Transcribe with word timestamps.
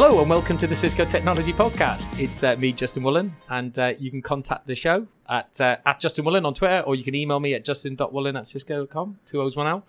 Hello 0.00 0.20
and 0.20 0.30
welcome 0.30 0.56
to 0.58 0.68
the 0.68 0.76
Cisco 0.76 1.04
Technology 1.04 1.52
Podcast. 1.52 2.20
It's 2.20 2.44
uh, 2.44 2.54
me, 2.54 2.70
Justin 2.72 3.02
Woolen, 3.02 3.34
and 3.48 3.76
uh, 3.76 3.94
you 3.98 4.12
can 4.12 4.22
contact 4.22 4.68
the 4.68 4.76
show 4.76 5.08
at 5.28 5.60
uh, 5.60 5.78
at 5.84 5.98
Justin 5.98 6.24
Woolen 6.24 6.46
on 6.46 6.54
Twitter, 6.54 6.84
or 6.86 6.94
you 6.94 7.02
can 7.02 7.16
email 7.16 7.40
me 7.40 7.52
at 7.54 7.64
justin.woolen 7.64 8.36
at 8.36 8.46
cisco.com, 8.46 9.18
two 9.26 9.42
O's, 9.42 9.56
one 9.56 9.66
L. 9.66 9.84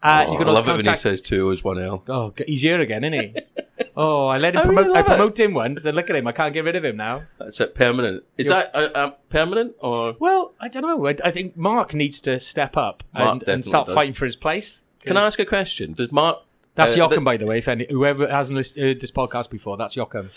Uh, 0.00 0.26
Oh, 0.28 0.30
you 0.32 0.38
can 0.38 0.46
I 0.46 0.50
also 0.50 0.60
love 0.60 0.68
it 0.68 0.70
when 0.70 0.78
he 0.78 0.84
contact- 0.84 1.00
says 1.00 1.20
two 1.20 1.50
as 1.50 1.64
one 1.64 1.80
L. 1.80 2.04
Oh, 2.06 2.32
he's 2.46 2.62
here 2.62 2.80
again, 2.80 3.02
isn't 3.02 3.20
he? 3.20 3.34
oh, 3.96 4.28
I 4.28 4.38
let 4.38 4.54
him 4.54 4.60
I 4.60 4.64
promote. 4.64 4.86
really 4.86 4.98
I 5.00 5.02
promoted 5.02 5.40
him 5.40 5.54
once, 5.54 5.84
and 5.84 5.96
look 5.96 6.08
at 6.08 6.14
him. 6.14 6.28
I 6.28 6.32
can't 6.32 6.54
get 6.54 6.64
rid 6.64 6.76
of 6.76 6.84
him 6.84 6.96
now. 6.96 7.24
That's 7.40 7.58
it. 7.58 7.74
Permanent. 7.74 8.22
Is 8.36 8.46
You're- 8.46 8.62
that 8.62 8.76
uh, 8.76 8.90
uh, 8.96 9.10
permanent 9.28 9.74
or 9.80 10.14
Well, 10.20 10.54
I 10.60 10.68
don't 10.68 10.82
know. 10.82 11.04
I, 11.08 11.16
I 11.24 11.32
think 11.32 11.56
Mark 11.56 11.94
needs 11.94 12.20
to 12.20 12.38
step 12.38 12.76
up 12.76 13.02
and, 13.12 13.42
and 13.42 13.64
start 13.64 13.86
does. 13.86 13.94
fighting 13.96 14.14
for 14.14 14.24
his 14.24 14.36
place. 14.36 14.82
can 15.04 15.16
I 15.16 15.26
ask 15.26 15.40
a 15.40 15.44
question? 15.44 15.94
Does 15.94 16.12
Mark? 16.12 16.38
That's 16.78 16.94
uh, 16.94 16.96
Joachim, 16.96 17.16
th- 17.18 17.24
by 17.24 17.36
the 17.36 17.44
way. 17.46 17.58
If 17.58 17.68
any, 17.68 17.86
whoever 17.90 18.26
hasn't 18.26 18.56
listened, 18.56 18.82
heard 18.84 19.00
this 19.00 19.10
podcast 19.10 19.50
before, 19.50 19.76
that's 19.76 19.94
Jochen. 19.94 20.30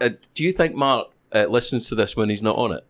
uh, 0.00 0.08
do 0.34 0.42
you 0.44 0.52
think 0.52 0.74
Mark 0.74 1.08
uh, 1.34 1.44
listens 1.44 1.88
to 1.90 1.94
this 1.94 2.16
when 2.16 2.30
he's 2.30 2.40
not 2.42 2.56
on 2.56 2.72
it? 2.72 2.84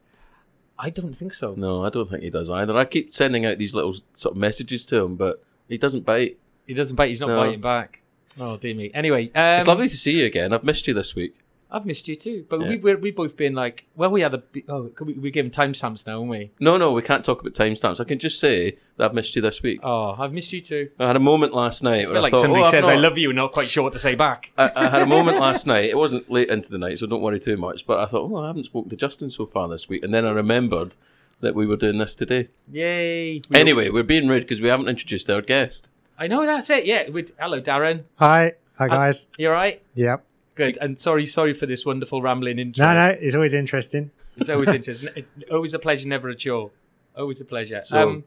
I 0.78 0.90
don't 0.90 1.12
think 1.14 1.34
so. 1.34 1.54
No, 1.56 1.84
I 1.84 1.90
don't 1.90 2.08
think 2.08 2.22
he 2.22 2.30
does 2.30 2.48
either. 2.50 2.76
I 2.76 2.84
keep 2.84 3.12
sending 3.12 3.44
out 3.44 3.58
these 3.58 3.74
little 3.74 3.96
sort 4.14 4.34
of 4.36 4.38
messages 4.40 4.86
to 4.86 4.96
him, 5.02 5.16
but 5.16 5.42
he 5.68 5.76
doesn't 5.76 6.04
bite. 6.04 6.38
He 6.68 6.74
doesn't 6.74 6.94
bite. 6.94 7.08
He's 7.08 7.20
not 7.20 7.30
No. 7.30 7.36
biting 7.40 7.60
back. 7.60 8.00
Oh 8.38 8.56
dear 8.56 8.74
me. 8.76 8.92
Anyway, 8.94 9.24
um, 9.34 9.58
it's 9.58 9.66
lovely 9.66 9.88
to 9.88 9.96
see 9.96 10.20
you 10.20 10.26
again. 10.26 10.52
I've 10.52 10.62
missed 10.62 10.86
you 10.86 10.94
this 10.94 11.16
week. 11.16 11.34
I've 11.70 11.84
missed 11.84 12.08
you 12.08 12.16
too. 12.16 12.46
But 12.48 12.60
Yeah. 12.60 12.68
we 12.70 12.76
we're, 12.78 12.96
we've 12.96 13.14
both 13.16 13.36
been 13.36 13.54
like, 13.54 13.84
well, 13.94 14.10
we 14.10 14.22
had 14.22 14.32
a 14.34 14.42
oh, 14.68 14.84
could 14.94 15.06
we 15.06 15.12
we 15.14 15.30
giving 15.30 15.50
timestamps 15.50 16.06
now, 16.06 16.18
aren't 16.18 16.30
we? 16.30 16.50
No, 16.60 16.76
no, 16.78 16.92
we 16.92 17.02
can't 17.02 17.24
talk 17.24 17.40
about 17.40 17.52
timestamps. 17.54 18.00
I 18.00 18.04
can 18.04 18.18
just 18.18 18.40
say 18.40 18.78
that 18.96 19.04
I've 19.04 19.14
missed 19.14 19.36
you 19.36 19.42
this 19.42 19.62
week. 19.62 19.80
Oh, 19.82 20.14
I've 20.18 20.32
missed 20.32 20.52
you 20.52 20.60
too. 20.62 20.90
I 20.98 21.06
had 21.06 21.16
a 21.16 21.20
moment 21.20 21.52
last 21.52 21.82
night 21.82 22.00
It's 22.00 22.08
where 22.08 22.14
bit 22.14 22.18
I 22.18 22.22
like 22.22 22.30
thought, 22.32 22.40
somebody 22.40 22.62
oh, 22.62 22.64
I've 22.64 22.70
says, 22.70 22.88
"I 22.88 22.94
love 22.96 23.18
you," 23.18 23.28
and 23.30 23.36
not 23.36 23.52
quite 23.52 23.68
sure 23.68 23.82
what 23.82 23.92
to 23.92 23.98
say 23.98 24.14
back. 24.14 24.50
I, 24.56 24.70
I 24.74 24.88
had 24.88 25.02
a 25.02 25.06
moment 25.16 25.38
last 25.40 25.66
night. 25.66 25.84
It 25.90 25.96
wasn't 25.98 26.30
late 26.30 26.48
into 26.48 26.70
the 26.70 26.78
night, 26.78 26.98
so 26.98 27.06
don't 27.06 27.20
worry 27.20 27.38
too 27.40 27.56
much. 27.58 27.86
But 27.86 27.98
I 28.00 28.06
thought, 28.06 28.30
oh, 28.30 28.36
I 28.36 28.46
haven't 28.46 28.64
spoken 28.64 28.88
to 28.90 28.96
Justin 28.96 29.30
so 29.30 29.44
far 29.44 29.68
this 29.68 29.88
week, 29.90 30.02
and 30.02 30.12
then 30.14 30.24
I 30.24 30.30
remembered 30.30 30.94
that 31.40 31.54
we 31.54 31.66
were 31.66 31.76
doing 31.76 31.98
this 31.98 32.14
today. 32.14 32.48
Yay! 32.72 33.42
We- 33.50 33.56
Anyway, 33.56 33.90
we're 33.90 34.02
being 34.02 34.26
rude 34.26 34.40
because 34.44 34.60
we 34.62 34.68
haven't 34.68 34.88
introduced 34.88 35.28
our 35.30 35.42
guest. 35.42 35.88
I 36.18 36.26
know 36.26 36.44
that's 36.46 36.68
it. 36.70 36.84
Yeah. 36.86 37.08
We'd, 37.10 37.30
hello, 37.38 37.60
Darren. 37.60 38.04
Hi, 38.16 38.54
hi 38.76 38.88
guys. 38.88 39.26
You 39.36 39.48
all 39.48 39.52
right? 39.54 39.80
yep. 39.94 40.24
Good. 40.58 40.76
And 40.80 40.98
sorry, 40.98 41.24
sorry 41.24 41.54
for 41.54 41.66
this 41.66 41.86
wonderful 41.86 42.20
rambling 42.20 42.58
intro. 42.58 42.84
No, 42.84 42.94
no, 42.94 43.16
it's 43.20 43.34
always 43.34 43.54
interesting. 43.54 44.10
It's 44.36 44.50
always 44.50 44.68
interesting. 44.68 45.24
always 45.50 45.72
a 45.72 45.78
pleasure, 45.78 46.06
never 46.08 46.28
a 46.28 46.34
chure. 46.36 46.70
Always 47.16 47.40
a 47.40 47.44
pleasure. 47.44 47.80
So, 47.82 47.96
um, 48.10 48.24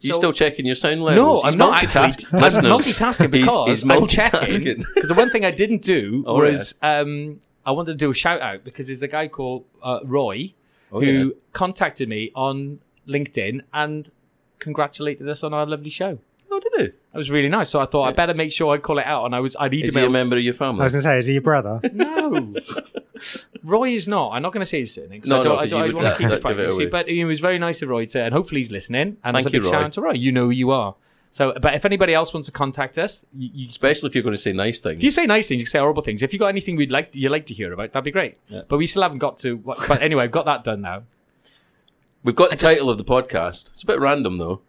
you 0.00 0.12
so- 0.12 0.16
still 0.18 0.32
checking 0.32 0.66
your 0.66 0.74
sound 0.76 1.02
levels? 1.02 1.16
No, 1.16 1.42
He's 1.42 1.54
I'm 1.54 1.58
not 1.58 1.82
actually. 1.84 2.26
I'm 2.32 2.42
Listeners, 2.42 2.72
multitasking 2.72 3.34
he's- 3.34 3.44
because 3.46 3.68
he's 3.68 3.82
I'm 3.84 3.90
multitasking. 3.98 4.84
Because 4.94 5.08
the 5.08 5.14
one 5.14 5.30
thing 5.30 5.44
I 5.44 5.50
didn't 5.50 5.82
do 5.82 6.24
Oh, 6.28 6.40
was 6.40 6.74
um, 6.82 7.40
I 7.66 7.70
wanted 7.72 7.92
to 7.92 7.98
do 7.98 8.10
a 8.10 8.14
shout 8.14 8.40
out 8.40 8.64
because 8.64 8.86
there's 8.88 9.02
a 9.02 9.08
guy 9.08 9.28
called 9.28 9.64
uh, 9.82 10.00
Roy 10.04 10.54
Oh, 10.92 11.00
who 11.00 11.06
yeah. 11.06 11.30
contacted 11.52 12.08
me 12.08 12.30
on 12.36 12.78
LinkedIn 13.08 13.62
and 13.72 14.10
congratulated 14.60 15.28
us 15.28 15.42
on 15.42 15.52
our 15.52 15.66
lovely 15.66 15.90
show. 15.90 16.18
That 17.14 17.18
was 17.18 17.30
really 17.30 17.48
nice. 17.48 17.70
So 17.70 17.78
I 17.80 17.86
thought 17.86 18.02
I 18.08 18.12
better 18.12 18.34
make 18.34 18.50
sure 18.52 18.74
I 18.74 18.78
call 18.78 18.98
it 18.98 19.06
out, 19.06 19.24
and 19.24 19.34
I 19.36 19.40
was 19.40 19.56
I 19.58 19.68
need 19.68 19.84
Is 19.84 19.92
to 19.94 20.00
he 20.00 20.04
a 20.06 20.10
member 20.10 20.36
of 20.36 20.42
your 20.42 20.52
family? 20.52 20.80
I 20.80 20.84
was 20.84 20.92
going 20.92 21.02
to 21.04 21.08
say, 21.08 21.16
is 21.18 21.26
he 21.26 21.34
your 21.34 21.42
brother? 21.42 21.80
No, 21.92 22.52
Roy 23.62 23.90
is 23.90 24.08
not. 24.08 24.32
I'm 24.32 24.42
not 24.42 24.52
going 24.52 24.60
to 24.62 24.66
say 24.66 24.80
his 24.80 24.92
surname 24.92 25.10
because 25.20 25.30
No, 25.30 25.40
I 25.40 25.44
don't, 25.44 25.52
no, 25.52 25.58
I 25.58 25.62
'cause 25.62 25.70
don't, 25.70 25.78
you 25.78 25.84
I 25.84 25.86
would 25.86 25.96
want 25.96 26.06
to 26.08 26.14
keep 26.18 26.28
let- 26.28 26.38
it 26.38 26.42
private. 26.42 26.56
give 26.56 26.66
it 26.66 26.72
You 26.72 26.80
away. 26.82 26.86
but 26.90 27.08
it 27.08 27.24
was 27.24 27.40
very 27.40 27.58
nice 27.58 27.80
of 27.82 27.88
Roy 27.88 28.04
to, 28.06 28.20
and 28.22 28.34
hopefully 28.34 28.60
he's 28.60 28.70
listening. 28.72 29.16
And 29.24 29.36
it's 29.36 29.46
a 29.46 29.50
Thank 29.50 29.54
you, 29.54 29.60
big 29.60 29.70
shout 29.70 29.80
Roy. 29.80 29.84
out 29.86 29.92
to 29.92 30.00
Roy. 30.02 30.12
You 30.12 30.32
know 30.32 30.44
who 30.46 30.50
you 30.50 30.70
are. 30.72 30.96
So, 31.30 31.52
but 31.60 31.74
if 31.74 31.84
anybody 31.84 32.14
else 32.14 32.32
wants 32.34 32.46
to 32.46 32.52
contact 32.52 32.98
us, 32.98 33.24
you, 33.36 33.50
you 33.54 33.68
Especially 33.68 34.08
if 34.08 34.14
you're 34.14 34.22
going 34.22 34.34
to 34.36 34.40
say 34.40 34.52
nice 34.52 34.80
things. 34.80 34.98
If 34.98 35.04
you 35.04 35.10
say 35.10 35.26
nice 35.26 35.48
things, 35.48 35.60
you 35.60 35.64
can 35.66 35.70
say 35.70 35.78
horrible 35.80 36.02
things. 36.02 36.22
If 36.22 36.32
you 36.32 36.38
got 36.38 36.46
anything 36.48 36.76
we'd 36.76 36.90
like 36.92 37.14
you 37.14 37.28
like 37.28 37.46
to 37.46 37.54
hear 37.54 37.72
about, 37.72 37.92
that'd 37.92 38.04
be 38.04 38.10
great. 38.12 38.38
Yeah. 38.48 38.62
But 38.68 38.78
we 38.78 38.86
still 38.86 39.02
haven't 39.02 39.18
got 39.18 39.38
to. 39.38 39.56
But 39.56 40.02
anyway, 40.02 40.24
I've 40.24 40.30
got 40.32 40.44
that 40.46 40.64
done 40.64 40.80
now. 40.80 41.04
We've 42.22 42.34
got 42.36 42.50
the 42.50 42.54
I 42.54 42.56
just- 42.56 42.74
title 42.74 42.90
of 42.90 42.98
the 42.98 43.04
podcast. 43.04 43.70
It's 43.72 43.82
a 43.82 43.86
bit 43.86 44.00
random 44.00 44.38
though. 44.38 44.60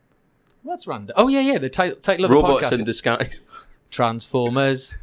What's 0.65 0.87
random? 0.87 1.13
Oh 1.15 1.27
yeah, 1.27 1.41
yeah. 1.41 1.59
The 1.59 1.69
title 1.69 1.97
title 2.01 2.25
of 2.25 2.31
Robots 2.31 2.69
the 2.69 2.75
podcast: 2.75 2.79
in 2.79 2.85
disguise. 2.85 3.41
Transformers. 3.91 4.97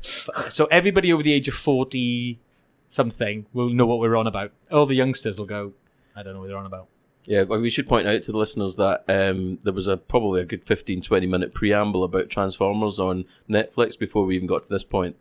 so 0.51 0.67
everybody 0.67 1.13
over 1.13 1.23
the 1.23 1.33
age 1.33 1.47
of 1.47 1.55
forty 1.55 2.41
something 2.89 3.47
will 3.53 3.71
know 3.71 3.87
what 3.87 4.01
we're 4.01 4.17
on 4.17 4.27
about. 4.27 4.51
All 4.73 4.87
the 4.87 4.97
youngsters 4.97 5.39
will 5.39 5.47
go. 5.47 5.73
I 6.17 6.25
don't 6.25 6.35
know 6.35 6.41
what 6.41 6.49
they're 6.49 6.59
on 6.59 6.67
about. 6.67 6.89
Yeah, 7.27 7.45
well, 7.45 7.61
we 7.61 7.71
should 7.71 7.87
point 7.87 8.09
out 8.09 8.23
to 8.23 8.33
the 8.33 8.39
listeners 8.39 8.75
that 8.77 9.05
um, 9.09 9.61
there 9.63 9.73
was 9.73 9.87
a 9.87 9.97
probably 9.97 10.41
a 10.41 10.45
good 10.45 10.65
15, 10.65 11.01
20 11.01 11.27
minute 11.29 11.55
preamble 11.55 12.03
about 12.03 12.29
Transformers 12.29 12.99
on 12.99 13.25
Netflix 13.49 13.97
before 13.97 14.25
we 14.25 14.35
even 14.35 14.49
got 14.49 14.65
to 14.65 14.69
this 14.69 14.83
point. 14.83 15.15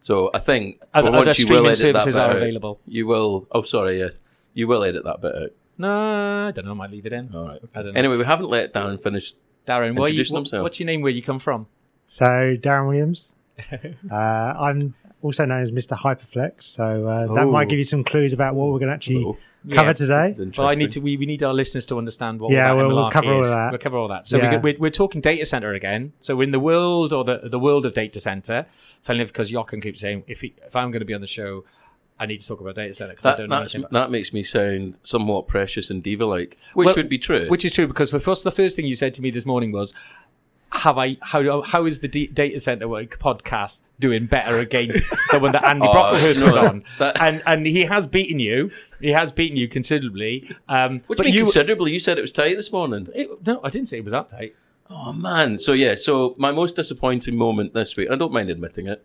So 0.00 0.30
I 0.32 0.38
think 0.38 0.80
for 0.80 0.86
Other, 0.94 1.08
other 1.08 1.18
once 1.18 1.38
streaming 1.38 1.74
services 1.74 2.16
are 2.16 2.30
out, 2.30 2.36
available. 2.36 2.80
You 2.86 3.06
will. 3.06 3.46
Oh, 3.52 3.62
sorry. 3.62 3.98
Yes, 3.98 4.20
you 4.54 4.66
will 4.66 4.82
edit 4.82 5.04
that 5.04 5.20
bit 5.20 5.34
out. 5.34 5.50
No, 5.76 6.48
I 6.48 6.50
don't 6.52 6.64
know. 6.64 6.70
I 6.70 6.74
might 6.74 6.90
leave 6.90 7.04
it 7.04 7.12
in. 7.12 7.34
All 7.34 7.48
right. 7.48 7.60
I 7.74 7.82
don't 7.82 7.92
know. 7.92 7.98
Anyway, 7.98 8.16
we 8.16 8.24
haven't 8.24 8.48
let 8.48 8.72
Darren 8.72 9.02
finish. 9.02 9.34
Darren, 9.66 9.96
what 9.96 10.10
are 10.10 10.12
you, 10.12 10.24
what- 10.30 10.52
what's 10.62 10.78
your 10.80 10.86
name? 10.86 11.00
Where 11.02 11.12
you 11.12 11.22
come 11.22 11.38
from? 11.38 11.66
So, 12.08 12.24
Darren 12.56 12.88
Williams. 12.88 13.34
Uh, 14.10 14.14
I'm 14.14 14.94
also 15.22 15.44
known 15.44 15.62
as 15.62 15.70
Mr. 15.70 15.96
Hyperflex, 15.96 16.62
so 16.64 17.06
uh, 17.08 17.34
that 17.34 17.46
Ooh. 17.46 17.50
might 17.50 17.68
give 17.68 17.78
you 17.78 17.84
some 17.84 18.04
clues 18.04 18.32
about 18.32 18.54
what 18.54 18.66
we're 18.72 18.78
going 18.78 18.88
to 18.88 18.94
actually 18.94 19.24
Oh, 19.24 19.36
cover 19.72 19.88
Yeah. 19.88 19.92
today. 19.94 20.28
this 20.32 20.40
is 20.40 20.58
Well, 20.58 20.66
I 20.68 20.74
need 20.74 20.90
to. 20.92 21.00
We, 21.00 21.16
we 21.16 21.24
need 21.24 21.42
our 21.42 21.54
listeners 21.54 21.86
to 21.86 21.96
understand 21.98 22.40
what. 22.40 22.50
Yeah, 22.52 22.72
we'll- 22.72 22.88
we'll 22.94 23.10
cover 23.10 23.32
all 23.32 23.40
is. 23.42 23.46
of 23.48 23.52
that. 23.54 23.70
We'll 23.70 23.78
cover 23.78 23.96
all 23.96 24.08
that. 24.08 24.26
So 24.26 24.36
Yeah. 24.38 24.50
we, 24.58 24.72
we're, 24.72 24.78
we're 24.80 24.90
talking 24.90 25.20
data 25.20 25.46
center 25.46 25.72
again. 25.72 26.12
So 26.20 26.36
we're 26.36 26.42
in 26.44 26.50
the 26.50 26.60
world 26.60 27.12
or 27.12 27.24
the 27.24 27.40
the 27.48 27.58
world 27.58 27.86
of 27.86 27.94
data 27.94 28.20
center. 28.20 28.66
Finally, 29.02 29.24
because 29.26 29.50
Jochen 29.50 29.80
keeps 29.80 30.00
saying 30.00 30.24
if 30.26 30.40
he, 30.42 30.52
if 30.66 30.74
I'm 30.76 30.90
going 30.90 31.00
to 31.00 31.06
be 31.06 31.14
on 31.14 31.20
the 31.22 31.26
show, 31.26 31.64
I 32.18 32.26
need 32.26 32.40
to 32.40 32.46
talk 32.46 32.60
about 32.60 32.76
data 32.76 32.94
center 32.94 33.12
because 33.12 33.26
I 33.26 33.36
don't 33.36 33.48
know 33.48 33.58
anything 33.58 33.80
about. 33.80 33.92
that 33.92 34.10
makes 34.10 34.32
me 34.32 34.42
sound 34.44 34.96
somewhat 35.02 35.48
precious 35.48 35.90
and 35.90 36.02
diva-like, 36.02 36.56
which 36.74 36.86
Well, 36.86 36.94
would 36.96 37.08
be 37.08 37.18
true. 37.18 37.48
Which 37.48 37.64
is 37.64 37.74
true 37.74 37.86
because 37.88 38.10
the 38.12 38.20
first 38.20 38.44
the 38.44 38.52
first 38.52 38.76
thing 38.76 38.86
you 38.86 38.94
said 38.94 39.14
to 39.14 39.22
me 39.22 39.30
this 39.30 39.44
morning 39.46 39.72
was. 39.72 39.92
Have 40.78 40.98
I 40.98 41.16
how 41.20 41.62
how 41.62 41.84
is 41.86 42.00
the 42.00 42.08
D- 42.08 42.26
data 42.26 42.58
center 42.58 42.88
work 42.88 43.20
podcast 43.20 43.80
doing 44.00 44.26
better 44.26 44.58
against 44.58 45.06
the 45.30 45.38
one 45.38 45.52
that 45.52 45.64
Andy 45.70 45.86
Oh, 45.86 45.92
Brocklehurst 45.92 46.40
no, 46.40 46.46
was 46.46 46.56
on? 46.56 46.82
that- 46.98 47.20
and 47.22 47.44
and 47.46 47.64
he 47.64 47.82
has 47.82 48.08
beaten 48.08 48.40
you. 48.40 48.72
He 49.00 49.10
has 49.10 49.30
beaten 49.30 49.56
you 49.56 49.68
considerably. 49.68 50.50
Um, 50.68 51.02
What 51.06 51.18
but 51.18 51.26
do 51.26 51.28
you 51.28 51.34
mean 51.36 51.44
considerably? 51.44 51.92
You 51.92 52.00
said 52.00 52.18
it 52.18 52.22
was 52.22 52.32
tight 52.32 52.56
this 52.56 52.72
morning. 52.72 53.08
it- 53.14 53.46
no, 53.46 53.60
I 53.62 53.70
didn't 53.70 53.86
say 53.88 53.98
it 53.98 54.04
was 54.04 54.10
that 54.10 54.28
tight. 54.28 54.56
Oh 54.90 55.12
man! 55.12 55.58
So 55.58 55.74
yeah, 55.74 55.94
so 55.94 56.34
my 56.38 56.50
most 56.50 56.74
disappointing 56.74 57.36
moment 57.36 57.72
this 57.72 57.94
week. 57.96 58.10
I 58.10 58.16
don't 58.16 58.32
mind 58.32 58.50
admitting 58.50 58.88
it, 58.88 59.04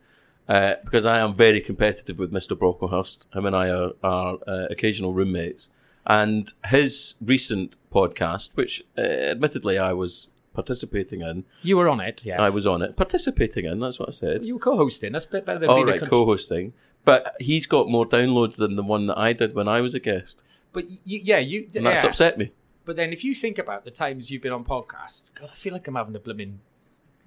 uh, 0.49 0.73
because 0.83 1.05
I 1.05 1.19
am 1.19 1.33
very 1.33 1.61
competitive 1.61 2.19
with 2.19 2.33
Mr. 2.33 2.57
Brocklehurst. 2.57 3.33
Him 3.33 3.45
and 3.45 3.55
I 3.55 3.69
are, 3.69 3.91
are 4.03 4.37
uh, 4.47 4.65
occasional 4.69 5.13
roommates, 5.13 5.67
and 6.05 6.51
his 6.65 7.13
recent 7.21 7.77
podcast, 7.93 8.49
which 8.55 8.83
uh, 8.97 9.01
admittedly 9.01 9.77
I 9.77 9.93
was 9.93 10.27
participating 10.53 11.21
in, 11.21 11.45
You 11.61 11.77
were 11.77 11.87
on 11.87 12.01
it, 12.01 12.25
yes. 12.25 12.39
I 12.41 12.49
was 12.49 12.67
on 12.67 12.81
it, 12.81 12.97
participating 12.97 13.65
in. 13.65 13.79
That's 13.79 13.99
what 13.99 14.09
I 14.09 14.11
said. 14.11 14.43
You 14.43 14.55
were 14.55 14.59
co-hosting. 14.59 15.13
That's 15.13 15.25
a 15.25 15.29
bit 15.29 15.45
better 15.45 15.59
than 15.59 15.69
All 15.69 15.85
being 15.85 15.97
a 15.97 16.01
right, 16.01 16.09
co-hosting, 16.09 16.73
but 17.05 17.35
he's 17.39 17.65
got 17.65 17.87
more 17.87 18.05
downloads 18.05 18.57
than 18.57 18.75
the 18.75 18.83
one 18.83 19.05
that 19.07 19.17
I 19.17 19.31
did 19.33 19.55
when 19.55 19.67
I 19.67 19.79
was 19.81 19.93
a 19.93 19.99
guest, 19.99 20.41
But 20.73 20.89
you, 20.89 21.19
yeah, 21.23 21.37
you. 21.37 21.69
and 21.75 21.85
that's 21.85 22.03
yeah. 22.03 22.09
upset 22.09 22.37
me. 22.37 22.51
But 22.85 22.95
then, 22.95 23.13
if 23.13 23.23
you 23.23 23.35
think 23.35 23.59
about 23.59 23.85
the 23.85 23.91
times 23.91 24.31
you've 24.31 24.41
been 24.41 24.51
on 24.51 24.65
podcasts, 24.65 25.31
God, 25.35 25.49
I 25.51 25.55
feel 25.55 25.73
like 25.73 25.87
I'm 25.87 25.95
having 25.95 26.15
a 26.15 26.19
blooming 26.19 26.59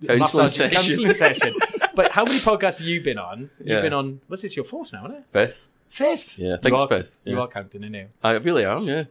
Counselling 0.07 0.45
massage- 0.45 0.71
session. 0.71 0.77
counselling 0.77 1.15
session. 1.15 1.55
But 1.95 2.13
how 2.13 2.25
many 2.25 2.39
podcasts 2.41 2.79
have 2.79 2.87
you 2.89 3.01
been 3.03 3.19
on? 3.19 3.51
You've 3.59 3.69
Yeah. 3.69 3.81
been 3.83 3.93
on. 3.93 4.21
What's 4.27 4.43
this? 4.43 4.57
Your 4.57 4.65
fourth 4.65 4.93
now, 4.93 5.05
isn't 5.07 5.19
it? 5.19 5.25
Fifth, 5.33 5.69
Fifth. 5.89 6.39
Yeah, 6.39 6.55
I 6.55 6.57
think 6.57 6.69
you 6.69 6.75
it's 6.75 6.83
are, 6.83 6.89
fifth, 6.89 7.21
You 7.25 7.35
yeah. 7.37 7.41
are 7.43 7.49
counting, 7.49 7.83
aren't 7.85 7.95
you? 7.97 8.09
I 8.25 8.31
really 8.33 8.65
am. 8.65 8.83
Yeah. 8.85 9.05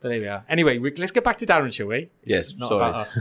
But 0.00 0.08
there 0.10 0.20
we 0.20 0.28
are. 0.28 0.44
Anyway, 0.48 0.78
we, 0.78 0.94
let's 0.96 1.12
get 1.12 1.24
back 1.24 1.38
to 1.38 1.46
Darren, 1.46 1.72
shall 1.72 1.86
we? 1.86 2.08
It's 2.24 2.26
Yes, 2.26 2.54
not 2.56 2.68
sorry. 2.68 2.88
about 2.88 2.94
us. 3.06 3.18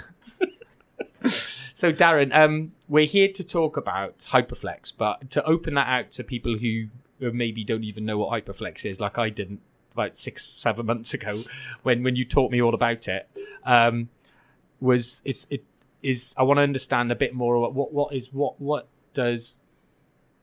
so, 1.74 1.92
Darren, 1.94 2.34
um, 2.36 2.72
we're 2.88 3.06
here 3.06 3.28
to 3.30 3.44
talk 3.44 3.78
about 3.78 4.18
Hyperflex, 4.20 4.94
but 4.98 5.30
to 5.32 5.44
open 5.46 5.74
that 5.76 5.88
out 5.88 6.12
to 6.12 6.24
people 6.24 6.58
who 6.58 6.88
who 7.20 7.34
maybe 7.34 7.66
don't 7.66 7.84
even 7.84 8.06
know 8.06 8.18
what 8.18 8.30
Hyperflex 8.32 8.86
is, 8.86 9.00
like 9.02 9.18
I 9.18 9.30
didn't 9.30 9.60
about 9.94 10.16
six, 10.16 10.46
seven 10.46 10.86
months 10.86 11.14
ago, 11.14 11.44
when 11.84 12.04
when 12.04 12.16
you 12.16 12.24
taught 12.26 12.52
me 12.52 12.62
all 12.62 12.74
about 12.74 13.08
it, 13.08 13.30
um, 13.66 14.10
was 14.80 15.22
it's 15.26 15.46
it 15.50 15.64
is 16.02 16.34
I 16.38 16.44
want 16.44 16.58
to 16.58 16.62
understand 16.64 17.12
a 17.12 17.16
bit 17.16 17.34
more 17.34 17.56
about 17.56 17.74
what 17.74 17.94
what 17.94 18.14
is 18.14 18.32
what 18.34 18.60
what 18.62 18.88
does 19.14 19.62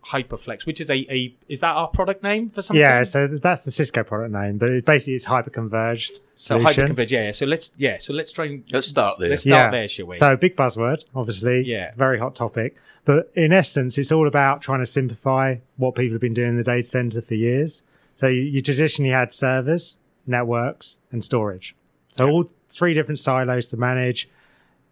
Hyperflex, 0.06 0.67
which 0.67 0.81
is 0.81 0.88
a, 0.88 0.94
a 1.12 1.35
is 1.49 1.58
that 1.61 1.73
our 1.75 1.88
product 1.88 2.23
name 2.23 2.50
for 2.50 2.62
something? 2.62 2.81
Yeah, 2.81 3.03
so 3.03 3.26
that's 3.26 3.64
the 3.64 3.73
Cisco 3.73 4.05
product 4.05 4.32
name, 4.32 4.56
but 4.56 4.69
it 4.69 4.85
basically 4.85 5.14
it's 5.14 5.25
hyper-converged 5.25 6.20
so 6.37 6.61
solution. 6.61 6.88
hyperconverged. 6.94 7.11
Yeah, 7.11 7.23
yeah. 7.25 7.32
So 7.32 7.44
let's 7.47 7.73
yeah. 7.76 7.99
So 7.99 8.12
let's 8.12 8.31
try 8.31 8.44
and 8.47 8.64
Let's 8.73 8.87
start 8.87 9.19
there. 9.19 9.31
let's 9.31 9.43
start 9.43 9.73
Yeah. 9.73 9.81
there, 9.81 9.88
shall 9.88 10.06
we? 10.06 10.17
So 10.17 10.37
big 10.37 10.55
buzzword, 10.56 11.05
obviously. 11.14 11.64
Yeah. 11.64 11.93
Very 11.97 12.20
hot 12.20 12.37
topic. 12.37 12.76
But 13.05 13.32
in 13.35 13.53
essence, 13.53 13.99
it's 13.99 14.12
all 14.12 14.29
about 14.29 14.62
trying 14.62 14.81
to 14.81 14.87
simplify 14.87 15.56
what 15.76 15.97
people 15.97 16.14
have 16.14 16.20
been 16.20 16.35
doing 16.35 16.50
in 16.50 16.56
the 16.56 16.62
data 16.64 16.87
center 16.87 17.20
for 17.20 17.35
years. 17.35 17.82
So 18.14 18.29
you, 18.29 18.43
you 18.43 18.62
traditionally 18.62 19.11
had 19.12 19.32
servers, 19.32 19.97
networks, 20.26 20.99
and 21.11 21.25
storage. 21.25 21.75
So 22.12 22.29
all 22.29 22.50
three 22.69 22.94
different 22.94 23.19
silos 23.19 23.67
to 23.69 23.76
manage. 23.76 24.29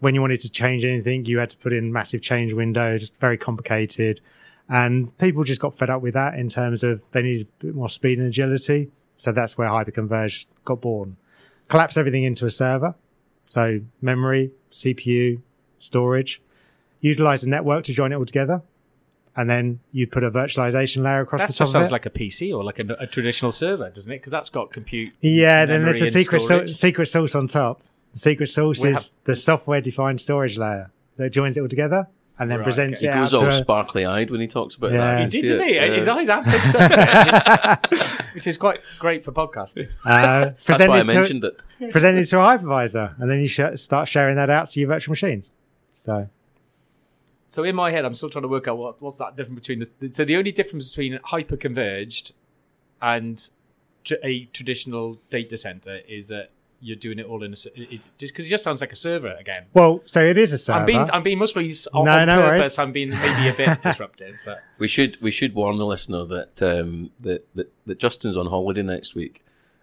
When 0.00 0.14
you 0.14 0.20
wanted 0.20 0.40
to 0.42 0.48
change 0.50 0.84
anything, 0.84 1.24
you 1.24 1.38
had 1.38 1.50
to 1.50 1.56
put 1.56 1.72
in 1.72 1.92
massive 1.92 2.20
change 2.20 2.52
windows, 2.52 3.10
very 3.20 3.38
complicated. 3.38 4.20
And 4.68 5.16
people 5.18 5.44
just 5.44 5.60
got 5.60 5.76
fed 5.76 5.90
up 5.90 6.02
with 6.02 6.14
that 6.14 6.34
in 6.34 6.48
terms 6.48 6.82
of 6.82 7.02
they 7.12 7.22
needed 7.22 7.48
a 7.60 7.66
bit 7.66 7.74
more 7.74 7.88
speed 7.88 8.18
and 8.18 8.26
agility. 8.26 8.90
So 9.18 9.32
that's 9.32 9.56
where 9.56 9.68
Hyperconverged 9.68 10.46
got 10.64 10.80
born. 10.80 11.16
Collapse 11.68 11.96
everything 11.96 12.24
into 12.24 12.44
a 12.46 12.50
server. 12.50 12.94
So 13.46 13.80
memory, 14.02 14.50
CPU, 14.72 15.40
storage. 15.78 16.42
Utilize 17.00 17.42
the 17.42 17.48
network 17.48 17.84
to 17.84 17.92
join 17.92 18.12
it 18.12 18.16
all 18.16 18.24
together. 18.24 18.62
And 19.36 19.50
then 19.50 19.80
you'd 19.92 20.12
put 20.12 20.22
a 20.22 20.30
virtualization 20.30 21.02
layer 21.02 21.20
across 21.20 21.40
That 21.42 21.48
the 21.48 21.54
top 21.54 21.66
of 21.66 21.72
sounds 21.72 21.90
like 21.92 22.06
a 22.06 22.10
PC 22.10 22.54
or 22.56 22.62
like 22.62 22.82
a, 22.82 22.94
a 22.94 23.06
traditional 23.06 23.50
server, 23.52 23.90
doesn't 23.90 24.10
it? 24.10 24.16
Because 24.16 24.30
that's 24.30 24.48
got 24.48 24.72
compute. 24.72 25.12
yeah, 25.20 25.66
then 25.66 25.84
there's 25.84 26.02
a 26.02 26.10
secret, 26.10 26.40
so- 26.42 26.66
secret 26.66 27.06
source 27.06 27.34
on 27.34 27.46
top. 27.48 27.82
The 28.14 28.18
secret 28.18 28.46
source 28.48 28.82
We 28.82 28.90
is 28.90 29.14
the 29.24 29.34
software 29.34 29.80
defined 29.80 30.20
storage 30.20 30.56
layer 30.56 30.90
that 31.16 31.30
joins 31.30 31.56
it 31.56 31.60
all 31.60 31.68
together 31.68 32.08
and 32.38 32.50
then 32.50 32.58
Right, 32.58 32.64
presents 32.64 33.00
okay. 33.00 33.08
it 33.08 33.12
He 33.12 33.18
out 33.18 33.22
goes 33.24 33.34
all 33.34 33.40
to 33.42 33.46
a, 33.48 33.52
sparkly 33.52 34.04
eyed 34.04 34.30
when 34.30 34.40
he 34.40 34.46
talks 34.48 34.74
about 34.74 34.92
Yeah. 34.92 34.98
that. 34.98 35.32
He 35.32 35.40
He 35.40 35.46
did, 35.46 35.58
didn't 35.58 35.68
he? 35.68 35.74
it? 35.76 35.96
His 35.98 36.08
eyes 36.08 36.28
have 36.28 36.44
picked 36.46 36.74
up, 36.74 37.90
which 38.34 38.46
is 38.46 38.56
quite 38.56 38.80
great 38.98 39.24
for 39.24 39.30
podcasting. 39.32 39.88
uh, 40.04 40.52
That's 40.66 40.78
why 40.80 40.98
I 41.00 41.02
presented, 41.02 41.08
to, 41.08 41.14
mentioned 41.14 41.44
it. 41.44 41.60
presented 41.92 42.26
to 42.26 42.38
a 42.38 42.42
hypervisor, 42.42 43.20
and 43.20 43.30
then 43.30 43.40
you 43.40 43.46
sh- 43.48 43.60
start 43.76 44.08
sharing 44.08 44.36
that 44.36 44.50
out 44.50 44.70
to 44.70 44.80
your 44.80 44.88
virtual 44.88 45.12
machines. 45.12 45.52
So 45.94 46.28
So 47.48 47.62
in 47.62 47.74
my 47.76 47.90
head, 47.92 48.04
I'm 48.04 48.14
still 48.14 48.30
trying 48.30 48.42
to 48.42 48.48
work 48.48 48.66
out 48.68 48.78
what, 48.78 49.00
what's 49.00 49.18
that 49.18 49.36
difference 49.36 49.60
between 49.60 49.86
the. 50.00 50.12
So 50.12 50.24
the 50.24 50.36
only 50.36 50.50
difference 50.52 50.88
between 50.90 51.20
hyper 51.24 51.56
converged 51.56 52.32
and 53.00 53.48
tr- 54.04 54.14
a 54.24 54.44
traditional 54.46 55.20
data 55.30 55.56
center 55.56 55.98
is 56.08 56.26
that 56.28 56.50
you're 56.80 56.96
doing 56.96 57.18
it 57.18 57.26
all 57.26 57.42
in 57.42 57.52
a 57.52 57.54
s- 57.54 57.66
it, 57.66 57.92
it- 57.94 58.00
just 58.18 58.34
because 58.34 58.46
it 58.46 58.50
just 58.50 58.62
sounds 58.64 58.80
like 58.80 58.92
a 58.92 58.96
server 58.96 59.32
again. 59.38 59.64
Well, 59.72 60.02
so 60.06 60.24
it 60.24 60.36
is 60.38 60.52
a 60.52 60.58
server. 60.58 60.80
I'm 60.80 60.86
being 60.86 61.10
I'm 61.12 61.22
being 61.22 61.38
mostly 61.38 61.72
on, 61.92 62.04
No, 62.04 62.18
on 62.18 62.26
no 62.26 62.38
worries. 62.40 62.62
purpose. 62.62 62.78
I'm 62.78 62.92
being 62.92 63.10
maybe 63.10 63.48
a 63.48 63.54
bit 63.54 63.82
disruptive, 63.82 64.36
but 64.44 64.62
We 64.78 64.88
should 64.88 65.20
we 65.22 65.30
should 65.30 65.54
warn 65.54 65.76
the 65.78 65.86
listener 65.86 66.24
that 66.26 66.62
um, 66.62 67.10
that, 67.20 67.46
that 67.54 67.72
that 67.86 67.98
Justin's 67.98 68.36
on 68.36 68.46
holiday 68.46 68.82
next 68.82 69.14
week, 69.14 69.42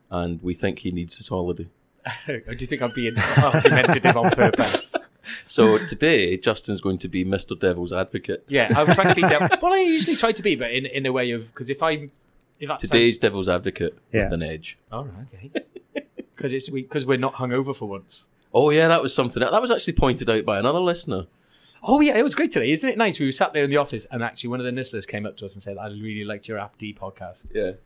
and 0.09 0.41
we 0.41 0.53
think 0.53 0.79
he 0.79 0.91
needs 0.91 1.17
his 1.17 1.27
holiday. 1.27 1.67
do 2.27 2.41
you 2.57 2.67
think 2.67 2.81
I'm 2.81 2.91
being 2.94 3.15
argumentative 3.37 4.15
on 4.17 4.31
purpose? 4.31 4.95
So 5.45 5.77
today, 5.77 6.35
Justin's 6.35 6.81
going 6.81 6.97
to 6.99 7.07
be 7.07 7.23
Mr. 7.23 7.57
Devil's 7.57 7.94
Advocate. 7.94 8.44
Yeah, 8.47 8.67
I'm 8.75 8.94
trying 8.94 9.09
to 9.09 9.15
be. 9.15 9.21
Devil. 9.21 9.49
Well, 9.61 9.73
I 9.73 9.79
usually 9.79 10.15
try 10.17 10.31
to 10.31 10.41
be, 10.44 10.55
but 10.55 10.71
in 10.71 10.85
in 10.85 11.05
a 11.05 11.11
way 11.11 11.31
of 11.31 11.47
because 11.47 11.69
if 11.69 11.81
I'm 11.83 12.11
if 12.59 12.67
that's 12.67 12.81
Today's 12.81 13.17
Devil's 13.17 13.47
Advocate 13.47 13.97
Yeah. 14.11 14.23
with 14.23 14.33
an 14.33 14.41
edge. 14.44 14.77
all 14.91 15.05
right, 15.05 15.25
okay, 15.33 15.65
because 16.41 16.53
it's 16.53 16.69
we 16.69 16.81
because 16.83 17.05
we're 17.05 17.17
not 17.17 17.35
hungover 17.35 17.75
for 17.75 17.88
once. 17.88 18.25
Oh 18.53 18.69
yeah, 18.69 18.88
that 18.88 19.01
was 19.01 19.13
something 19.13 19.39
that 19.41 19.61
was 19.61 19.71
actually 19.71 19.93
pointed 19.93 20.29
out 20.29 20.43
by 20.45 20.59
another 20.59 20.79
listener. 20.79 21.27
Oh 21.83 21.99
yeah, 22.01 22.17
it 22.17 22.23
was 22.23 22.35
great 22.35 22.51
today. 22.51 22.71
Isn't 22.71 22.89
it 22.89 22.97
nice? 22.97 23.19
We 23.19 23.25
were 23.25 23.31
sat 23.31 23.53
there 23.53 23.63
in 23.63 23.69
the 23.69 23.77
office, 23.77 24.05
and 24.11 24.21
actually 24.23 24.49
one 24.49 24.59
of 24.59 24.65
the 24.65 24.71
listeners 24.71 25.05
came 25.05 25.25
up 25.25 25.38
to 25.38 25.45
us 25.45 25.53
and 25.53 25.63
said, 25.63 25.77
"I 25.77 25.88
really 25.88 26.23
liked 26.25 26.47
your 26.47 26.59
App 26.59 26.77
D 26.77 26.93
podcast." 26.93 27.47
Yeah, 27.53 27.61
it 27.63 27.79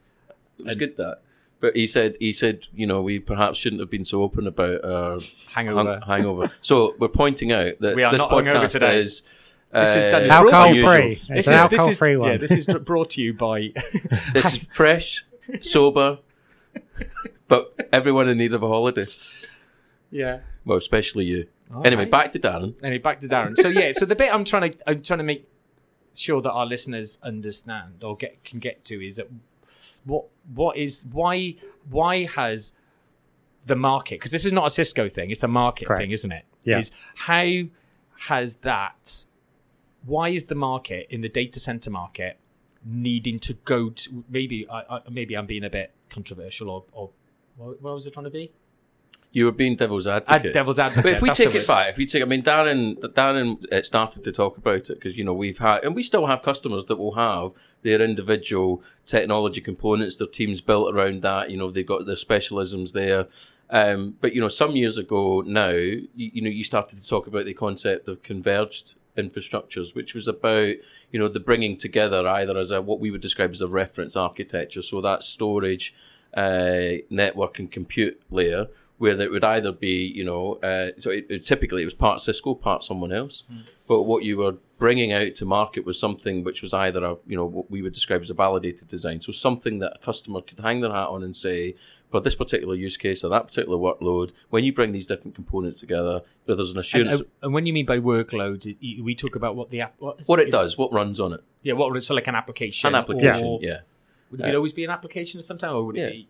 was 0.60 0.72
And- 0.74 0.80
good 0.80 0.98
that. 0.98 1.20
But 1.62 1.76
he 1.76 1.88
said 1.88 2.18
he 2.20 2.34
said 2.34 2.68
you 2.76 2.86
know 2.86 3.02
we 3.02 3.18
perhaps 3.20 3.58
shouldn't 3.58 3.80
have 3.80 3.90
been 3.90 4.04
so 4.06 4.22
open 4.22 4.46
about 4.46 4.84
our 4.84 5.20
Hangover. 5.54 6.00
hung- 6.00 6.02
hangover. 6.02 6.52
so 6.62 6.96
we're 7.00 7.08
pointing 7.08 7.52
out 7.54 7.80
that 7.80 7.96
We 7.96 8.04
are 8.04 8.12
this 8.12 8.20
not 8.22 8.30
hungover 8.30 8.64
podcast 8.66 8.72
today. 8.72 9.00
is. 9.02 9.22
This 9.74 9.96
is 9.96 10.06
uh, 10.06 10.12
done- 10.12 10.30
alcohol 10.30 10.68
free. 10.70 11.14
It's 11.14 11.28
This 11.30 11.48
an 11.48 11.54
is 11.56 11.60
alcohol 11.62 11.94
free 11.94 12.18
one. 12.18 12.32
yeah. 12.32 12.38
This 12.38 12.52
is 12.52 12.66
brought 12.66 13.10
to 13.12 13.22
you 13.22 13.34
by. 13.34 13.72
This 14.34 14.46
is 14.54 14.58
fresh, 14.72 15.26
sober, 15.62 16.20
but 17.48 17.90
everyone 17.92 18.30
in 18.30 18.38
need 18.38 18.54
of 18.54 18.64
a 18.64 18.68
holiday. 18.68 19.08
yeah. 20.12 20.40
Well, 20.66 20.78
especially 20.78 21.26
you. 21.26 21.48
All 21.74 21.86
anyway, 21.86 22.04
right. 22.04 22.12
back 22.12 22.32
to 22.34 22.40
Darren. 22.40 22.76
Anyway, 22.84 23.00
back 23.00 23.20
to 23.22 23.28
Darren. 23.28 23.60
So 23.60 23.68
yeah, 23.68 23.92
so 23.92 24.06
the 24.06 24.16
bit 24.16 24.34
I'm 24.34 24.46
trying 24.46 24.72
to 24.72 24.90
I'm 24.90 25.02
trying 25.02 25.20
to 25.20 25.24
make 25.24 25.48
sure 26.14 26.42
that 26.42 26.52
our 26.52 26.66
listeners 26.66 27.20
understand 27.22 28.04
or 28.04 28.16
get 28.16 28.44
can 28.44 28.60
get 28.60 28.86
to 28.86 29.06
is 29.06 29.18
that 29.18 29.28
what 30.06 30.26
what 30.54 30.78
is 30.78 31.06
why 31.12 31.56
why 31.90 32.26
has 32.26 32.74
the 33.66 33.76
market 33.76 34.20
because 34.20 34.32
this 34.32 34.46
is 34.46 34.54
not 34.54 34.68
a 34.68 34.70
Cisco 34.70 35.10
thing, 35.10 35.32
it's 35.32 35.44
a 35.44 35.48
market 35.48 35.88
Correct. 35.88 36.02
thing, 36.02 36.12
isn't 36.12 36.32
it? 36.32 36.46
Yeah. 36.64 36.80
Is 36.80 36.92
how 37.16 37.64
has 38.28 38.56
that 38.56 39.26
why 40.06 40.30
is 40.30 40.46
the 40.46 40.56
market 40.56 41.08
in 41.10 41.22
the 41.22 41.30
data 41.30 41.60
center 41.60 41.90
market 41.90 42.40
needing 42.86 43.40
to 43.40 43.54
go 43.54 43.90
to 43.90 44.24
maybe 44.30 44.68
I, 44.70 44.84
I 44.90 45.02
maybe 45.10 45.36
I'm 45.36 45.48
being 45.48 45.64
a 45.64 45.70
bit 45.70 45.92
controversial 46.10 46.70
or, 46.70 46.84
or 46.92 47.10
what, 47.58 47.82
what 47.82 47.96
was 47.96 48.08
I 48.08 48.12
trying 48.12 48.26
to 48.26 48.30
be? 48.30 48.52
You 49.32 49.46
were 49.46 49.52
being 49.52 49.76
devil's 49.76 50.08
Ad, 50.08 50.24
advocate. 50.28 50.54
devil's 50.54 50.80
advocate. 50.80 51.04
But 51.04 51.14
if 51.14 51.22
we 51.22 51.30
take 51.32 51.56
it 51.56 51.68
back, 51.68 51.90
if 51.90 51.98
we 51.98 52.06
take, 52.06 52.22
I 52.22 52.26
mean, 52.26 52.42
Darren, 52.42 52.96
Darren 53.14 53.70
uh, 53.70 53.84
started 53.84 54.24
to 54.24 54.32
talk 54.32 54.58
about 54.58 54.90
it 54.90 55.00
because 55.00 55.18
you 55.18 55.26
know 55.26 55.34
we've 55.34 55.58
had, 55.58 55.84
and 55.84 55.94
we 55.94 56.04
still 56.04 56.26
have 56.28 56.42
customers 56.42 56.86
that 56.86 56.96
will 56.96 57.16
have 57.16 57.52
their 57.82 58.02
individual 58.02 58.82
technology 59.06 59.60
components, 59.60 60.16
their 60.16 60.28
teams 60.28 60.62
built 60.62 60.94
around 60.94 61.22
that. 61.24 61.52
You 61.52 61.58
know, 61.58 61.70
they've 61.70 61.86
got 61.86 62.06
their 62.06 62.16
specialisms 62.16 62.94
there. 62.94 63.28
Um, 63.70 64.16
but 64.22 64.34
you 64.34 64.40
know, 64.40 64.48
some 64.48 64.78
years 64.78 64.98
ago 64.98 65.44
now, 65.46 65.70
you, 65.70 66.08
you 66.16 66.42
know, 66.42 66.50
you 66.50 66.64
started 66.64 66.98
to 67.02 67.06
talk 67.08 67.28
about 67.28 67.44
the 67.44 67.54
concept 67.54 68.08
of 68.08 68.24
converged 68.24 68.96
infrastructures, 69.18 69.96
which 69.96 70.14
was 70.14 70.28
about 70.28 70.76
you 71.12 71.20
know 71.20 71.28
the 71.28 71.40
bringing 71.40 71.78
together 71.78 72.28
either 72.28 72.58
as 72.58 72.72
a 72.72 72.82
what 72.82 73.00
we 73.00 73.12
would 73.12 73.22
describe 73.22 73.52
as 73.52 73.62
a 73.62 73.68
reference 73.68 74.16
architecture, 74.16 74.82
so 74.82 75.02
that 75.02 75.24
storage, 75.24 75.94
uh, 76.36 77.02
network, 77.10 77.60
and 77.60 77.72
compute 77.72 78.22
layer 78.30 78.68
where 78.98 79.20
it 79.20 79.30
would 79.30 79.44
either 79.44 79.74
be, 79.74 80.06
you 80.16 80.24
know, 80.24 80.54
uh, 80.64 80.90
so 81.02 81.10
it, 81.10 81.26
it- 81.30 81.46
typically 81.46 81.82
it 81.82 81.86
was 81.86 81.94
part 81.94 82.22
Cisco, 82.22 82.56
part 82.56 82.82
someone 82.82 83.12
else. 83.12 83.44
But 83.90 84.04
what 84.04 84.24
you 84.24 84.38
were 84.38 84.56
bringing 84.80 85.12
out 85.12 85.36
to 85.36 85.46
market 85.46 85.86
was 85.86 86.00
something 86.00 86.46
which 86.46 86.62
was 86.62 86.74
either 86.74 87.04
a, 87.04 87.18
you 87.28 87.36
know, 87.36 87.44
what 87.46 87.70
we 87.70 87.82
would 87.82 87.92
describe 87.92 88.22
as 88.22 88.30
a 88.30 88.34
validated 88.34 88.88
design. 88.88 89.20
So 89.20 89.34
something 89.34 89.80
that 89.80 89.98
a 89.98 90.00
customer 90.00 90.40
could 90.42 90.60
hang 90.62 90.80
their 90.80 90.92
hat 90.94 91.10
on 91.10 91.24
and 91.24 91.36
say, 91.36 91.76
for 92.12 92.22
this 92.22 92.36
particular 92.36 92.76
use 92.76 92.98
case 92.98 93.24
or 93.24 93.30
that 93.30 93.48
particular 93.48 93.78
workload, 93.78 94.32
when 94.50 94.64
you 94.64 94.72
bring 94.74 94.92
these 94.92 95.08
different 95.08 95.36
components 95.36 95.80
together, 95.80 96.22
where 96.46 96.56
there's 96.56 96.72
an 96.72 96.78
And, 96.78 96.86
assurance, 96.86 97.22
uh, 97.22 97.24
and 97.44 97.54
when 97.54 97.66
you 97.66 97.74
mean 97.74 97.86
by 97.86 98.00
workload, 98.00 98.76
we 99.04 99.16
talk 99.16 99.36
about 99.36 99.56
what 99.56 99.70
the 99.70 99.82
app, 99.82 99.96
what, 100.00 100.22
what 100.28 100.40
it 100.40 100.52
does, 100.52 100.78
what 100.78 100.94
runs 100.94 101.20
on 101.20 101.34
it, 101.34 101.42
Yeah, 101.64 101.74
what 101.74 102.02
so 102.04 102.14
like 102.14 102.28
an 102.28 102.36
application. 102.36 102.88
an 102.90 102.96
application, 102.96 103.44
or- 103.46 103.60
yeah. 103.62 103.80
Would 104.32 104.42
it 104.42 104.56
always 104.56 104.74
be 104.74 104.84
an 104.84 104.90
application 104.90 105.40
at 105.40 105.46
some 105.46 105.58
time, 105.58 105.76
or 105.76 105.84
would 105.84 105.96
Yeah. 105.96 106.08
it 106.08 106.12
be? 106.12 106.28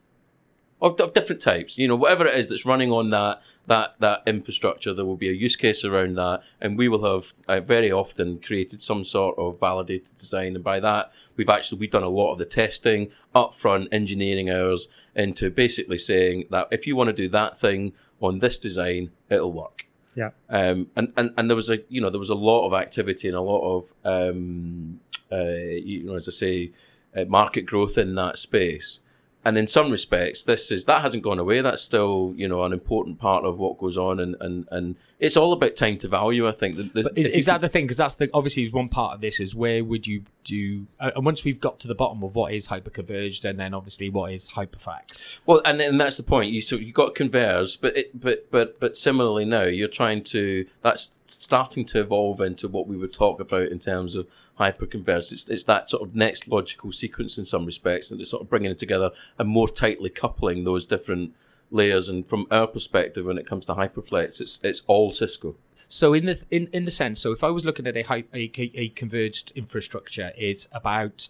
Of, 0.81 0.99
of 0.99 1.13
different 1.13 1.41
types. 1.41 1.77
You 1.77 1.87
know, 1.87 1.95
whatever 1.95 2.25
it 2.25 2.37
is 2.37 2.49
that's 2.49 2.65
running 2.65 2.91
on 2.91 3.09
that 3.11 3.41
that 3.67 3.95
that 3.99 4.21
infrastructure, 4.27 4.93
there 4.93 5.05
will 5.05 5.17
be 5.17 5.29
a 5.29 5.33
use 5.33 5.55
case 5.55 5.83
around 5.83 6.15
that, 6.15 6.41
and 6.61 6.77
we 6.77 6.87
will 6.87 7.13
have 7.13 7.33
uh, 7.47 7.59
very 7.59 7.91
often 7.91 8.39
created 8.39 8.81
some 8.81 9.03
sort 9.03 9.37
of 9.37 9.59
validated 9.59 10.17
design. 10.17 10.55
And 10.55 10.63
by 10.63 10.79
that, 10.79 11.11
we've 11.35 11.49
actually 11.49 11.79
we've 11.79 11.91
done 11.91 12.03
a 12.03 12.09
lot 12.09 12.31
of 12.31 12.37
the 12.37 12.45
testing 12.45 13.11
upfront, 13.33 13.87
engineering 13.91 14.49
hours 14.49 14.87
into 15.15 15.49
basically 15.49 15.97
saying 15.97 16.45
that 16.51 16.67
if 16.71 16.85
you 16.85 16.95
want 16.95 17.07
to 17.07 17.13
do 17.13 17.29
that 17.29 17.59
thing 17.59 17.93
on 18.21 18.39
this 18.39 18.59
design, 18.59 19.11
it'll 19.29 19.51
work. 19.51 19.85
Yeah. 20.15 20.29
Um, 20.49 20.87
and, 20.95 21.11
and, 21.17 21.33
and 21.35 21.49
there 21.49 21.55
was 21.55 21.69
a 21.69 21.79
you 21.89 22.01
know 22.01 22.09
there 22.09 22.19
was 22.19 22.29
a 22.29 22.35
lot 22.35 22.65
of 22.67 22.73
activity 22.73 23.27
and 23.27 23.35
a 23.35 23.41
lot 23.41 23.77
of 23.77 23.93
um, 24.05 24.99
uh, 25.31 25.37
you 25.37 26.03
know 26.03 26.15
as 26.15 26.27
I 26.27 26.31
say 26.31 26.71
uh, 27.15 27.25
market 27.25 27.65
growth 27.65 27.97
in 27.97 28.15
that 28.15 28.37
space. 28.37 28.99
And 29.45 29.59
in 29.59 29.67
some 29.67 29.91
respects, 29.91 30.43
this 30.43 30.71
is 30.71 30.85
that 30.85 31.01
hasn't 31.01 31.23
gone 31.23 31.37
away. 31.37 31.61
That's 31.61 31.83
still 31.83 32.33
you 32.35 32.47
know 32.47 32.63
an 32.63 32.73
important 32.73 33.19
part 33.19 33.45
of 33.45 33.59
what 33.59 33.77
goes 33.77 33.97
on, 33.97 34.19
and 34.19 34.35
and, 34.41 34.67
and 34.71 34.95
it's 35.19 35.37
all 35.37 35.53
about 35.53 35.75
time 35.75 35.97
to 35.99 36.07
value. 36.07 36.47
I 36.47 36.51
think. 36.51 36.77
The, 36.77 36.83
the, 36.83 37.11
is, 37.15 37.29
is 37.29 37.45
that 37.45 37.53
can- 37.53 37.61
the 37.61 37.69
thing? 37.69 37.85
Because 37.85 37.97
that's 37.97 38.15
the 38.15 38.29
obviously 38.33 38.69
one 38.69 38.89
part 38.89 39.15
of 39.15 39.21
this 39.21 39.39
is 39.39 39.55
where 39.55 39.83
would 39.83 40.07
you 40.07 40.23
do? 40.43 40.87
Uh, 40.99 41.11
and 41.15 41.25
once 41.25 41.43
we've 41.43 41.59
got 41.59 41.79
to 41.81 41.87
the 41.87 41.95
bottom 41.95 42.23
of 42.23 42.35
what 42.35 42.53
is 42.53 42.67
hyperconverged, 42.67 43.45
and 43.45 43.59
then 43.59 43.73
obviously 43.73 44.09
what 44.09 44.31
is 44.31 44.49
hyperflex. 44.51 45.37
Well, 45.45 45.61
and 45.65 45.79
and 45.81 45.99
that's 45.99 46.17
the 46.17 46.23
point. 46.23 46.51
You 46.51 46.61
so 46.61 46.75
you 46.75 46.91
got 46.91 47.15
converged, 47.15 47.81
but 47.81 47.95
it, 47.95 48.19
but 48.19 48.49
but 48.51 48.79
but 48.79 48.97
similarly 48.97 49.45
now 49.45 49.63
you're 49.63 49.87
trying 49.87 50.23
to 50.25 50.65
that's 50.81 51.11
starting 51.27 51.85
to 51.85 51.99
evolve 51.99 52.41
into 52.41 52.67
what 52.67 52.87
we 52.87 52.97
would 52.97 53.13
talk 53.13 53.39
about 53.39 53.69
in 53.69 53.79
terms 53.79 54.15
of 54.15 54.27
hyperconverged. 54.59 55.31
It's 55.31 55.49
it's 55.49 55.63
that 55.63 55.89
sort 55.89 56.03
of 56.03 56.15
next 56.15 56.47
logical 56.47 56.91
sequence 56.91 57.37
in 57.37 57.45
some 57.45 57.65
respects, 57.65 58.11
and 58.11 58.19
it's 58.19 58.31
sort 58.31 58.43
of 58.43 58.49
bringing 58.49 58.71
it 58.71 58.77
together 58.77 59.11
and 59.37 59.47
more 59.47 59.69
tightly 59.69 60.09
coupling 60.09 60.63
those 60.63 60.85
different 60.85 61.33
layers. 61.71 62.09
And 62.09 62.27
from 62.27 62.47
our 62.51 62.67
perspective, 62.67 63.25
when 63.25 63.37
it 63.37 63.47
comes 63.47 63.65
to 63.65 63.73
hyperflex, 63.75 64.39
it's 64.41 64.59
it's 64.63 64.81
all 64.87 65.11
Cisco. 65.11 65.55
So 65.87 66.13
in 66.13 66.25
the 66.25 66.41
in, 66.49 66.67
in 66.73 66.85
the 66.85 66.91
sense, 66.91 67.19
so 67.19 67.31
if 67.31 67.43
I 67.43 67.49
was 67.49 67.63
looking 67.65 67.85
at 67.87 67.95
a, 67.95 68.05
a 68.11 68.51
a 68.55 68.89
converged 68.89 69.51
infrastructure, 69.55 70.31
it's 70.35 70.67
about 70.71 71.29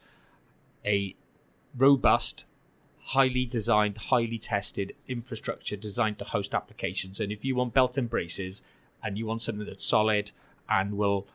a 0.85 1.15
robust, 1.77 2.45
highly 3.07 3.45
designed, 3.45 3.97
highly 3.97 4.37
tested 4.37 4.93
infrastructure 5.07 5.75
designed 5.75 6.19
to 6.19 6.25
host 6.25 6.53
applications. 6.55 7.19
And 7.19 7.31
if 7.31 7.43
you 7.43 7.55
want 7.55 7.73
belt 7.73 7.97
and 7.97 8.09
braces, 8.09 8.61
and 9.03 9.17
you 9.17 9.25
want 9.25 9.41
something 9.41 9.65
that's 9.65 9.85
solid 9.85 10.31
and 10.69 10.97
will, 10.97 11.27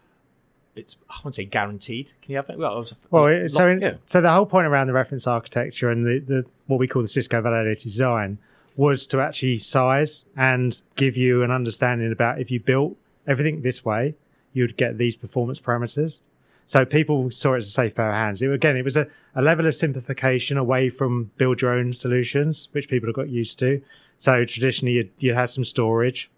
it's 0.75 0.97
I 1.11 1.17
won't 1.25 1.35
say 1.35 1.45
guaranteed. 1.45 2.13
Can 2.23 2.31
you 2.33 2.37
have 2.37 2.49
it? 2.49 2.59
Well, 2.59 2.87
Well, 3.11 3.27
it- 3.27 3.51
so 3.51 3.69
in, 3.69 3.81
yeah. 3.81 3.95
so 4.07 4.21
the 4.21 4.33
whole 4.33 4.47
point 4.47 4.67
around 4.67 4.87
the 4.87 4.93
reference 4.93 5.27
architecture 5.27 5.91
and 5.91 6.07
the, 6.07 6.19
the 6.21 6.47
what 6.69 6.79
we 6.81 6.89
call 6.89 7.03
the 7.03 7.09
Cisco 7.09 7.41
validated 7.43 7.83
design 7.83 8.39
was 8.77 9.07
to 9.09 9.21
actually 9.21 9.59
size 9.59 10.25
and 10.37 10.81
give 10.97 11.17
you 11.17 11.43
an 11.43 11.51
understanding 11.51 12.13
about 12.13 12.41
if 12.41 12.51
you 12.51 12.61
built 12.61 12.97
everything 13.27 13.63
this 13.63 13.85
way, 13.85 14.15
you'd 14.53 14.77
get 14.77 14.99
these 14.99 15.17
performance 15.17 15.61
parameters. 15.61 16.21
So 16.67 16.85
people 16.85 17.31
saw 17.31 17.55
it 17.55 17.59
as 17.59 17.67
a 17.67 17.71
safe 17.71 17.95
pair 17.95 18.09
of 18.09 18.15
hands. 18.15 18.43
It, 18.43 18.51
again, 18.53 18.77
it 18.77 18.85
was 18.85 18.97
a, 18.97 19.09
a 19.35 19.43
level 19.43 19.67
of 19.67 19.75
simplification 19.75 20.57
away 20.57 20.89
from 20.89 21.31
build 21.37 21.61
your 21.63 21.73
own 21.73 21.93
solutions, 21.93 22.69
which 22.73 22.89
people 22.89 23.09
have 23.09 23.17
got 23.17 23.29
used 23.29 23.59
to. 23.59 23.83
So 24.19 24.45
traditionally, 24.45 24.95
you'd, 24.95 25.11
you 25.19 25.35
had 25.35 25.51
some 25.51 25.65
storage, 25.65 26.31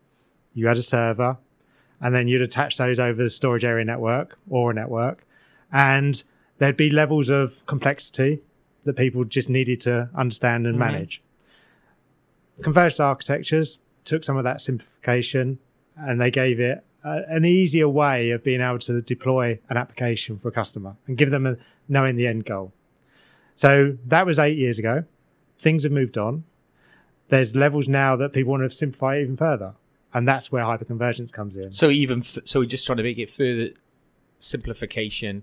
you 0.55 0.67
had 0.67 0.77
a 0.79 0.83
server, 0.83 1.37
and 2.01 2.15
then 2.15 2.29
you'd 2.29 2.43
attach 2.43 2.79
those 2.79 2.99
over 2.99 3.23
the 3.23 3.31
storage 3.31 3.65
area 3.65 3.85
network 3.85 4.39
or 4.49 4.71
a 4.71 4.75
network, 4.75 5.25
and 5.73 6.23
there'd 6.59 6.77
be 6.77 6.91
levels 6.91 7.29
of 7.29 7.65
complexity 7.67 8.41
that 8.85 8.95
people 8.97 9.25
just 9.25 9.49
needed 9.49 9.81
to 9.83 10.09
understand 10.15 10.67
and 10.67 10.77
Mhm. 10.77 10.81
manage. 10.81 11.23
Converged 12.61 13.01
architectures 13.01 13.79
took 14.05 14.25
some 14.25 14.37
of 14.37 14.45
that 14.45 14.61
simplification 14.61 15.59
and 15.97 16.21
they 16.21 16.31
gave 16.31 16.61
it 16.61 16.85
a, 17.05 17.23
an 17.29 17.45
easier 17.45 17.89
way 17.89 18.31
of 18.31 18.45
being 18.45 18.61
able 18.61 18.79
to 18.81 19.01
deploy 19.01 19.59
an 19.69 19.77
application 19.77 20.39
for 20.39 20.49
a 20.49 20.53
customer 20.53 20.97
and 21.07 21.17
give 21.17 21.31
them 21.31 21.47
a 21.47 21.57
knowing 21.89 22.17
the 22.17 22.27
end 22.27 22.45
goal. 22.45 22.73
So 23.55 23.97
that 24.07 24.27
was 24.27 24.39
eight 24.39 24.59
years 24.59 24.79
ago. 24.79 25.05
Things 25.59 25.85
have 25.85 25.93
moved 25.93 26.19
on. 26.19 26.45
There's 27.29 27.55
levels 27.55 27.89
now 27.89 28.17
that 28.17 28.33
people 28.33 28.51
want 28.51 28.71
to 28.71 28.77
simplify 28.77 29.21
even 29.21 29.37
further, 29.37 29.75
and 30.13 30.29
that's 30.29 30.53
where 30.53 30.65
hyperconvergence 30.65 31.33
comes 31.33 31.57
in. 31.57 31.73
So 31.73 31.89
even 31.89 32.21
f- 32.21 32.39
so, 32.45 32.61
we're 32.61 32.67
just 32.67 32.85
trying 32.85 32.99
to 32.99 33.03
make 33.03 33.19
it 33.19 33.31
further 33.31 33.71
simplification 34.39 35.43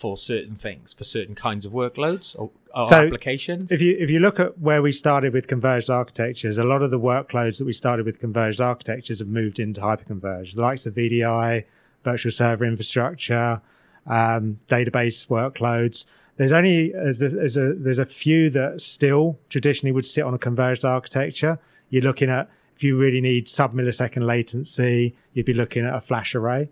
for 0.00 0.16
certain 0.16 0.56
things, 0.56 0.94
for 0.94 1.04
certain 1.04 1.34
kinds 1.34 1.66
of 1.66 1.72
workloads 1.72 2.34
or, 2.38 2.50
or 2.74 2.88
So, 2.88 3.04
applications. 3.04 3.70
If 3.70 3.82
you 3.82 3.94
if 3.98 4.08
you 4.08 4.18
look 4.18 4.40
at 4.40 4.58
where 4.58 4.80
we 4.80 4.92
started 4.92 5.34
with 5.34 5.46
converged 5.46 5.90
architectures, 5.90 6.56
a 6.56 6.64
lot 6.64 6.80
of 6.80 6.90
the 6.90 6.98
workloads 6.98 7.58
that 7.58 7.66
we 7.66 7.74
started 7.74 8.06
with 8.06 8.18
converged 8.18 8.62
architectures 8.62 9.18
have 9.18 9.28
moved 9.28 9.58
into 9.60 9.82
hyperconverged, 9.82 10.54
the 10.54 10.62
likes 10.62 10.86
of 10.86 10.94
VDI, 10.94 11.64
virtual 12.02 12.32
server 12.32 12.64
infrastructure, 12.64 13.60
um, 14.06 14.58
database 14.68 15.28
workloads. 15.28 16.06
There's 16.38 16.52
only 16.52 16.92
there's 16.92 17.20
a, 17.20 17.28
there's 17.28 17.58
a 17.58 17.74
there's 17.74 17.98
a 17.98 18.06
few 18.06 18.48
that 18.50 18.80
still 18.80 19.38
traditionally 19.50 19.92
would 19.92 20.06
sit 20.06 20.24
on 20.24 20.32
a 20.32 20.38
converged 20.38 20.86
architecture. 20.86 21.58
You're 21.90 22.04
looking 22.04 22.30
at 22.30 22.48
if 22.74 22.82
you 22.82 22.96
really 22.96 23.20
need 23.20 23.50
sub 23.50 23.74
millisecond 23.74 24.24
latency, 24.24 25.14
you'd 25.34 25.44
be 25.44 25.52
looking 25.52 25.84
at 25.84 25.94
a 25.94 26.00
flash 26.00 26.34
array. 26.34 26.70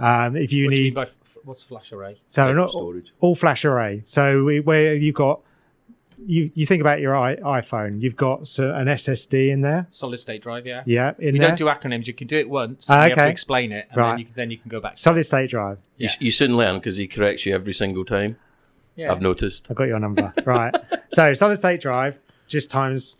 Um, 0.00 0.34
if 0.34 0.52
you 0.52 0.64
what 0.64 0.74
do 0.74 0.76
you 0.78 0.84
need 0.86 0.94
by 0.94 1.06
what's 1.46 1.62
flash 1.62 1.92
array? 1.92 2.20
so 2.28 2.52
not 2.52 2.70
storage. 2.70 3.12
all 3.20 3.34
flash 3.36 3.64
array. 3.64 4.02
So 4.06 4.44
we, 4.44 4.60
where 4.60 4.94
you've 4.94 5.14
got 5.14 5.40
you 6.26 6.50
you 6.54 6.66
think 6.66 6.80
about 6.80 7.00
your 7.00 7.16
I, 7.16 7.36
iPhone, 7.36 8.00
you've 8.02 8.16
got 8.16 8.48
so, 8.48 8.72
an 8.74 8.86
SSD 8.86 9.50
in 9.50 9.60
there. 9.60 9.86
Solid 9.90 10.16
state 10.18 10.42
drive, 10.42 10.66
yeah. 10.66 10.82
Yeah, 10.86 11.12
in 11.18 11.34
we 11.34 11.38
there. 11.38 11.48
don't 11.48 11.58
do 11.58 11.66
acronyms. 11.66 12.06
You 12.06 12.14
can 12.14 12.26
do 12.26 12.38
it 12.38 12.48
once. 12.48 12.86
Ah, 12.88 12.94
and 12.94 13.04
You 13.04 13.10
have 13.10 13.18
okay. 13.18 13.26
to 13.26 13.30
explain 13.30 13.70
it, 13.72 13.86
and 13.90 13.96
Right. 13.98 14.10
then, 14.12 14.18
you 14.18 14.24
can, 14.24 14.34
then 14.34 14.50
you 14.50 14.58
can 14.58 14.68
go 14.70 14.80
back. 14.80 14.98
Solid 14.98 15.22
state 15.24 15.50
drive. 15.50 15.78
You, 15.98 16.06
Yeah. 16.08 16.14
you 16.20 16.30
soon 16.30 16.56
learn 16.56 16.78
because 16.78 16.96
he 16.96 17.06
corrects 17.06 17.44
you 17.46 17.54
every 17.54 17.74
single 17.74 18.04
time. 18.04 18.36
Yeah. 18.96 19.12
I've 19.12 19.20
noticed. 19.20 19.70
I've 19.70 19.76
got 19.76 19.84
your 19.88 19.98
number. 20.00 20.32
right. 20.46 20.74
So 21.12 21.32
solid 21.34 21.58
state 21.58 21.80
drive 21.82 22.18
just 22.48 22.70
times 22.70 23.14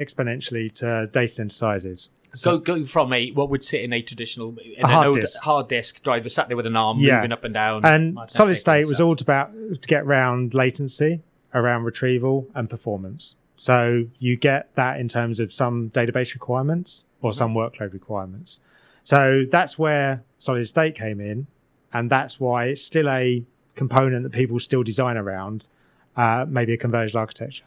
exponentially 0.00 0.72
to 0.74 1.08
data 1.12 1.28
center 1.32 1.54
sizes. 1.54 2.08
So 2.34 2.58
go 2.58 2.84
from 2.86 3.12
a 3.12 3.30
what 3.32 3.48
would 3.50 3.62
sit 3.64 3.82
in 3.82 3.92
a 3.92 4.02
traditional 4.02 4.56
in 4.58 4.84
A 4.84 4.88
hard 4.88 5.06
old 5.08 5.16
disk. 5.20 5.38
hard 5.40 5.68
disk 5.68 6.02
driver 6.02 6.28
sat 6.28 6.48
there 6.48 6.56
with 6.56 6.66
an 6.66 6.76
arm 6.76 6.98
Yeah. 7.00 7.16
moving 7.16 7.32
up 7.32 7.44
and 7.44 7.54
down. 7.54 7.84
And 7.84 8.18
solid 8.28 8.56
state 8.56 8.86
was 8.86 9.00
all 9.00 9.12
about 9.20 9.52
to 9.54 9.88
get 9.88 10.02
around 10.04 10.54
latency, 10.54 11.20
around 11.54 11.84
retrieval 11.84 12.48
and 12.54 12.68
performance. 12.68 13.36
So 13.56 14.06
you 14.18 14.36
get 14.36 14.74
that 14.74 14.98
in 14.98 15.08
terms 15.08 15.38
of 15.40 15.52
some 15.52 15.90
database 15.90 16.34
requirements 16.34 17.04
or 17.22 17.32
some 17.32 17.54
workload 17.54 17.92
requirements. 17.92 18.58
So 19.04 19.44
that's 19.48 19.78
where 19.78 20.24
solid 20.38 20.64
state 20.66 20.94
came 20.96 21.20
in, 21.20 21.46
and 21.92 22.10
that's 22.10 22.40
why 22.40 22.66
it's 22.66 22.82
still 22.82 23.08
a 23.08 23.44
component 23.76 24.22
that 24.24 24.32
people 24.32 24.58
still 24.58 24.82
design 24.82 25.16
around, 25.16 25.68
uh, 26.16 26.46
maybe 26.48 26.72
a 26.72 26.76
converged 26.76 27.14
architecture. 27.14 27.64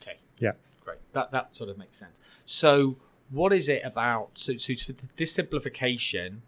Okay. 0.00 0.18
Yeah. 0.38 0.52
Great. 0.84 0.98
That 1.14 1.32
that 1.32 1.54
sort 1.56 1.70
of 1.70 1.78
makes 1.78 1.98
sense. 1.98 2.12
So 2.44 2.96
what 3.32 3.52
is 3.52 3.68
it 3.68 3.82
about 3.84 4.30
so, 4.34 4.56
so 4.56 4.74
for 4.76 4.92
this 5.16 5.32
simplification 5.32 6.42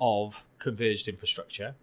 of 0.00 0.46
converged 0.58 1.08
infrastructure, 1.08 1.74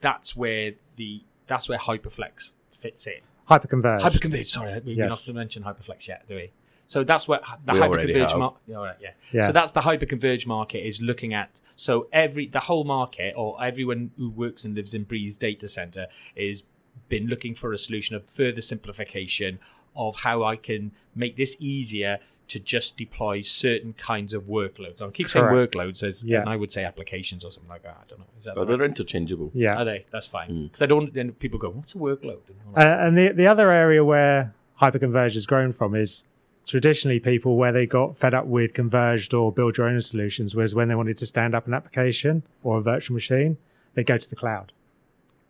that's 0.00 0.34
where 0.36 0.72
the 0.96 1.22
that's 1.46 1.68
where 1.68 1.78
Hyperflex 1.78 2.52
fits 2.70 3.06
in. 3.06 3.20
Hyperconverged. 3.50 4.00
Hyperconverged, 4.00 4.46
sorry, 4.48 4.80
we 4.80 4.94
Yes. 4.94 5.10
not 5.10 5.18
to 5.18 5.34
mention 5.34 5.62
Hyperflex 5.64 6.08
yet, 6.08 6.26
do 6.28 6.36
we? 6.36 6.50
So 6.86 7.04
that's 7.04 7.26
what 7.28 7.42
the 7.66 7.72
We 7.74 7.78
hyperconverged 7.80 8.30
have. 8.30 8.38
market. 8.38 8.60
Yeah, 8.66 8.76
all 8.76 8.84
right, 8.84 8.96
yeah. 9.00 9.10
Yeah. 9.32 9.46
So 9.46 9.52
that's 9.52 9.72
the 9.72 9.80
hyperconverged 9.80 10.46
market 10.46 10.86
is 10.86 11.00
looking 11.02 11.34
at. 11.34 11.50
So 11.76 12.08
every 12.12 12.46
the 12.46 12.60
whole 12.60 12.84
market 12.84 13.34
or 13.36 13.62
everyone 13.62 14.12
who 14.16 14.30
works 14.30 14.64
and 14.64 14.74
lives 14.74 14.94
in 14.94 15.04
Breeze 15.04 15.36
data 15.36 15.66
center 15.68 16.06
is 16.36 16.62
been 17.08 17.26
looking 17.26 17.54
for 17.54 17.72
a 17.72 17.78
solution 17.78 18.14
of 18.16 18.28
further 18.30 18.60
simplification 18.60 19.58
of 19.96 20.16
how 20.16 20.42
I 20.44 20.56
can 20.56 20.92
make 21.14 21.36
this 21.36 21.56
easier 21.58 22.18
to 22.48 22.60
just 22.60 22.96
deploy 22.96 23.40
certain 23.42 23.94
kinds 23.94 24.34
of 24.34 24.44
workloads. 24.44 25.00
I 25.00 25.10
keep 25.10 25.28
saying 25.28 25.46
Correct. 25.46 25.74
workloads, 25.74 26.02
as 26.02 26.22
Yeah. 26.24 26.40
and 26.40 26.48
I 26.48 26.56
would 26.56 26.70
say 26.70 26.84
applications 26.84 27.44
or 27.44 27.50
something 27.50 27.70
like 27.70 27.82
that. 27.84 27.96
I 28.02 28.04
don't 28.08 28.18
know. 28.20 28.26
Is 28.38 28.44
that 28.44 28.54
But 28.54 28.68
the 28.68 28.76
they're 28.76 28.86
interchangeable. 28.86 29.50
yeah. 29.54 29.76
Are 29.80 29.84
they? 29.84 30.04
That's 30.10 30.26
fine. 30.26 30.48
Mm. 30.50 30.62
Because 30.64 30.82
I 30.82 30.86
don't. 30.86 31.12
Then 31.14 31.32
people 31.32 31.58
go, 31.58 31.70
"What's 31.70 31.94
a 31.94 31.98
workload?" 31.98 32.40
And 32.48 32.56
like, 32.74 32.84
Uh, 32.84 32.96
and 33.06 33.16
the 33.18 33.28
the 33.32 33.46
other 33.46 33.70
area 33.70 34.04
where 34.04 34.54
hyperconverged 34.80 35.34
has 35.34 35.46
grown 35.46 35.72
from 35.72 35.94
is 35.94 36.24
traditionally 36.66 37.20
people 37.20 37.56
where 37.56 37.72
they 37.72 37.86
got 37.86 38.16
fed 38.16 38.34
up 38.34 38.46
with 38.46 38.72
converged 38.74 39.32
or 39.34 39.52
build 39.52 39.76
your 39.76 39.86
own 39.86 40.00
solutions 40.00 40.54
was 40.54 40.74
when 40.74 40.88
they 40.88 40.94
wanted 40.94 41.16
to 41.18 41.26
stand 41.26 41.54
up 41.54 41.66
an 41.66 41.74
application 41.74 42.42
or 42.62 42.78
a 42.78 42.82
virtual 42.82 43.14
machine, 43.14 43.56
they 43.94 44.02
go 44.04 44.16
to 44.18 44.28
the 44.28 44.36
cloud. 44.36 44.72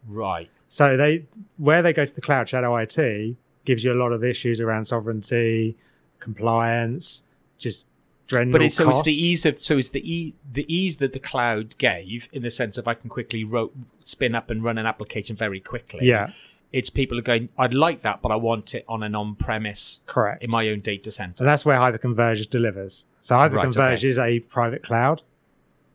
right. 0.08 0.50
So 0.68 0.96
they 0.96 1.24
where 1.56 1.82
they 1.82 1.92
go 1.92 2.04
to 2.04 2.14
the 2.14 2.20
cloud, 2.20 2.48
Shadow 2.48 2.74
IT 2.76 3.36
gives 3.64 3.84
you 3.84 3.92
a 3.92 3.94
lot 4.02 4.12
of 4.12 4.24
issues 4.24 4.60
around 4.60 4.84
sovereignty, 4.86 5.76
compliance, 6.24 7.22
just 7.58 7.86
general 8.26 8.52
But 8.52 8.62
it's, 8.62 8.74
so 8.74 8.88
it's 8.90 9.02
the 9.02 9.12
ease 9.12 9.44
of 9.46 9.58
so 9.58 9.76
it's 9.78 9.90
the 9.90 10.04
ease 10.10 10.34
the 10.50 10.66
ease 10.74 10.96
that 10.96 11.12
the 11.12 11.20
cloud 11.20 11.76
gave 11.78 12.28
in 12.32 12.42
the 12.42 12.50
sense 12.50 12.78
of 12.78 12.88
I 12.88 12.94
can 12.94 13.10
quickly 13.10 13.44
ro- 13.44 13.70
spin 14.00 14.34
up 14.34 14.50
and 14.50 14.64
run 14.64 14.78
an 14.78 14.86
application 14.86 15.36
very 15.36 15.60
quickly. 15.60 16.06
Yeah, 16.06 16.30
it's 16.72 16.90
people 16.90 17.18
are 17.18 17.22
going. 17.22 17.50
I'd 17.58 17.74
like 17.74 18.02
that, 18.02 18.22
but 18.22 18.32
I 18.32 18.36
want 18.36 18.74
it 18.74 18.84
on 18.88 19.02
an 19.02 19.14
on-premise 19.14 20.00
correct. 20.06 20.42
in 20.42 20.50
my 20.50 20.68
own 20.70 20.80
data 20.80 21.10
center. 21.10 21.44
And 21.44 21.48
that's 21.48 21.64
where 21.64 21.78
Hyperconverged 21.78 22.50
delivers. 22.50 23.04
So 23.20 23.36
Hyperconverged 23.36 23.76
Right, 23.76 23.98
okay. 23.98 24.08
is 24.08 24.18
a 24.18 24.40
private 24.40 24.82
cloud 24.82 25.22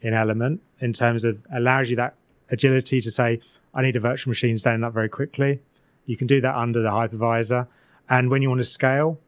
in 0.01 0.13
element 0.13 0.61
in 0.79 0.93
terms 0.93 1.23
of 1.25 1.39
allows 1.51 1.89
you 1.89 1.95
that 1.97 2.15
agility 2.49 3.01
to 3.01 3.11
say, 3.11 3.41
I 3.73 3.81
need 3.81 3.95
a 3.95 3.99
virtual 3.99 4.31
machine 4.31 4.57
standing 4.57 4.83
up 4.83 4.93
very 4.93 5.09
quickly. 5.09 5.59
You 6.05 6.15
can 6.17 6.27
do 6.27 6.41
that 6.41 6.55
under 6.55 6.81
the 6.81 6.89
hypervisor. 6.89 7.67
And 8.09 8.29
when 8.29 8.41
you 8.41 8.49
want 8.49 8.59
to 8.59 8.65
scale, 8.65 9.19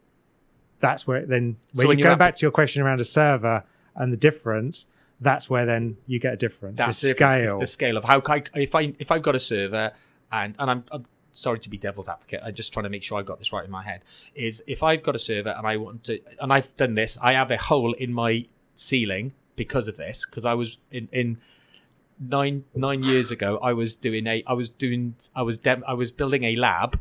that's 0.81 1.07
where 1.07 1.17
it 1.17 1.29
then 1.29 1.57
So 1.73 1.79
when 1.79 1.87
when 1.87 1.99
you 1.99 2.03
go 2.03 2.15
back 2.15 2.35
to 2.35 2.41
your 2.41 2.51
question 2.51 2.81
around 2.81 2.99
a 2.99 3.05
server 3.05 3.63
and 3.95 4.11
the 4.11 4.17
difference, 4.17 4.87
that's 5.19 5.49
where 5.49 5.65
then 5.65 5.97
you 6.07 6.19
get 6.19 6.33
a 6.33 6.37
difference. 6.37 6.77
That's 6.77 6.99
the 6.99 7.09
the 7.09 7.13
difference. 7.13 7.33
scale. 7.33 7.61
It's 7.61 7.69
the 7.69 7.73
scale 7.73 7.97
of 7.97 8.03
how 8.03 8.21
I, 8.25 8.43
if 8.55 8.75
I 8.75 8.93
if 8.99 9.11
I've 9.11 9.21
got 9.21 9.35
a 9.35 9.39
server 9.39 9.91
and 10.31 10.55
and 10.59 10.71
I'm, 10.71 10.83
I'm 10.91 11.05
sorry 11.31 11.59
to 11.59 11.69
be 11.69 11.77
devil's 11.77 12.09
advocate. 12.09 12.41
I'm 12.43 12.53
just 12.53 12.73
trying 12.73 12.83
to 12.83 12.89
make 12.89 13.03
sure 13.03 13.17
i've 13.17 13.25
got 13.25 13.39
this 13.39 13.53
right 13.53 13.63
in 13.63 13.71
my 13.71 13.83
head. 13.83 14.01
Is 14.35 14.63
if 14.67 14.83
I've 14.83 15.03
got 15.03 15.15
a 15.15 15.19
server 15.19 15.49
and 15.49 15.65
I 15.65 15.77
want 15.77 16.03
to 16.05 16.19
and 16.39 16.51
I've 16.51 16.75
done 16.77 16.95
this, 16.95 17.17
I 17.21 17.33
have 17.33 17.51
a 17.51 17.57
hole 17.57 17.93
in 17.93 18.13
my 18.13 18.47
ceiling 18.75 19.33
because 19.55 19.87
of 19.87 19.97
this 19.97 20.25
because 20.25 20.45
I 20.45 20.53
was 20.53 20.77
in 20.91 21.07
in 21.11 21.37
nine 22.19 22.65
nine 22.75 23.03
years 23.03 23.31
ago 23.31 23.59
I 23.61 23.73
was 23.73 23.95
doing 23.95 24.27
a 24.27 24.43
I 24.47 24.53
was 24.53 24.69
doing 24.69 25.15
I 25.35 25.41
was 25.41 25.57
dem- 25.57 25.83
I 25.87 25.93
was 25.93 26.11
building 26.11 26.43
a 26.43 26.55
lab 26.55 26.99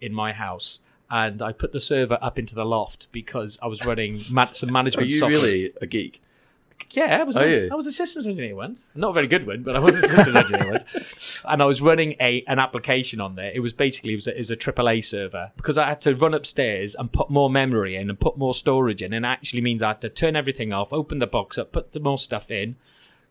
in 0.00 0.12
my 0.12 0.32
house 0.32 0.80
and 1.10 1.42
I 1.42 1.52
put 1.52 1.72
the 1.72 1.80
server 1.80 2.18
up 2.22 2.38
into 2.38 2.54
the 2.54 2.64
loft 2.64 3.08
because 3.12 3.58
I 3.62 3.66
was 3.66 3.84
running 3.84 4.20
ma- 4.30 4.52
some 4.52 4.68
Are 4.70 4.72
management 4.72 5.10
you 5.10 5.18
software. 5.18 5.40
really 5.40 5.72
a 5.80 5.86
geek? 5.86 6.22
Yeah, 6.92 7.20
I 7.20 7.22
was. 7.24 7.36
Are 7.36 7.42
I 7.44 7.46
was. 7.46 7.60
I 7.70 7.74
was 7.74 7.86
a 7.86 7.92
systems 7.92 8.26
engineer 8.26 8.56
once. 8.56 8.90
Not 8.94 9.10
a 9.10 9.12
very 9.12 9.26
good 9.26 9.46
one, 9.46 9.62
but 9.62 9.76
I 9.76 9.78
was 9.78 9.96
a 9.96 10.02
systems 10.08 10.34
engineer 10.44 10.70
once. 10.70 11.40
And 11.44 11.62
I 11.62 11.66
was 11.66 11.80
running 11.82 12.16
a 12.20 12.42
an 12.48 12.58
application 12.58 13.20
on 13.20 13.36
there. 13.36 13.52
It 13.54 13.60
was 13.60 13.72
basically 13.72 14.12
it 14.12 14.16
was 14.16 14.26
a, 14.26 14.34
it 14.34 14.38
was 14.38 14.50
a 14.50 14.56
AAA 14.56 15.04
server 15.04 15.52
because 15.56 15.76
I 15.78 15.86
had 15.86 16.00
to 16.02 16.14
run 16.16 16.32
upstairs 16.34 16.94
and 16.96 17.12
put 17.12 17.28
more 17.30 17.50
memory 17.50 17.96
in 17.96 18.08
and 18.08 18.18
put 18.18 18.38
more 18.38 18.54
storage 18.54 19.02
in. 19.02 19.12
And 19.12 19.24
it 19.24 19.28
actually 19.28 19.60
means 19.60 19.82
I 19.82 19.88
had 19.88 20.00
to 20.00 20.08
turn 20.08 20.34
everything 20.36 20.72
off, 20.72 20.92
open 20.92 21.18
the 21.18 21.26
box 21.26 21.58
up, 21.58 21.70
put 21.70 21.92
the 21.92 22.00
more 22.00 22.18
stuff 22.18 22.50
in, 22.50 22.76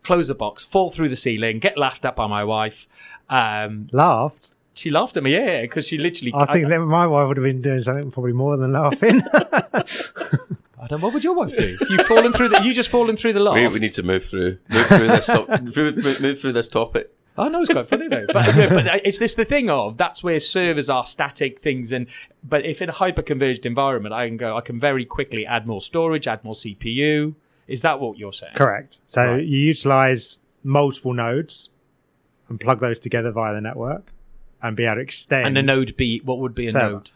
close 0.04 0.28
the 0.28 0.34
box, 0.34 0.64
fall 0.64 0.90
through 0.90 1.08
the 1.10 1.16
ceiling, 1.16 1.58
get 1.58 1.76
laughed 1.76 2.04
at 2.04 2.16
by 2.16 2.28
my 2.28 2.44
wife. 2.44 2.86
Um, 3.28 3.88
Laughed. 3.92 4.52
She 4.74 4.90
laughed 4.90 5.16
at 5.16 5.22
me, 5.22 5.32
yeah, 5.34 5.62
because 5.62 5.86
she 5.86 5.98
literally. 5.98 6.32
I 6.34 6.52
think 6.52 6.68
that 6.68 6.80
my 6.80 7.06
wife 7.06 7.28
would 7.28 7.36
have 7.36 7.44
been 7.44 7.62
doing 7.62 7.82
something 7.82 8.10
probably 8.10 8.32
more 8.32 8.56
than 8.56 8.72
laughing. 8.72 9.22
I 9.32 10.86
don't. 10.86 10.92
know, 10.92 11.06
What 11.06 11.14
would 11.14 11.24
your 11.24 11.34
wife 11.34 11.54
do? 11.54 11.76
If 11.80 11.90
you've 11.90 12.06
fallen 12.06 12.32
through 12.32 12.50
the, 12.50 12.62
you 12.62 12.72
just 12.72 12.88
fallen 12.88 13.16
through 13.16 13.34
the 13.34 13.40
loft. 13.40 13.56
We, 13.56 13.68
we 13.68 13.78
need 13.80 13.92
to 13.94 14.02
move 14.02 14.24
through 14.24 14.58
move 14.68 14.86
through 14.86 15.08
this 15.08 15.28
move, 15.28 15.96
move, 15.96 16.20
move 16.20 16.40
through 16.40 16.52
this 16.52 16.68
topic. 16.68 17.12
I 17.38 17.48
know 17.48 17.60
it's 17.60 17.70
quite 17.70 17.88
funny 17.88 18.08
though, 18.08 18.26
but, 18.26 18.54
but 18.54 18.86
uh, 18.86 18.98
it's 19.04 19.18
this 19.18 19.34
the 19.34 19.44
thing 19.44 19.70
of 19.70 19.96
that's 19.96 20.22
where 20.22 20.40
servers 20.40 20.90
are 20.90 21.04
static 21.04 21.60
things, 21.60 21.92
and 21.92 22.06
but 22.42 22.64
if 22.66 22.82
in 22.82 22.88
a 22.88 22.92
hyper 22.92 23.22
converged 23.22 23.66
environment, 23.66 24.12
I 24.14 24.26
can 24.26 24.36
go, 24.36 24.56
I 24.56 24.60
can 24.60 24.80
very 24.80 25.04
quickly 25.04 25.46
add 25.46 25.66
more 25.66 25.80
storage, 25.80 26.26
add 26.26 26.42
more 26.44 26.54
CPU. 26.54 27.34
Is 27.66 27.82
that 27.82 28.00
what 28.00 28.18
you're 28.18 28.32
saying? 28.32 28.54
Correct. 28.56 29.00
So 29.06 29.34
Right. 29.34 29.44
you 29.44 29.58
utilize 29.58 30.40
multiple 30.64 31.14
nodes 31.14 31.70
and 32.48 32.58
plug 32.60 32.80
those 32.80 32.98
together 32.98 33.30
via 33.30 33.54
the 33.54 33.60
network 33.60 34.12
and 34.62 34.76
be 34.76 34.84
able 34.84 34.96
to 34.96 35.00
extend. 35.00 35.46
And 35.46 35.58
a 35.58 35.62
node 35.62 35.96
be 35.96 36.20
what 36.20 36.38
would 36.38 36.54
be 36.54 36.66
a 36.68 36.72
Server. 36.72 36.90
node? 36.94 37.10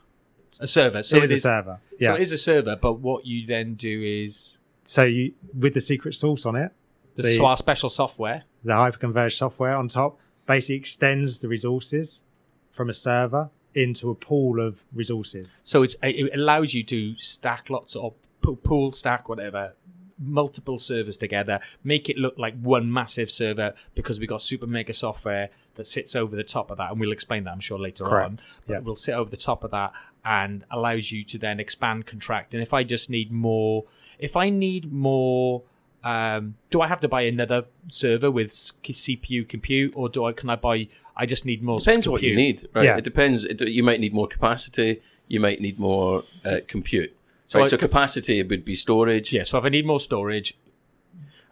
A 0.60 0.66
server. 0.68 1.02
So 1.02 1.16
it 1.16 1.24
is 1.24 1.30
it 1.30 1.34
a 1.34 1.40
server. 1.40 1.80
So 2.00 2.14
it 2.14 2.20
is 2.22 2.32
a 2.32 2.38
server, 2.38 2.76
but 2.76 2.94
what 3.00 3.26
you 3.26 3.46
then 3.46 3.74
do 3.74 4.02
is 4.02 4.56
So 4.84 5.04
you 5.04 5.32
with 5.58 5.74
the 5.74 5.80
secret 5.80 6.14
sauce 6.14 6.46
on 6.46 6.54
it, 6.56 6.72
the, 7.16 7.22
The- 7.22 7.36
so 7.36 7.44
our 7.46 7.56
special 7.56 7.88
software. 7.88 8.44
the 8.62 8.72
hyperconverged 8.72 9.36
software 9.36 9.74
on 9.74 9.88
top 9.88 10.18
basically 10.46 10.76
extends 10.76 11.38
the 11.40 11.48
resources 11.48 12.22
from 12.70 12.88
a 12.88 12.94
server 12.94 13.50
into 13.74 14.10
a 14.10 14.14
pool 14.14 14.60
of 14.60 14.84
resources. 14.92 15.58
So 15.64 15.82
it's 15.82 15.96
it 16.02 16.30
allows 16.34 16.74
you 16.74 16.84
to 16.84 17.16
stack 17.18 17.68
lots 17.68 17.96
of 17.96 18.14
pool 18.62 18.92
stack 18.92 19.28
whatever 19.28 19.74
multiple 20.18 20.78
servers 20.78 21.16
together, 21.16 21.60
make 21.82 22.08
it 22.08 22.16
look 22.16 22.38
like 22.38 22.58
one 22.60 22.92
massive 22.92 23.30
server 23.30 23.74
because 23.94 24.20
we 24.20 24.26
got 24.26 24.42
super 24.42 24.66
mega 24.66 24.94
software 24.94 25.50
that 25.76 25.86
sits 25.86 26.14
over 26.14 26.36
the 26.36 26.44
top 26.44 26.70
of 26.70 26.78
that, 26.78 26.90
and 26.92 27.00
we'll 27.00 27.12
explain 27.12 27.44
that 27.44 27.50
I'm 27.50 27.60
sure 27.60 27.78
later 27.78 28.04
Correct. 28.04 28.26
on. 28.26 28.36
But 28.66 28.72
Yeah. 28.74 28.78
we'll 28.80 28.96
sit 28.96 29.14
over 29.14 29.28
the 29.30 29.36
top 29.36 29.64
of 29.64 29.70
that 29.72 29.92
and 30.24 30.64
allows 30.70 31.10
you 31.12 31.24
to 31.24 31.38
then 31.38 31.58
expand, 31.60 32.06
contract. 32.06 32.54
And 32.54 32.62
if 32.62 32.72
I 32.72 32.84
just 32.84 33.10
need 33.10 33.30
more, 33.32 33.84
if 34.18 34.36
I 34.36 34.50
need 34.50 34.92
more. 34.92 35.62
Um, 36.04 36.56
do 36.68 36.82
I 36.82 36.88
have 36.88 37.00
to 37.00 37.08
buy 37.08 37.22
another 37.22 37.64
server 37.88 38.30
with 38.30 38.50
CPU 38.52 39.48
compute, 39.48 39.94
or 39.96 40.10
do 40.10 40.26
I 40.26 40.32
can 40.32 40.50
I 40.50 40.56
buy? 40.56 40.88
I 41.16 41.24
just 41.24 41.46
need 41.46 41.62
more. 41.62 41.78
Depends 41.78 42.06
what 42.06 42.22
you 42.22 42.36
need, 42.36 42.68
right? 42.74 42.84
Yeah. 42.84 42.98
It 42.98 43.04
depends. 43.04 43.44
It, 43.46 43.58
you 43.62 43.82
might 43.82 44.00
need 44.00 44.12
more 44.12 44.28
capacity. 44.28 45.00
You 45.28 45.40
might 45.40 45.62
need 45.62 45.78
more 45.78 46.24
uh, 46.44 46.58
compute. 46.68 47.16
So 47.54 47.58
So, 47.58 47.62
right, 47.62 47.70
so 47.70 47.76
could- 47.76 47.90
capacity 47.90 48.42
would 48.42 48.64
be 48.64 48.74
storage, 48.74 49.32
Yeah. 49.32 49.44
So 49.44 49.58
if 49.58 49.64
I 49.64 49.68
need 49.68 49.86
more 49.86 50.00
storage, 50.00 50.54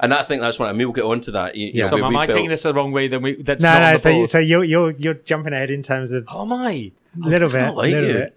and 0.00 0.12
I 0.12 0.24
think 0.24 0.42
that's 0.42 0.58
what 0.58 0.68
I 0.68 0.72
mean. 0.72 0.88
We'll 0.88 0.94
get 0.94 1.04
onto 1.04 1.30
that. 1.30 1.54
You, 1.54 1.66
you 1.66 1.72
Yeah. 1.74 1.82
know, 1.84 1.90
so 1.90 1.96
we- 1.96 2.02
am 2.02 2.08
we 2.10 2.16
I 2.16 2.26
built- 2.26 2.36
taking 2.36 2.50
this 2.50 2.62
the 2.64 2.74
wrong 2.74 2.90
way? 2.90 3.06
Then 3.06 3.22
we 3.22 3.40
that's 3.40 3.62
No, 3.62 3.68
not 3.72 3.82
on 3.82 3.88
no. 3.90 3.92
the 3.92 3.98
So, 4.00 4.08
you, 4.10 4.26
so 4.26 4.38
you're 4.40 4.64
you're 4.64 4.90
you're 4.98 5.14
jumping 5.14 5.52
ahead 5.52 5.70
in 5.70 5.82
terms 5.82 6.10
of 6.10 6.26
Oh 6.28 6.44
my! 6.44 6.72
a 6.72 6.92
little 7.16 7.46
it's 7.46 7.54
bit, 7.54 7.60
not 7.60 7.76
like 7.76 7.92
little 7.92 8.08
you. 8.08 8.14
bit. 8.14 8.36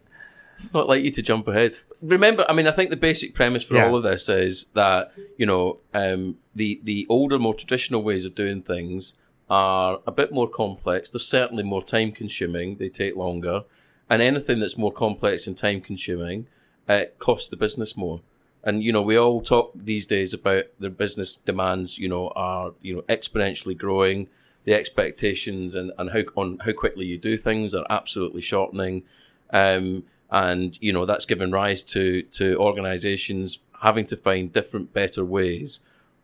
not 0.75 0.87
like 0.87 1.03
you 1.03 1.09
to 1.11 1.21
jump 1.23 1.47
ahead. 1.47 1.73
Remember, 2.01 2.45
I 2.47 2.53
mean, 2.53 2.67
I 2.67 2.71
think 2.71 2.91
the 2.91 2.95
basic 3.09 3.33
premise 3.33 3.63
for 3.63 3.75
Yeah. 3.75 3.87
all 3.87 3.95
of 3.95 4.03
this 4.03 4.29
is 4.29 4.67
that 4.75 5.11
you 5.37 5.47
know 5.47 5.79
um, 5.95 6.37
the 6.55 6.79
the 6.83 7.07
older, 7.09 7.39
more 7.39 7.55
traditional 7.55 8.03
ways 8.03 8.25
of 8.25 8.35
doing 8.35 8.61
things 8.61 9.15
are 9.49 9.99
a 10.05 10.11
bit 10.11 10.31
more 10.31 10.47
complex. 10.47 11.09
They're 11.09 11.19
certainly 11.19 11.63
more 11.63 11.83
time 11.83 12.11
consuming. 12.11 12.75
They 12.77 12.89
take 12.89 13.15
longer, 13.15 13.63
and 14.07 14.21
anything 14.21 14.59
that's 14.59 14.77
more 14.77 14.91
complex 14.91 15.47
and 15.47 15.57
time 15.57 15.81
consuming 15.81 16.45
uh, 16.87 17.03
costs 17.19 17.49
the 17.49 17.57
business 17.57 17.95
more. 17.95 18.21
And 18.63 18.83
you 18.83 18.91
know, 18.91 19.01
we 19.01 19.17
all 19.17 19.41
talk 19.41 19.71
these 19.75 20.05
days 20.05 20.33
about 20.33 20.65
the 20.79 20.89
business 20.89 21.35
demands. 21.35 21.97
You 21.97 22.09
know, 22.09 22.31
are 22.35 22.73
you 22.81 22.95
know 22.95 23.01
exponentially 23.03 23.77
growing. 23.77 24.27
The 24.65 24.73
expectations 24.73 25.75
and, 25.75 25.91
and 25.99 26.09
how 26.09 26.21
on 26.35 26.57
how 26.65 26.71
quickly 26.73 27.05
you 27.05 27.19
do 27.19 27.37
things 27.37 27.75
are 27.75 27.85
absolutely 27.87 28.41
shortening. 28.41 29.03
Um, 29.51 30.05
and 30.31 30.77
you 30.81 30.91
know 30.91 31.05
that's 31.05 31.25
given 31.25 31.51
rise 31.51 31.81
to 31.81 32.23
to 32.23 32.57
organizations 32.57 33.59
having 33.81 34.05
to 34.05 34.17
find 34.17 34.51
different 34.51 34.91
better 34.93 35.23
ways 35.23 35.79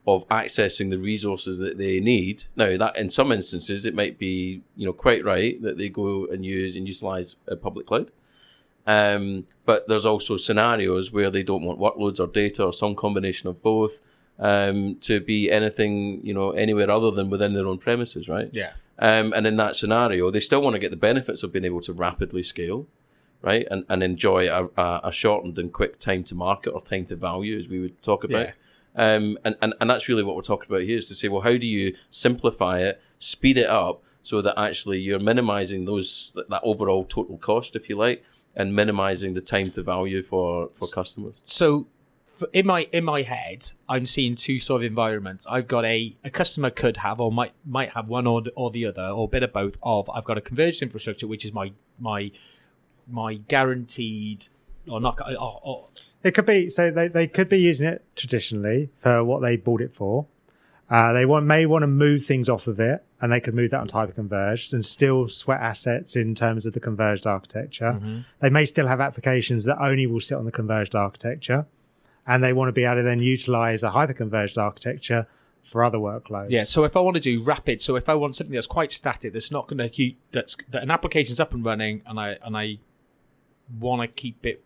of 0.07 0.27
accessing 0.29 0.89
the 0.89 0.97
resources 0.97 1.59
that 1.59 1.77
they 1.77 1.99
need 1.99 2.43
now 2.55 2.75
that 2.77 2.97
in 2.97 3.09
some 3.09 3.31
instances 3.31 3.85
it 3.85 3.93
might 3.93 4.17
be 4.17 4.61
you 4.75 4.85
know 4.85 4.93
quite 4.93 5.23
right 5.23 5.61
that 5.61 5.77
they 5.77 5.89
go 5.89 6.25
and 6.25 6.43
use 6.43 6.75
and 6.75 6.87
utilize 6.87 7.35
a 7.47 7.55
public 7.55 7.85
cloud 7.85 8.09
um, 8.87 9.45
but 9.65 9.87
there's 9.87 10.05
also 10.05 10.37
scenarios 10.37 11.11
where 11.11 11.29
they 11.29 11.43
don't 11.43 11.63
want 11.63 11.79
workloads 11.79 12.19
or 12.19 12.27
data 12.27 12.65
or 12.65 12.73
some 12.73 12.95
combination 12.95 13.47
of 13.49 13.61
both 13.61 13.99
um, 14.39 14.95
to 15.01 15.19
be 15.19 15.51
anything 15.51 16.19
you 16.23 16.33
know 16.33 16.51
anywhere 16.51 16.89
other 16.89 17.11
than 17.11 17.29
within 17.29 17.53
their 17.53 17.67
own 17.67 17.77
premises 17.77 18.27
right 18.27 18.49
Yeah. 18.53 18.71
um, 18.99 19.33
and 19.33 19.45
in 19.47 19.55
that 19.57 19.75
scenario, 19.75 20.31
they 20.31 20.39
still 20.39 20.61
want 20.61 20.73
to 20.75 20.79
get 20.79 20.91
the 20.91 20.97
benefits 20.97 21.43
of 21.43 21.51
being 21.51 21.65
able 21.65 21.81
to 21.81 21.93
rapidly 21.93 22.43
scale, 22.43 22.85
right? 23.41 23.65
And, 23.71 23.83
and 23.89 24.03
enjoy 24.03 24.47
a, 24.49 24.69
a, 24.77 25.11
shortened 25.11 25.57
and 25.57 25.73
quick 25.73 25.97
time 25.97 26.23
to 26.25 26.35
market 26.35 26.71
or 26.71 26.81
time 26.81 27.05
to 27.07 27.15
value, 27.15 27.57
as 27.59 27.67
we 27.67 27.79
would 27.79 28.01
talk 28.03 28.23
about. 28.23 28.47
Yeah. 28.47 28.53
Um, 29.15 29.37
and, 29.43 29.55
and, 29.61 29.73
and 29.79 29.89
that's 29.89 30.07
really 30.09 30.21
what 30.23 30.35
we're 30.35 30.41
talking 30.43 30.69
about 30.69 30.83
here 30.83 30.97
is 30.97 31.07
to 31.07 31.15
say, 31.15 31.29
well, 31.29 31.41
how 31.41 31.57
do 31.57 31.65
you 31.65 31.95
simplify 32.11 32.81
it, 32.81 33.01
speed 33.19 33.57
it 33.57 33.69
up 33.69 34.03
so 34.21 34.41
that 34.43 34.59
actually 34.59 34.99
you're 34.99 35.17
minimizing 35.19 35.85
those 35.85 36.31
that 36.35 36.61
overall 36.61 37.05
total 37.05 37.37
cost, 37.37 37.75
if 37.75 37.89
you 37.89 37.95
like, 37.97 38.23
and 38.55 38.75
minimizing 38.75 39.33
the 39.33 39.41
time 39.41 39.71
to 39.71 39.83
value 39.83 40.21
for, 40.23 40.69
for 40.73 40.87
customers. 40.87 41.35
So 41.45 41.87
in 42.53 42.65
my 42.65 42.87
in 42.91 43.03
my 43.03 43.21
head, 43.21 43.71
I'm 43.87 44.05
seeing 44.05 44.35
two 44.35 44.59
sort 44.59 44.81
of 44.81 44.85
environments. 44.85 45.45
I've 45.47 45.67
got 45.67 45.85
a 45.85 46.15
a 46.23 46.29
customer 46.29 46.69
could 46.69 46.97
have 46.97 47.19
or 47.19 47.31
might 47.31 47.53
might 47.65 47.91
have 47.91 48.07
one 48.07 48.27
or 48.27 48.43
or 48.55 48.71
the 48.71 48.85
other 48.85 49.03
or 49.07 49.25
a 49.25 49.27
bit 49.27 49.43
of 49.43 49.53
both. 49.53 49.77
Of 49.83 50.09
I've 50.09 50.23
got 50.23 50.37
a 50.37 50.41
converged 50.41 50.81
infrastructure, 50.81 51.27
which 51.27 51.45
is 51.45 51.53
my 51.53 51.71
my 51.99 52.31
my 53.07 53.35
guaranteed 53.35 54.47
or 54.89 54.99
not. 54.99 55.19
Or, 55.21 55.59
or, 55.63 55.89
It 56.23 56.31
could 56.33 56.45
be 56.45 56.69
so 56.69 56.91
they, 56.91 57.07
they 57.07 57.27
could 57.27 57.49
be 57.49 57.59
using 57.59 57.87
it 57.87 58.05
traditionally 58.15 58.89
for 58.97 59.23
what 59.23 59.41
they 59.41 59.57
bought 59.57 59.81
it 59.81 59.93
for. 59.93 60.27
Uh, 60.89 61.13
they 61.13 61.25
want 61.25 61.45
may 61.45 61.65
want 61.65 61.83
to 61.83 61.87
move 61.87 62.25
things 62.25 62.49
off 62.49 62.67
of 62.67 62.79
it, 62.79 63.03
and 63.21 63.31
they 63.31 63.39
could 63.39 63.53
move 63.53 63.71
that 63.71 63.79
on 63.79 63.87
type 63.87 64.09
of 64.09 64.15
converged 64.15 64.73
and 64.73 64.83
still 64.83 65.29
sweat 65.29 65.61
assets 65.61 66.15
in 66.15 66.33
terms 66.33 66.65
of 66.65 66.73
the 66.73 66.79
converged 66.79 67.27
architecture. 67.27 67.93
Mm-hmm. 67.93 68.19
They 68.39 68.49
may 68.49 68.65
still 68.65 68.87
have 68.87 68.99
applications 68.99 69.63
that 69.65 69.79
only 69.79 70.07
will 70.07 70.19
sit 70.19 70.35
on 70.35 70.45
the 70.45 70.51
converged 70.51 70.95
architecture, 70.95 71.67
and 72.25 72.43
they 72.43 72.51
want 72.51 72.69
to 72.69 72.73
be 72.73 72.83
able 72.83 72.95
to 72.95 73.03
then 73.03 73.19
utilize 73.19 73.83
a 73.83 73.91
hyper 73.91 74.13
converged 74.13 74.57
architecture 74.57 75.27
for 75.63 75.83
other 75.83 75.99
workloads. 75.99 76.49
Yeah. 76.49 76.63
So 76.63 76.83
if 76.83 76.97
I 76.97 76.99
want 76.99 77.15
to 77.15 77.21
do 77.21 77.43
rapid, 77.43 77.81
so 77.81 77.95
if 77.95 78.09
I 78.09 78.15
want 78.15 78.35
something 78.35 78.53
that's 78.55 78.67
quite 78.67 78.91
static, 78.91 79.33
that's 79.33 79.51
not 79.51 79.67
going 79.67 79.77
to 79.77 79.89
keep 79.89 80.19
that's 80.31 80.57
that 80.69 80.81
an 80.81 80.89
application's 80.89 81.39
up 81.39 81.53
and 81.53 81.63
running, 81.63 82.01
and 82.07 82.19
I 82.19 82.37
and 82.43 82.57
I 82.57 82.79
want 83.79 84.01
to 84.01 84.07
keep 84.07 84.45
it 84.45 84.63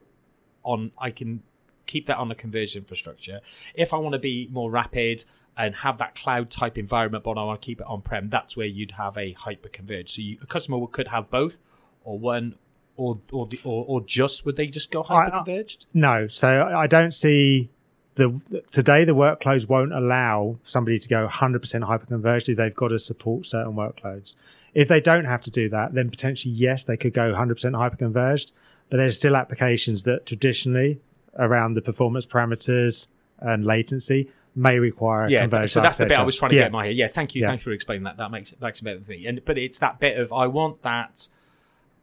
on, 0.64 0.92
I 0.98 1.12
can 1.12 1.44
keep 1.86 2.08
that 2.08 2.18
on 2.18 2.32
a 2.32 2.36
converged 2.36 2.76
infrastructure. 2.76 3.42
If 3.76 3.94
I 3.94 3.98
want 3.98 4.14
to 4.14 4.20
be 4.20 4.48
more 4.52 4.72
rapid 4.72 5.26
and 5.58 5.76
have 5.76 5.98
that 6.00 6.16
cloud 6.16 6.50
type 6.50 6.78
environment, 6.78 7.24
but 7.24 7.38
I 7.38 7.44
want 7.44 7.62
to 7.62 7.66
keep 7.66 7.80
it 7.80 7.88
on 7.88 8.02
prem, 8.02 8.30
that's 8.30 8.58
where 8.58 8.66
you'd 8.66 8.92
have 8.92 9.18
a 9.18 9.34
hyper 9.34 9.70
converged. 9.70 10.10
So 10.16 10.22
you, 10.22 10.38
a 10.42 10.46
customer 10.46 10.86
could 10.88 11.08
have 11.10 11.30
both, 11.30 11.60
or 12.04 12.20
one, 12.20 12.56
or 12.98 13.20
or 13.32 13.46
the 13.48 13.60
or, 13.64 13.86
or 13.88 14.02
just 14.02 14.46
would 14.46 14.56
they 14.56 14.68
just 14.68 14.92
go 14.92 15.04
hyper 15.04 15.32
converged? 15.32 15.86
No, 15.94 16.28
so 16.28 16.72
I 16.76 16.88
don't 16.88 17.14
see 17.14 17.70
the 18.16 18.42
today 18.72 19.06
the 19.06 19.16
workloads 19.16 19.68
won't 19.68 19.94
allow 19.94 20.58
somebody 20.64 21.00
to 21.00 21.08
go 21.08 21.28
100% 21.28 21.84
hyper 21.84 22.06
converged. 22.06 22.48
They've 22.48 22.76
got 22.76 22.90
to 22.90 23.00
support 23.00 23.46
certain 23.46 23.74
workloads. 23.74 24.36
If 24.74 24.88
they 24.90 25.00
don't 25.00 25.26
have 25.26 25.42
to 25.44 25.52
do 25.52 25.70
that, 25.70 25.94
then 25.94 26.10
potentially 26.10 26.54
yes, 26.54 26.84
they 26.84 26.98
could 26.98 27.14
go 27.14 27.34
100% 27.34 27.76
hyper 27.76 27.96
converged. 27.96 28.52
But 28.90 28.98
there's 28.98 29.18
still 29.18 29.36
applications 29.36 30.04
that 30.04 30.26
traditionally 30.26 31.00
around 31.38 31.74
the 31.74 31.82
performance 31.82 32.26
parameters 32.26 33.08
and 33.40 33.66
latency 33.66 34.30
may 34.56 34.80
require 34.80 35.30
yeah, 35.30 35.66
so 35.66 35.82
that's 35.82 35.98
the 35.98 36.06
bit 36.06 36.18
I 36.18 36.24
was 36.24 36.38
trying 36.38 36.52
to 36.52 36.58
yeah. 36.58 36.64
get 36.64 36.72
my 36.72 36.88
head. 36.88 36.96
Yeah, 36.96 37.08
thank 37.10 37.36
you, 37.36 37.42
Yeah. 37.42 37.50
thank 37.50 37.62
you 37.62 37.66
for 37.66 37.72
explaining 37.72 38.04
that. 38.04 38.18
That 38.18 38.32
makes 38.32 38.54
it 38.54 38.62
makes 38.62 38.80
a 38.80 38.84
bit 38.84 38.98
of 38.98 39.08
me. 39.08 39.26
And 39.28 39.44
but 39.44 39.58
it's 39.58 39.80
that 39.80 40.00
bit 40.00 40.18
of 40.18 40.32
I 40.32 40.48
want 40.48 40.82
that 40.84 41.28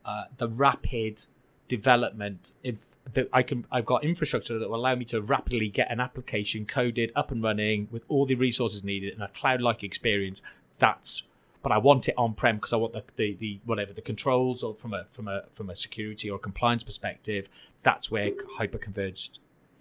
uh, 0.04 0.24
the 0.36 0.48
rapid 0.48 1.24
development. 1.68 2.52
If 2.62 2.86
that 3.14 3.28
I 3.32 3.42
can, 3.42 3.66
I've 3.72 3.86
got 3.86 4.04
infrastructure 4.04 4.58
that 4.58 4.68
will 4.68 4.76
allow 4.76 4.94
me 4.94 5.04
to 5.06 5.20
rapidly 5.20 5.68
get 5.68 5.90
an 5.90 6.00
application 6.00 6.66
coded, 6.66 7.10
up 7.16 7.30
and 7.30 7.42
running 7.42 7.88
with 7.90 8.04
all 8.08 8.26
the 8.26 8.34
resources 8.34 8.84
needed 8.84 9.14
and 9.14 9.22
a 9.22 9.28
cloud-like 9.28 9.82
experience. 9.82 10.42
That's 10.78 11.22
but 11.62 11.72
I 11.72 11.78
want 11.78 12.08
it 12.08 12.14
on 12.18 12.34
prem 12.34 12.56
because 12.56 12.72
I 12.72 12.76
want 12.76 12.92
the, 12.92 13.04
the, 13.16 13.34
the 13.34 13.60
whatever 13.64 13.92
the 13.92 14.02
controls 14.02 14.62
or 14.62 14.74
from 14.74 14.92
a 14.92 15.06
from 15.12 15.28
a 15.28 15.44
from 15.52 15.70
a 15.70 15.76
security 15.76 16.28
or 16.28 16.38
compliance 16.38 16.84
perspective. 16.84 17.48
That's 17.82 18.10
where 18.10 18.30
hyperconverged 18.58 19.30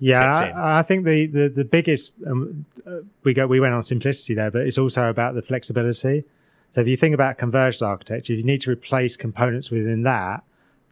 Yeah. 0.02 0.52
I, 0.56 0.80
I 0.80 0.82
think 0.82 1.06
the 1.06 1.28
the 1.28 1.48
the 1.48 1.64
biggest 1.64 2.16
um, 2.28 2.66
uh, 2.86 2.98
we 3.24 3.34
go 3.34 3.48
we 3.48 3.60
went 3.60 3.74
on 3.74 3.84
simplicity 3.84 4.34
there, 4.34 4.52
but 4.52 4.64
it's 4.64 4.78
also 4.78 5.10
about 5.10 5.36
the 5.36 5.42
flexibility. 5.42 6.26
So 6.72 6.82
if 6.82 6.88
you 6.88 6.98
think 6.98 7.14
about 7.14 7.38
converged 7.38 7.84
architecture, 7.84 8.34
if 8.34 8.40
you 8.40 8.46
need 8.46 8.62
to 8.62 8.72
replace 8.72 9.16
components 9.16 9.70
within 9.70 10.04
that, 10.04 10.44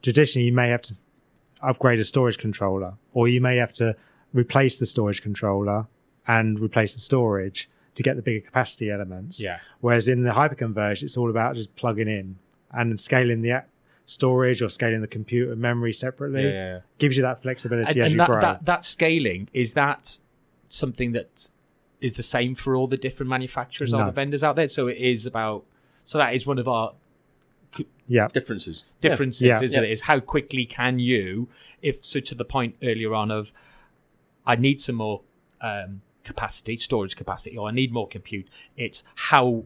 traditionally 0.04 0.46
you 0.46 0.54
may 0.54 0.70
have 0.70 0.84
to 0.84 0.94
upgrade 1.62 2.00
a 2.00 2.04
storage 2.04 2.38
controller, 2.38 2.94
or 3.14 3.28
you 3.28 3.42
may 3.42 3.58
have 3.58 3.74
to 3.74 3.96
replace 4.34 4.78
the 4.78 4.86
storage 4.86 5.22
controller 5.22 5.88
and 6.28 6.60
replace 6.60 6.94
the 6.94 7.00
storage 7.00 7.68
to 7.96 8.04
get 8.04 8.16
the 8.16 8.22
bigger 8.22 8.46
capacity 8.46 8.92
elements. 8.92 9.42
Yeah. 9.42 9.60
Whereas 9.82 10.08
in 10.08 10.22
the 10.24 10.32
hyperconverged, 10.32 11.02
it's 11.02 11.18
all 11.18 11.30
about 11.30 11.56
just 11.56 11.76
plugging 11.76 12.08
in 12.08 12.38
and 12.72 13.00
scaling 13.00 13.42
the 13.42 13.52
app 13.52 13.70
storage 14.10 14.60
or 14.64 14.70
scaling 14.70 15.02
the 15.02 15.08
computer 15.08 15.56
memory 15.56 15.94
separately. 15.94 16.42
Yeah, 16.44 16.50
yeah, 16.50 16.74
yeah. 16.74 16.80
Gives 16.98 17.16
you 17.16 17.22
that 17.22 17.44
flexibility 17.44 17.92
and, 17.92 18.00
as 18.00 18.06
and 18.06 18.12
you 18.14 18.18
that, 18.18 18.28
grow. 18.28 18.42
that 18.42 18.66
that 18.66 18.84
scaling 18.84 19.50
is 19.54 19.74
that 19.74 20.18
something 20.68 21.12
that 21.12 21.50
is 22.02 22.14
the 22.14 22.24
same 22.24 22.56
for 22.56 22.76
all 22.76 22.88
the 22.88 22.98
different 22.98 23.30
manufacturers 23.30 23.94
or 23.94 24.00
No. 24.00 24.06
the 24.08 24.12
vendors 24.12 24.44
out 24.44 24.56
there 24.56 24.68
so 24.70 24.88
it 24.88 24.98
is 24.98 25.26
about 25.28 25.64
so 26.06 26.18
that 26.18 26.34
is 26.34 26.48
one 26.48 26.58
of 26.58 26.68
our 26.68 26.94
yeah. 28.08 28.28
Differences. 28.34 28.84
differences 29.00 29.42
Yeah. 29.42 29.62
isn't 29.62 29.84
Yeah. 29.84 29.88
it 29.88 29.92
is 29.92 30.02
how 30.02 30.20
quickly 30.20 30.66
can 30.66 30.98
you 30.98 31.48
if 31.84 32.04
so 32.04 32.20
to 32.20 32.34
the 32.34 32.46
point 32.46 32.78
earlier 32.82 33.14
on 33.14 33.30
of 33.30 33.54
i 34.46 34.56
need 34.56 34.82
some 34.82 34.96
more 34.96 35.22
um, 35.62 36.02
capacity 36.24 36.78
storage 36.78 37.16
capacity 37.16 37.58
or 37.58 37.68
i 37.68 37.72
need 37.72 37.92
more 37.92 38.08
compute 38.08 38.48
it's 38.76 39.04
how 39.30 39.66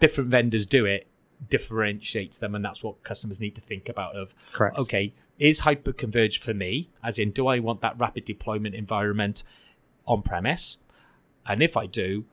different 0.00 0.30
vendors 0.30 0.64
do 0.64 0.86
it 0.86 1.06
differentiates 1.48 2.38
them, 2.38 2.54
and 2.54 2.64
that's 2.64 2.82
what 2.82 3.02
customers 3.02 3.40
need 3.40 3.54
to 3.54 3.60
think 3.60 3.88
about. 3.88 4.16
Of 4.16 4.34
Correct. 4.52 4.78
okay, 4.78 5.12
is 5.38 5.62
hyperconverged 5.62 6.38
for 6.38 6.54
me? 6.54 6.90
As 7.02 7.18
in, 7.18 7.30
do 7.30 7.46
I 7.46 7.58
want 7.58 7.80
that 7.80 7.98
rapid 7.98 8.24
deployment 8.24 8.74
environment 8.74 9.42
on 10.06 10.22
premise? 10.22 10.78
And 11.46 11.62
if 11.62 11.76
I 11.76 11.86
do, 11.86 12.24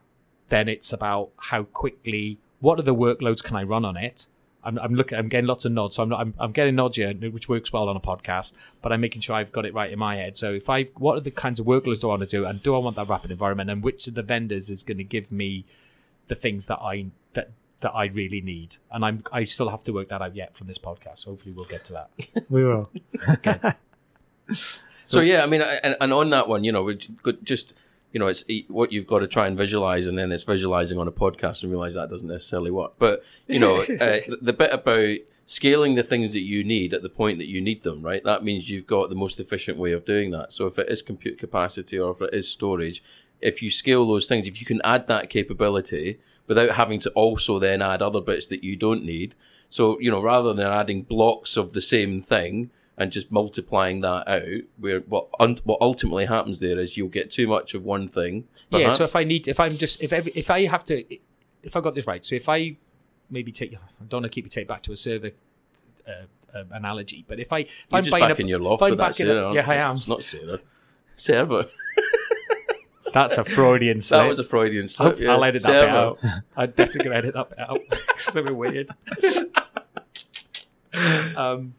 then 0.49 0.67
it's 0.67 0.91
about 0.91 1.29
how 1.37 1.63
quickly, 1.63 2.39
what 2.59 2.79
are 2.79 2.83
the 2.83 2.95
workloads 2.95 3.43
can 3.43 3.55
I 3.55 3.63
run 3.63 3.85
on 3.85 3.97
it? 3.97 4.27
I'm, 4.63 4.79
I'm 4.79 4.95
looking, 4.95 5.17
I'm 5.17 5.29
getting 5.29 5.45
lots 5.45 5.63
of 5.65 5.71
nods, 5.71 5.95
so 5.95 6.03
I'm 6.03 6.09
not, 6.09 6.19
I'm, 6.19 6.33
I'm 6.39 6.51
getting 6.51 6.75
nods 6.75 6.97
here, 6.97 7.13
which 7.13 7.47
works 7.47 7.71
well 7.71 7.87
on 7.87 7.95
a 7.95 7.99
podcast. 7.99 8.51
But 8.81 8.91
I'm 8.91 9.01
making 9.01 9.21
sure 9.21 9.35
I've 9.35 9.51
got 9.51 9.65
it 9.65 9.73
right 9.75 9.91
in 9.91 9.99
my 9.99 10.15
head. 10.15 10.37
So 10.37 10.53
if 10.53 10.69
I, 10.69 10.85
what 10.97 11.17
are 11.17 11.21
the 11.21 11.31
kinds 11.31 11.59
of 11.59 11.67
workloads 11.67 11.99
do 11.99 12.07
I 12.07 12.17
want 12.17 12.21
to 12.21 12.27
do, 12.27 12.45
and 12.45 12.61
do 12.63 12.75
I 12.75 12.79
want 12.79 12.95
that 12.95 13.07
rapid 13.07 13.29
environment, 13.29 13.69
and 13.69 13.83
which 13.83 14.07
of 14.07 14.15
the 14.15 14.23
vendors 14.23 14.71
is 14.71 14.81
going 14.81 14.97
to 14.97 15.03
give 15.03 15.31
me 15.31 15.65
the 16.27 16.35
things 16.35 16.65
that 16.65 16.79
I 16.81 17.07
that 17.33 17.51
that 17.85 17.93
I 17.93 18.05
really 18.07 18.41
need? 18.41 18.77
And 18.91 19.05
I'm, 19.05 19.23
I 19.31 19.43
still 19.43 19.69
have 19.69 19.83
to 19.83 19.93
work 19.93 20.09
that 20.09 20.21
out 20.21 20.35
yet 20.35 20.57
from 20.57 20.67
this 20.67 20.79
podcast. 20.79 21.19
So 21.19 21.29
hopefully 21.29 21.53
we'll 21.55 21.65
get 21.65 21.85
to 21.85 21.93
that. 21.93 22.09
We 22.49 22.63
will. 22.65 22.83
So, 25.03 25.19
yeah, 25.19 25.43
I 25.43 25.45
mean, 25.45 25.61
and, 25.61 25.95
and 26.01 26.11
on 26.11 26.31
that 26.31 26.47
one, 26.47 26.63
you 26.63 26.71
know, 26.71 26.81
we 26.81 26.97
could 27.21 27.45
just 27.45 27.75
you 28.11 28.19
know, 28.19 28.27
it's 28.27 28.45
what 28.69 28.93
you've 28.93 29.07
got 29.07 29.19
to 29.19 29.27
try 29.27 29.45
and 29.45 29.57
visualize, 29.57 30.07
and 30.07 30.17
then 30.17 30.31
it's 30.31 30.43
visualizing 30.43 30.97
on 30.97 31.05
a 31.05 31.11
podcast 31.11 31.63
and 31.63 31.71
realize 31.71 31.95
that 31.95 32.09
doesn't 32.09 32.29
necessarily 32.29 32.71
work. 32.71 32.93
But 32.97 33.23
you 33.45 33.59
know, 33.59 33.81
uh, 34.01 34.19
the 34.41 34.55
bit 34.57 34.71
about 34.73 35.17
scaling 35.45 35.95
the 35.95 36.01
things 36.01 36.31
that 36.31 36.41
you 36.41 36.63
need 36.63 36.93
at 36.93 37.01
the 37.01 37.09
point 37.09 37.39
that 37.39 37.49
you 37.49 37.59
need 37.59 37.83
them, 37.83 38.01
right? 38.01 38.23
That 38.23 38.45
means 38.45 38.69
you've 38.69 38.87
got 38.87 39.09
the 39.09 39.15
most 39.15 39.37
efficient 39.41 39.77
way 39.77 39.91
of 39.91 40.05
doing 40.05 40.31
that. 40.31 40.53
So 40.53 40.65
if 40.65 40.79
it 40.79 40.89
is 40.89 41.01
compute 41.01 41.37
capacity 41.37 41.99
or 41.99 42.13
if 42.13 42.21
it 42.21 42.33
is 42.33 42.49
storage, 42.49 43.03
if 43.41 43.61
you 43.61 43.69
scale 43.69 44.07
those 44.07 44.29
things, 44.29 44.47
if 44.47 44.61
you 44.61 44.65
can 44.65 44.81
add 44.85 45.07
that 45.07 45.29
capability 45.29 46.19
without 46.47 46.71
having 46.71 46.99
to 47.01 47.09
also 47.11 47.59
then 47.59 47.81
add 47.81 48.01
other 48.01 48.21
bits 48.21 48.47
that 48.47 48.63
you 48.63 48.75
don't 48.75 49.03
need. 49.03 49.35
So, 49.69 49.99
you 49.99 50.11
know, 50.11 50.21
rather 50.21 50.53
than 50.53 50.65
adding 50.65 51.03
blocks 51.03 51.57
of 51.57 51.73
the 51.73 51.81
same 51.81 52.21
thing, 52.21 52.69
and 52.97 53.11
just 53.11 53.31
multiplying 53.31 54.01
that 54.01 54.27
out, 54.27 54.63
where 54.77 55.01
what 55.01 55.27
un- 55.39 55.59
what 55.65 55.79
ultimately 55.81 56.25
happens 56.25 56.59
there 56.61 56.79
is 56.79 56.95
you'll 56.95 57.09
get 57.09 57.29
too 57.29 57.47
much 57.47 57.73
of 57.73 57.83
one 57.83 58.07
thing. 58.07 58.47
Yeah. 58.69 58.89
So 58.93 59.03
if 59.03 59.15
I 59.15 59.23
need, 59.23 59.47
if 59.47 59.59
I'm 59.59 59.77
just, 59.77 60.01
if 60.01 60.13
every, 60.13 60.31
if 60.33 60.49
I 60.49 60.65
have 60.65 60.85
to, 60.85 61.03
if 61.61 61.75
I 61.75 61.81
got 61.81 61.95
this 61.95 62.07
right, 62.07 62.23
so 62.23 62.35
if 62.35 62.47
I 62.47 62.77
maybe 63.29 63.51
take, 63.51 63.73
I 63.73 63.77
don't 64.07 64.21
want 64.21 64.31
to 64.31 64.35
keep 64.35 64.45
you 64.45 64.49
take 64.49 64.67
back 64.67 64.81
to 64.83 64.93
a 64.93 64.95
server 64.95 65.31
uh, 66.07 66.11
uh, 66.57 66.63
analogy, 66.71 67.25
but 67.27 67.39
if 67.39 67.51
I, 67.51 67.59
if 67.59 67.67
You're 67.89 67.97
I'm 67.97 68.03
just 68.03 68.11
buying 68.11 68.29
back 68.29 68.39
a, 68.39 68.41
in 68.41 68.47
your 68.47 68.59
loft 68.59 68.81
if 68.81 68.85
I'm 68.85 68.89
with 68.91 68.99
that 68.99 69.11
back 69.11 69.19
in 69.19 69.27
server, 69.27 69.43
a, 69.43 69.53
yeah. 69.53 69.69
I 69.69 69.75
am. 69.75 69.97
It's 69.97 70.07
not 70.07 70.23
server. 70.23 70.59
Server. 71.15 71.65
That's 73.15 73.37
a 73.39 73.43
Freudian 73.45 74.01
slip. 74.01 74.19
That 74.21 74.27
was 74.27 74.39
a 74.39 74.43
Freudian 74.43 74.87
slip. 74.87 75.13
Hope- 75.13 75.19
yeah. 75.21 75.31
I'll 75.31 75.43
edit 75.43 75.63
that 75.63 75.69
server. 75.69 75.87
bit 76.21 76.31
out. 76.31 76.41
I'm 76.55 76.69
definitely 76.71 77.03
gonna 77.05 77.15
edit 77.15 77.33
that 77.33 77.49
bit 77.49 77.59
out. 77.59 77.79
Something 78.19 78.55
weird. 78.57 78.89
um, 81.35 81.73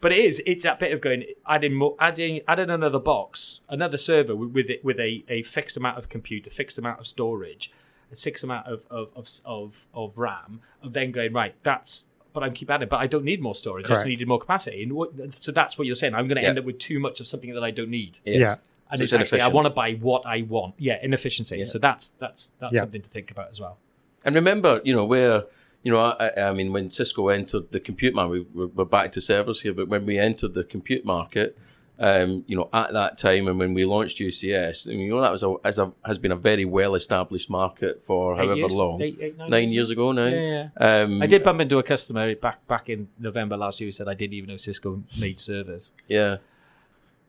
but 0.00 0.12
it 0.12 0.18
is. 0.18 0.42
It's 0.46 0.64
that 0.64 0.78
bit 0.78 0.92
of 0.92 1.00
going 1.00 1.24
adding 1.48 1.74
more, 1.74 1.96
adding 2.00 2.40
adding 2.48 2.70
another 2.70 2.98
box, 2.98 3.60
another 3.68 3.96
server 3.96 4.34
with 4.34 4.50
with, 4.50 4.70
it, 4.70 4.84
with 4.84 4.98
a, 4.98 5.24
a 5.28 5.42
fixed 5.42 5.76
amount 5.76 5.98
of 5.98 6.08
compute, 6.08 6.46
a 6.46 6.50
fixed 6.50 6.78
amount 6.78 7.00
of 7.00 7.06
storage, 7.06 7.72
a 8.10 8.16
fixed 8.16 8.42
amount 8.44 8.66
of 8.66 8.82
of, 8.90 9.08
of 9.14 9.28
of 9.44 9.86
of 9.94 10.18
RAM. 10.18 10.60
Of 10.82 10.92
then 10.92 11.12
going 11.12 11.32
right. 11.32 11.54
That's 11.62 12.08
but 12.32 12.42
I'm 12.42 12.54
keep 12.54 12.70
adding. 12.70 12.88
But 12.88 12.96
I 13.00 13.06
don't 13.06 13.24
need 13.24 13.40
more 13.42 13.54
storage. 13.54 13.84
I 13.86 13.94
just 13.94 14.06
needed 14.06 14.26
more 14.26 14.38
capacity. 14.40 14.82
And 14.82 14.92
what, 14.94 15.12
so 15.40 15.52
that's 15.52 15.76
what 15.78 15.86
you're 15.86 15.94
saying. 15.94 16.14
I'm 16.14 16.28
going 16.28 16.36
to 16.36 16.42
Yeah. 16.42 16.48
end 16.48 16.58
up 16.58 16.64
with 16.64 16.78
too 16.78 16.98
much 16.98 17.20
of 17.20 17.26
something 17.26 17.52
that 17.52 17.62
I 17.62 17.70
don't 17.70 17.90
need. 17.90 18.18
Yes. 18.24 18.40
Yeah. 18.40 18.56
And 18.92 19.02
it's, 19.02 19.12
it's 19.12 19.20
actually 19.20 19.40
I 19.40 19.48
want 19.48 19.64
to 19.66 19.70
buy 19.70 19.94
what 19.94 20.24
I 20.26 20.42
want. 20.42 20.74
Yeah, 20.78 20.98
inefficiency. 21.02 21.56
Yeah. 21.58 21.64
So 21.64 21.78
that's 21.78 22.12
that's 22.18 22.52
that's 22.60 22.72
Yeah. 22.74 22.80
something 22.80 23.02
to 23.02 23.08
think 23.08 23.30
about 23.30 23.50
as 23.50 23.58
well. 23.60 23.78
And 24.24 24.34
remember, 24.36 24.80
you 24.84 24.94
know, 24.94 25.04
where, 25.04 25.44
you 25.82 25.90
know, 25.90 25.98
I, 25.98 26.48
I 26.48 26.52
mean, 26.52 26.72
when 26.72 26.90
Cisco 26.92 27.28
entered 27.28 27.72
the 27.72 27.80
compute 27.80 28.14
market, 28.14 28.30
we, 28.30 28.40
we're, 28.54 28.66
we're 28.68 28.84
back 28.84 29.10
to 29.12 29.20
servers 29.20 29.62
here, 29.62 29.72
but 29.74 29.88
when 29.88 30.06
we 30.06 30.18
entered 30.18 30.54
the 30.54 30.62
compute 30.62 31.04
market, 31.04 31.58
um, 31.98 32.44
you 32.46 32.56
know, 32.56 32.68
at 32.72 32.92
that 32.92 33.18
time 33.18 33.48
and 33.48 33.58
when 33.58 33.74
we 33.74 33.84
launched 33.84 34.18
UCS, 34.18 34.86
I 34.88 34.90
mean, 34.90 35.00
you 35.00 35.10
know, 35.14 35.20
that 35.20 35.32
was 35.32 35.42
a, 35.42 35.54
as 35.64 35.78
a 35.78 35.90
has 36.04 36.18
been 36.18 36.32
a 36.32 36.36
very 36.36 36.64
well 36.64 36.94
established 36.94 37.48
market 37.50 38.02
for 38.06 38.34
Eight 38.34 38.38
however 38.38 38.54
years? 38.56 38.72
long. 38.74 39.00
Eight- 39.02 39.18
eight, 39.20 39.38
nine 39.38 39.50
Nine 39.50 39.68
years 39.72 39.90
ago 39.90 40.12
now. 40.12 40.26
Yeah, 40.26 40.68
yeah. 40.80 41.02
Um, 41.02 41.22
I 41.22 41.26
did 41.26 41.42
bump 41.44 41.60
into 41.60 41.78
a 41.78 41.82
customer 41.82 42.34
back 42.36 42.66
back 42.66 42.88
in 42.88 43.08
November 43.18 43.56
last 43.56 43.80
year 43.80 43.88
who 43.88 43.92
said 43.92 44.08
I 44.08 44.14
didn't 44.14 44.34
even 44.34 44.50
know 44.50 44.56
Cisco 44.56 45.02
made 45.18 45.38
servers. 45.40 45.90
Yeah. 46.08 46.36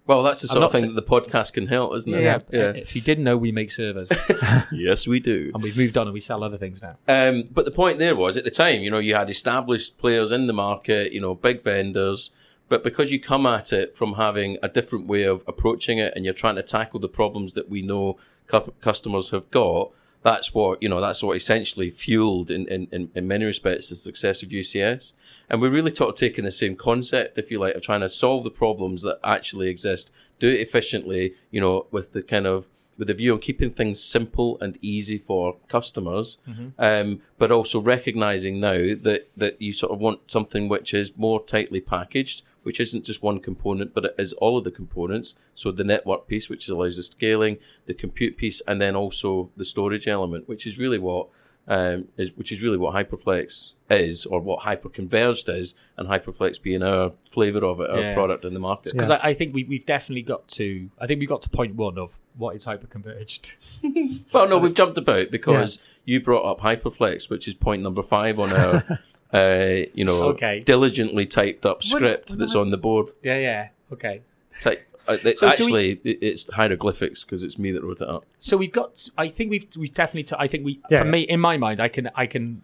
Well, 0.06 0.22
that's 0.24 0.42
the 0.42 0.48
sort 0.50 0.60
not 0.62 0.66
of 0.66 0.72
thing 0.74 0.82
sa- 0.82 0.88
that 0.96 0.96
the 0.96 1.02
podcast 1.10 1.54
can 1.54 1.68
help, 1.68 1.96
isn't 1.96 2.12
Yeah, 2.12 2.36
it? 2.38 2.46
Yeah. 2.52 2.60
If 2.76 2.96
you 2.96 3.02
didn't 3.02 3.24
know, 3.24 3.38
we 3.38 3.52
make 3.54 3.72
servers, 3.72 4.10
yes, 4.72 5.08
we 5.08 5.20
do. 5.20 5.52
and 5.54 5.64
we've 5.64 5.78
moved 5.78 5.98
on 5.98 6.08
and 6.08 6.14
we 6.14 6.20
sell 6.20 6.44
other 6.44 6.58
things 6.58 6.82
now. 6.82 6.98
Um, 7.08 7.44
but 7.52 7.66
the 7.66 7.72
point 7.72 8.00
there 8.00 8.16
was 8.16 8.36
at 8.36 8.44
the 8.44 8.52
time, 8.52 8.82
you 8.82 8.92
know, 8.92 9.00
you 9.00 9.16
had 9.16 9.30
established 9.30 9.98
players 9.98 10.32
in 10.32 10.48
the 10.48 10.54
market, 10.54 11.14
you 11.14 11.22
know, 11.22 11.36
big 11.36 11.64
vendors, 11.64 12.32
but 12.70 12.84
because 12.84 13.12
you 13.12 13.20
come 13.20 13.46
at 13.46 13.72
it 13.72 13.96
from 13.96 14.14
having 14.16 14.58
a 14.62 14.68
different 14.68 15.08
way 15.08 15.24
of 15.24 15.44
approaching 15.48 16.00
it 16.00 16.12
and 16.16 16.26
you're 16.26 16.34
trying 16.34 16.56
to 16.56 16.64
tackle 16.64 17.00
the 17.00 17.08
problems 17.10 17.54
that 17.54 17.70
we 17.70 17.82
know 17.82 18.18
cu- 18.48 18.74
customers 18.82 19.30
have 19.30 19.50
got, 19.52 19.92
that's 20.22 20.54
what, 20.54 20.82
you 20.82 20.90
know, 20.90 21.00
that's 21.02 21.22
what 21.24 21.36
essentially 21.38 21.90
fueled 21.92 22.50
in, 22.50 22.68
in, 22.68 22.88
in, 22.92 23.12
in 23.16 23.28
many 23.28 23.46
respects 23.46 23.90
the 23.90 23.96
success 23.96 24.42
of 24.44 24.50
UCS. 24.50 25.12
And 25.50 25.62
we're 25.62 25.70
really 25.70 25.94
sort 25.94 26.10
of 26.10 26.16
taking 26.16 26.46
the 26.46 26.52
same 26.52 26.76
concept, 26.76 27.38
if 27.38 27.52
you 27.52 27.60
like, 27.60 27.76
of 27.76 27.82
trying 27.82 28.02
to 28.02 28.10
solve 28.10 28.44
the 28.44 28.50
problems 28.50 29.02
that 29.04 29.20
actually 29.24 29.68
exist, 29.70 30.12
do 30.40 30.48
it 30.48 30.60
efficiently, 30.62 31.36
you 31.52 31.62
know, 31.62 31.86
with 31.92 32.14
the 32.14 32.24
kind 32.24 32.48
of 32.48 32.66
with 32.98 33.10
a 33.10 33.14
view 33.14 33.34
on 33.34 33.40
keeping 33.40 33.72
things 33.72 34.02
simple 34.02 34.58
and 34.62 34.78
easy 34.82 35.18
for 35.18 35.58
customers, 35.68 36.38
um, 36.78 37.22
but 37.40 37.52
also 37.52 37.82
recognizing 37.82 38.60
now 38.60 38.94
that 39.02 39.28
that 39.36 39.62
you 39.62 39.74
sort 39.74 39.92
of 39.92 40.00
want 40.00 40.20
something 40.32 40.70
which 40.70 40.94
is 40.94 41.12
more 41.18 41.44
tightly 41.44 41.82
packaged, 41.82 42.44
which 42.62 42.80
isn't 42.80 43.04
just 43.04 43.24
one 43.24 43.40
component, 43.40 43.94
but 43.94 44.06
it 44.06 44.16
is 44.20 44.34
all 44.34 44.58
of 44.58 44.64
the 44.64 44.72
components. 44.72 45.34
So 45.56 45.72
the 45.72 45.84
network 45.84 46.28
piece, 46.28 46.50
which 46.50 46.70
allows 46.70 46.98
the 46.98 47.04
scaling, 47.04 47.58
the 47.88 47.94
compute 47.94 48.38
piece, 48.38 48.62
and 48.68 48.80
then 48.80 48.96
also 48.96 49.50
the 49.58 49.66
storage 49.66 50.08
element, 50.08 50.48
which 50.48 50.68
is 50.68 50.78
really 50.78 51.00
what 51.00 51.28
um, 51.68 52.08
is 52.18 52.30
which 52.36 52.52
is 52.52 52.62
really 52.62 52.78
what 52.78 52.94
Hyperflex 52.94 53.72
is, 53.90 54.26
or 54.26 54.40
what 54.40 54.62
Hyperconverged 54.62 55.54
is, 55.56 55.76
and 55.98 56.08
Hyperflex 56.10 56.62
being 56.62 56.84
our 56.84 57.12
flavor 57.32 57.64
of 57.64 57.80
it, 57.80 57.90
our 57.90 58.00
Yeah. 58.00 58.14
product 58.14 58.44
in 58.46 58.54
the 58.54 58.60
market. 58.60 58.92
Because 58.94 59.10
I, 59.10 59.20
I 59.30 59.34
think 59.34 59.54
we, 59.54 59.64
we've 59.64 59.86
definitely 59.86 60.24
got 60.24 60.48
to. 60.50 60.90
I 61.00 61.08
think 61.08 61.20
we 61.20 61.26
got 61.26 61.42
to 61.44 61.50
point 61.50 61.76
one 61.76 61.98
of 61.98 62.18
what 62.38 62.56
is 62.56 62.66
hyperconverged. 62.66 63.52
Well, 64.34 64.48
no, 64.48 64.58
we've 64.58 64.74
jumped 64.74 64.98
about 64.98 65.30
because 65.30 65.78
you 66.06 66.20
brought 66.20 66.50
up 66.50 66.60
Hyperflex, 66.62 67.30
which 67.30 67.48
is 67.48 67.54
point 67.54 67.84
number 67.84 68.02
five 68.02 68.40
on 68.40 68.52
our, 68.52 69.00
uh, 69.34 69.86
you 69.94 70.04
know, 70.06 70.24
Okay. 70.30 70.62
diligently 70.62 71.26
typed 71.28 71.66
up 71.66 71.78
When- 71.84 71.90
script 71.90 72.30
when 72.32 72.40
that's 72.40 72.56
I- 72.56 72.60
on 72.60 72.72
the 72.72 72.78
board. 72.78 73.12
Yeah, 73.22 73.38
yeah. 73.38 73.68
Okay. 73.92 74.22
Type, 74.62 74.88
Uh, 75.08 75.18
it's 75.24 75.40
So 75.42 75.48
do 75.48 75.52
actually 75.54 76.00
it- 76.04 76.20
it's 76.22 76.50
hieroglyphics 76.52 77.24
because 77.24 77.44
it's 77.44 77.58
me 77.58 77.72
that 77.72 77.84
wrote 77.84 78.02
it 78.02 78.08
up. 78.10 78.26
So 78.38 78.56
we've 78.58 78.72
got. 78.72 79.10
I 79.18 79.28
think 79.30 79.50
we've 79.52 79.68
we've 79.78 79.94
definitely. 79.94 80.24
T- 80.24 80.36
I 80.40 80.48
think 80.48 80.64
we. 80.66 80.80
Yeah. 80.90 81.00
For 81.00 81.06
me, 81.06 81.22
in 81.22 81.40
my 81.40 81.58
mind, 81.58 81.82
I 81.82 81.88
can 81.90 82.10
I 82.16 82.26
can 82.26 82.64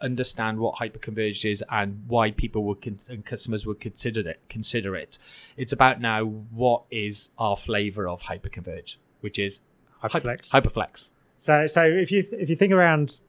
understand 0.00 0.58
what 0.58 0.76
hyperconverged 0.76 1.50
is 1.50 1.62
and 1.70 2.02
why 2.08 2.30
people 2.30 2.64
would 2.64 2.82
con- 2.82 2.98
and 3.08 3.24
customers 3.24 3.66
would 3.66 3.80
consider 3.80 4.20
it. 4.28 4.40
Consider 4.48 4.96
it. 4.96 5.18
It's 5.56 5.72
about 5.72 6.00
now 6.00 6.24
what 6.24 6.82
is 6.90 7.30
our 7.38 7.56
flavor 7.56 8.08
of 8.08 8.22
hyperconverged, 8.22 8.96
which 9.20 9.38
is 9.38 9.60
Hyperflex. 10.02 10.50
Hyperflex. 10.50 11.10
So, 11.38 11.66
so 11.66 11.84
if 11.86 12.10
you 12.12 12.26
if 12.32 12.48
you 12.50 12.56
think 12.56 12.72
around 12.72 13.20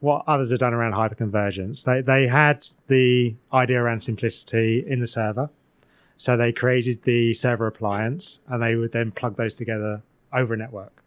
what 0.00 0.24
others 0.26 0.50
have 0.50 0.60
done 0.60 0.72
around 0.74 0.92
hyperconvergence, 0.94 1.84
they 1.84 2.00
they 2.00 2.26
had 2.26 2.66
the 2.88 3.34
idea 3.52 3.80
around 3.82 4.02
simplicity 4.02 4.84
in 4.86 5.00
the 5.00 5.06
server. 5.06 5.50
So 6.20 6.36
they 6.36 6.52
created 6.52 7.04
the 7.04 7.32
server 7.32 7.66
appliance, 7.66 8.40
and 8.46 8.62
they 8.62 8.76
would 8.76 8.92
then 8.92 9.10
plug 9.10 9.38
those 9.38 9.54
together 9.54 10.02
over 10.34 10.52
a 10.52 10.56
network. 10.58 11.02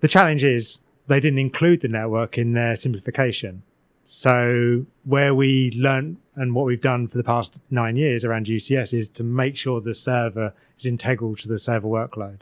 The 0.00 0.08
challenge 0.08 0.42
is 0.42 0.80
they 1.06 1.20
didn't 1.20 1.38
include 1.38 1.82
the 1.82 1.88
network 1.88 2.38
in 2.38 2.54
their 2.54 2.76
simplification. 2.76 3.62
So 4.02 4.86
where 5.04 5.34
we 5.34 5.70
learn 5.72 6.16
and 6.34 6.54
what 6.54 6.64
we've 6.64 6.80
done 6.80 7.08
for 7.08 7.18
the 7.18 7.22
past 7.22 7.60
nine 7.70 7.96
years 7.96 8.24
around 8.24 8.46
UCS 8.46 8.94
is 8.94 9.10
to 9.10 9.22
make 9.22 9.58
sure 9.58 9.82
the 9.82 9.92
server 9.92 10.54
is 10.78 10.86
integral 10.86 11.36
to 11.36 11.46
the 11.46 11.58
server 11.58 11.86
workload. 11.86 12.38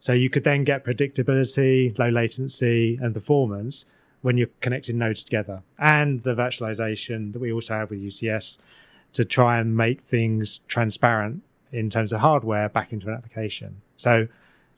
So 0.00 0.12
you 0.12 0.28
could 0.28 0.44
then 0.44 0.64
get 0.64 0.84
predictability, 0.84 1.98
low 1.98 2.10
latency, 2.10 2.98
and 3.00 3.14
performance 3.14 3.86
when 4.20 4.36
you're 4.36 4.48
connecting 4.60 4.98
nodes 4.98 5.24
together, 5.24 5.62
and 5.78 6.24
the 6.24 6.34
virtualization 6.34 7.32
that 7.32 7.38
we 7.38 7.50
also 7.50 7.72
have 7.72 7.88
with 7.88 8.02
UCS 8.02 8.58
to 9.12 9.24
try 9.24 9.58
and 9.58 9.76
make 9.76 10.02
things 10.02 10.60
transparent 10.68 11.42
in 11.72 11.90
terms 11.90 12.12
of 12.12 12.20
hardware 12.20 12.68
back 12.68 12.92
into 12.92 13.08
an 13.08 13.14
application. 13.14 13.80
So, 13.96 14.28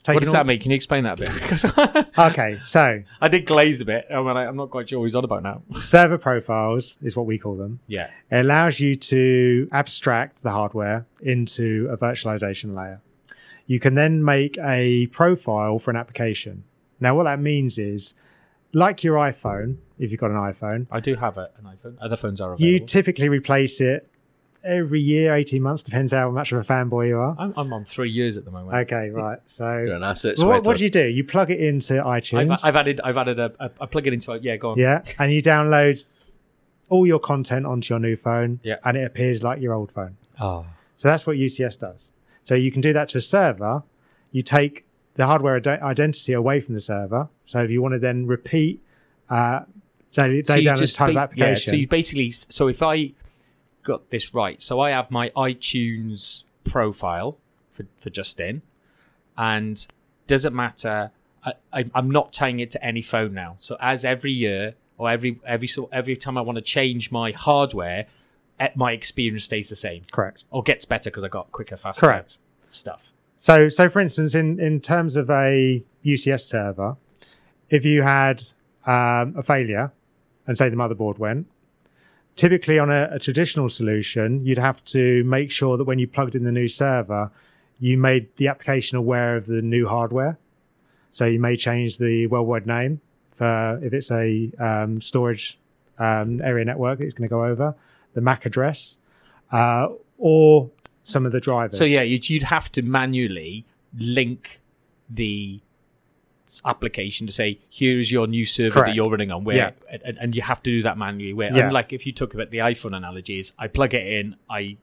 What 0.07 0.21
does 0.21 0.29
all- 0.29 0.35
that 0.35 0.47
mean? 0.47 0.59
Can 0.61 0.71
you 0.71 0.75
explain 0.77 1.05
that 1.05 1.21
a 1.21 1.25
bit? 1.25 2.09
Okay, 2.19 2.59
so 2.61 3.03
I 3.21 3.29
did 3.29 3.47
glaze 3.47 3.81
a 3.81 3.85
bit. 3.85 4.07
I 4.11 4.17
mean, 4.21 4.37
I'm 4.37 4.57
not 4.57 4.71
quite 4.71 4.89
sure 4.89 4.99
what 4.99 5.07
he's 5.07 5.15
on 5.15 5.25
about 5.25 5.43
now. 5.43 5.63
server 5.81 6.19
profiles 6.19 6.97
is 7.03 7.17
what 7.17 7.27
we 7.27 7.39
call 7.39 7.57
them. 7.57 7.81
Yeah. 7.87 8.11
It 8.31 8.37
allows 8.45 8.81
you 8.81 8.95
to 8.97 9.69
abstract 9.73 10.43
the 10.43 10.51
hardware 10.51 11.07
into 11.21 11.89
a 11.91 11.97
virtualization 11.97 12.75
layer. 12.77 13.01
You 13.67 13.81
can 13.81 13.95
then 13.95 14.25
make 14.25 14.59
a 14.59 15.07
profile 15.09 15.79
for 15.79 15.91
an 15.91 15.97
application. 15.97 16.65
Now, 17.01 17.17
what 17.17 17.25
that 17.25 17.41
means 17.41 17.79
is, 17.79 18.15
like 18.75 19.05
your 19.05 19.17
iPhone, 19.17 19.77
if 19.99 20.11
you've 20.11 20.21
got 20.21 20.31
an 20.31 20.37
iPhone. 20.37 20.87
I 20.91 20.99
do 21.01 21.15
have 21.15 21.39
a, 21.39 21.51
an 21.59 21.65
iPhone. 21.65 21.97
Other 22.01 22.17
phones 22.17 22.41
are 22.41 22.53
available. 22.55 22.65
You 22.67 22.79
typically 22.81 23.29
replace 23.29 23.81
it 23.81 24.09
every 24.65 25.01
year, 25.01 25.35
18 25.35 25.63
months, 25.63 25.83
depends 25.83 26.13
how 26.13 26.31
much 26.31 26.53
of 26.53 26.59
a 26.59 26.65
fanboy 26.65 27.09
you 27.09 27.19
are. 27.19 27.35
I'm, 27.39 27.53
I'm 27.57 27.73
on 27.73 27.85
three 27.85 28.11
years 28.11 28.37
at 28.37 28.45
the 28.45 28.51
moment. 28.51 28.77
Okay, 28.91 29.11
right. 29.11 29.39
So, 29.47 29.65
You're 29.87 29.95
an 29.95 30.03
asset 30.05 30.37
Well, 30.39 30.49
what, 30.49 30.65
what 30.65 30.77
do 30.79 30.85
you 30.85 30.91
do? 30.91 31.07
You 31.07 31.25
plug 31.25 31.51
it 31.51 31.61
into 31.61 31.95
iTunes. 31.95 32.53
I've, 32.53 32.65
I've 32.65 32.77
added 32.77 33.01
I've 33.03 33.17
added 33.17 33.39
a, 33.41 33.53
a 33.61 33.71
I 33.81 33.87
plug 33.87 34.07
it 34.07 34.13
into 34.13 34.33
a, 34.33 34.39
yeah 34.39 34.57
go 34.57 34.71
on 34.71 34.79
yeah, 34.79 35.03
and 35.19 35.33
you 35.33 35.43
download 35.43 36.05
all 36.89 37.07
your 37.07 37.19
content 37.19 37.65
onto 37.67 37.95
your 37.95 38.01
new 38.01 38.17
phone, 38.17 38.61
Yeah. 38.63 38.77
and 38.85 38.97
it 38.97 39.05
appears 39.05 39.43
like 39.43 39.61
your 39.61 39.73
old 39.73 39.91
phone. 39.91 40.17
oh 40.41 40.67
So 40.97 41.09
that's 41.09 41.27
what 41.27 41.37
UCS 41.37 41.79
does. 41.79 42.11
So 42.43 42.55
you 42.55 42.71
can 42.71 42.81
do 42.81 42.93
that 42.93 43.09
to 43.11 43.19
a 43.19 43.21
server. 43.21 43.83
You 44.31 44.43
take 44.43 44.85
the 45.15 45.27
hardware 45.27 45.57
ide- 45.57 45.67
identity 45.83 46.33
away 46.35 46.61
from 46.61 46.75
the 46.75 46.81
server. 46.81 47.29
So 47.47 47.63
if 47.63 47.71
you 47.71 47.81
want 47.83 47.93
to 47.93 47.99
then 47.99 48.27
repeat, 48.27 48.81
uh, 49.31 49.61
they, 50.15 50.41
they 50.43 50.61
you 50.61 50.69
download 50.71 50.79
just 50.79 50.97
type 50.97 51.09
of 51.11 51.15
ba- 51.15 51.21
application. 51.21 51.63
Yeah, 51.67 51.71
so 51.71 51.77
you 51.77 51.89
basically 51.89 52.31
so 52.31 52.69
if 52.69 52.83
I 52.83 53.13
got 53.83 54.11
this 54.11 54.35
right, 54.35 54.63
so 54.63 54.81
I 54.81 54.91
have 54.91 55.11
my 55.11 55.31
iTunes 55.31 56.45
profile 56.65 57.39
for, 57.73 57.87
for 58.01 58.11
Justin, 58.11 58.63
and 59.37 59.87
doesn't 60.27 60.55
matter. 60.55 61.11
I, 61.45 61.53
I, 61.73 61.91
I'm 61.95 62.11
not 62.11 62.33
tying 62.33 62.61
it 62.61 62.71
to 62.73 62.85
any 62.85 63.03
phone 63.03 63.35
now. 63.35 63.57
So 63.59 63.77
as 63.81 64.05
every 64.05 64.33
year 64.33 64.75
or 64.99 65.11
every 65.11 65.41
every 65.45 65.67
so 65.67 65.89
every 65.93 66.17
time 66.17 66.39
I 66.39 66.41
want 66.41 66.57
to 66.57 66.63
change 66.63 67.11
my 67.11 67.33
hardware, 67.33 68.07
my 68.75 68.93
experience 68.93 69.45
stays 69.45 69.69
the 69.69 69.77
same 69.77 70.03
Correct. 70.11 70.45
or 70.51 70.63
gets 70.63 70.85
better 70.85 71.11
because 71.11 71.25
I 71.25 71.29
got 71.29 71.51
quicker, 71.53 71.77
faster 71.77 72.01
Correct. 72.01 72.39
stuff. 72.71 73.13
So, 73.37 73.69
so 73.69 73.89
for 73.89 74.01
instance, 74.01 74.35
in, 74.35 74.61
in 74.61 74.81
terms 74.81 75.17
of 75.17 75.29
a 75.31 75.83
UCS 76.05 76.43
server, 76.43 76.97
if 77.71 77.85
you 77.85 78.03
had 78.03 78.43
um, 78.87 79.35
a 79.37 79.43
failure 79.43 79.93
and 80.47 80.57
say 80.57 80.69
the 80.69 80.77
motherboard 80.77 81.19
went, 81.19 81.47
typically 82.37 82.79
on 82.79 82.91
a, 82.91 83.09
a 83.13 83.19
traditional 83.19 83.69
solution, 83.69 84.45
you'd 84.45 84.59
have 84.59 84.85
to 84.87 85.25
make 85.25 85.51
sure 85.51 85.77
that 85.77 85.85
when 85.85 85.99
you 85.99 86.09
plugged 86.09 86.35
in 86.35 86.45
the 86.45 86.53
new 86.53 86.69
server, 86.69 87.31
you 87.79 87.99
made 87.99 88.29
the 88.37 88.49
application 88.49 88.97
aware 88.97 89.37
of 89.37 89.47
the 89.47 89.63
new 89.63 89.87
hardware. 89.87 90.39
So 91.11 91.27
you 91.27 91.41
may 91.41 91.57
change 91.57 91.99
the 91.99 92.27
worldwide 92.29 92.67
name 92.67 93.01
for 93.33 93.79
if 93.83 93.93
it's 93.93 94.11
a 94.11 94.51
um, 94.59 95.01
storage 95.01 95.59
um, 95.99 96.41
area 96.43 96.65
network 96.65 96.99
that 96.99 97.05
it's 97.05 97.15
going 97.15 97.29
to 97.29 97.33
go 97.33 97.45
over, 97.45 97.75
the 98.15 98.21
MAC 98.21 98.47
address, 98.47 98.99
uh, 99.51 99.89
or 100.19 100.71
some 101.03 101.27
of 101.27 101.33
the 101.33 101.41
drivers. 101.41 101.79
So 101.79 101.85
yeah, 101.85 102.03
you'd, 102.03 102.29
you'd 102.31 102.45
have 102.45 102.71
to 102.73 102.83
manually 102.83 103.67
link 103.99 104.61
the 105.11 105.61
application 106.65 107.27
to 107.27 107.33
say 107.33 107.59
here's 107.71 108.11
your 108.13 108.27
new 108.27 108.45
server 108.45 108.81
that 108.81 108.95
you're 108.95 109.11
running 109.11 109.31
on 109.31 109.45
where 109.45 109.57
Yeah. 109.57 109.99
and, 110.05 110.19
and 110.19 110.35
you 110.35 110.43
have 110.43 110.63
to 110.65 110.71
do 110.71 110.83
that 110.83 110.99
manually 110.99 111.33
where 111.33 111.51
Yeah. 111.57 111.67
unlike 111.69 111.93
if 111.93 112.05
you 112.07 112.13
talk 112.13 112.35
about 112.35 112.51
the 112.51 112.59
iphone 112.59 112.95
analogies 112.97 113.53
i 113.59 113.67
plug 113.69 113.95
it 113.95 114.07
in 114.07 114.37
i 114.51 114.77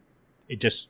it 0.47 0.59
just 0.59 0.89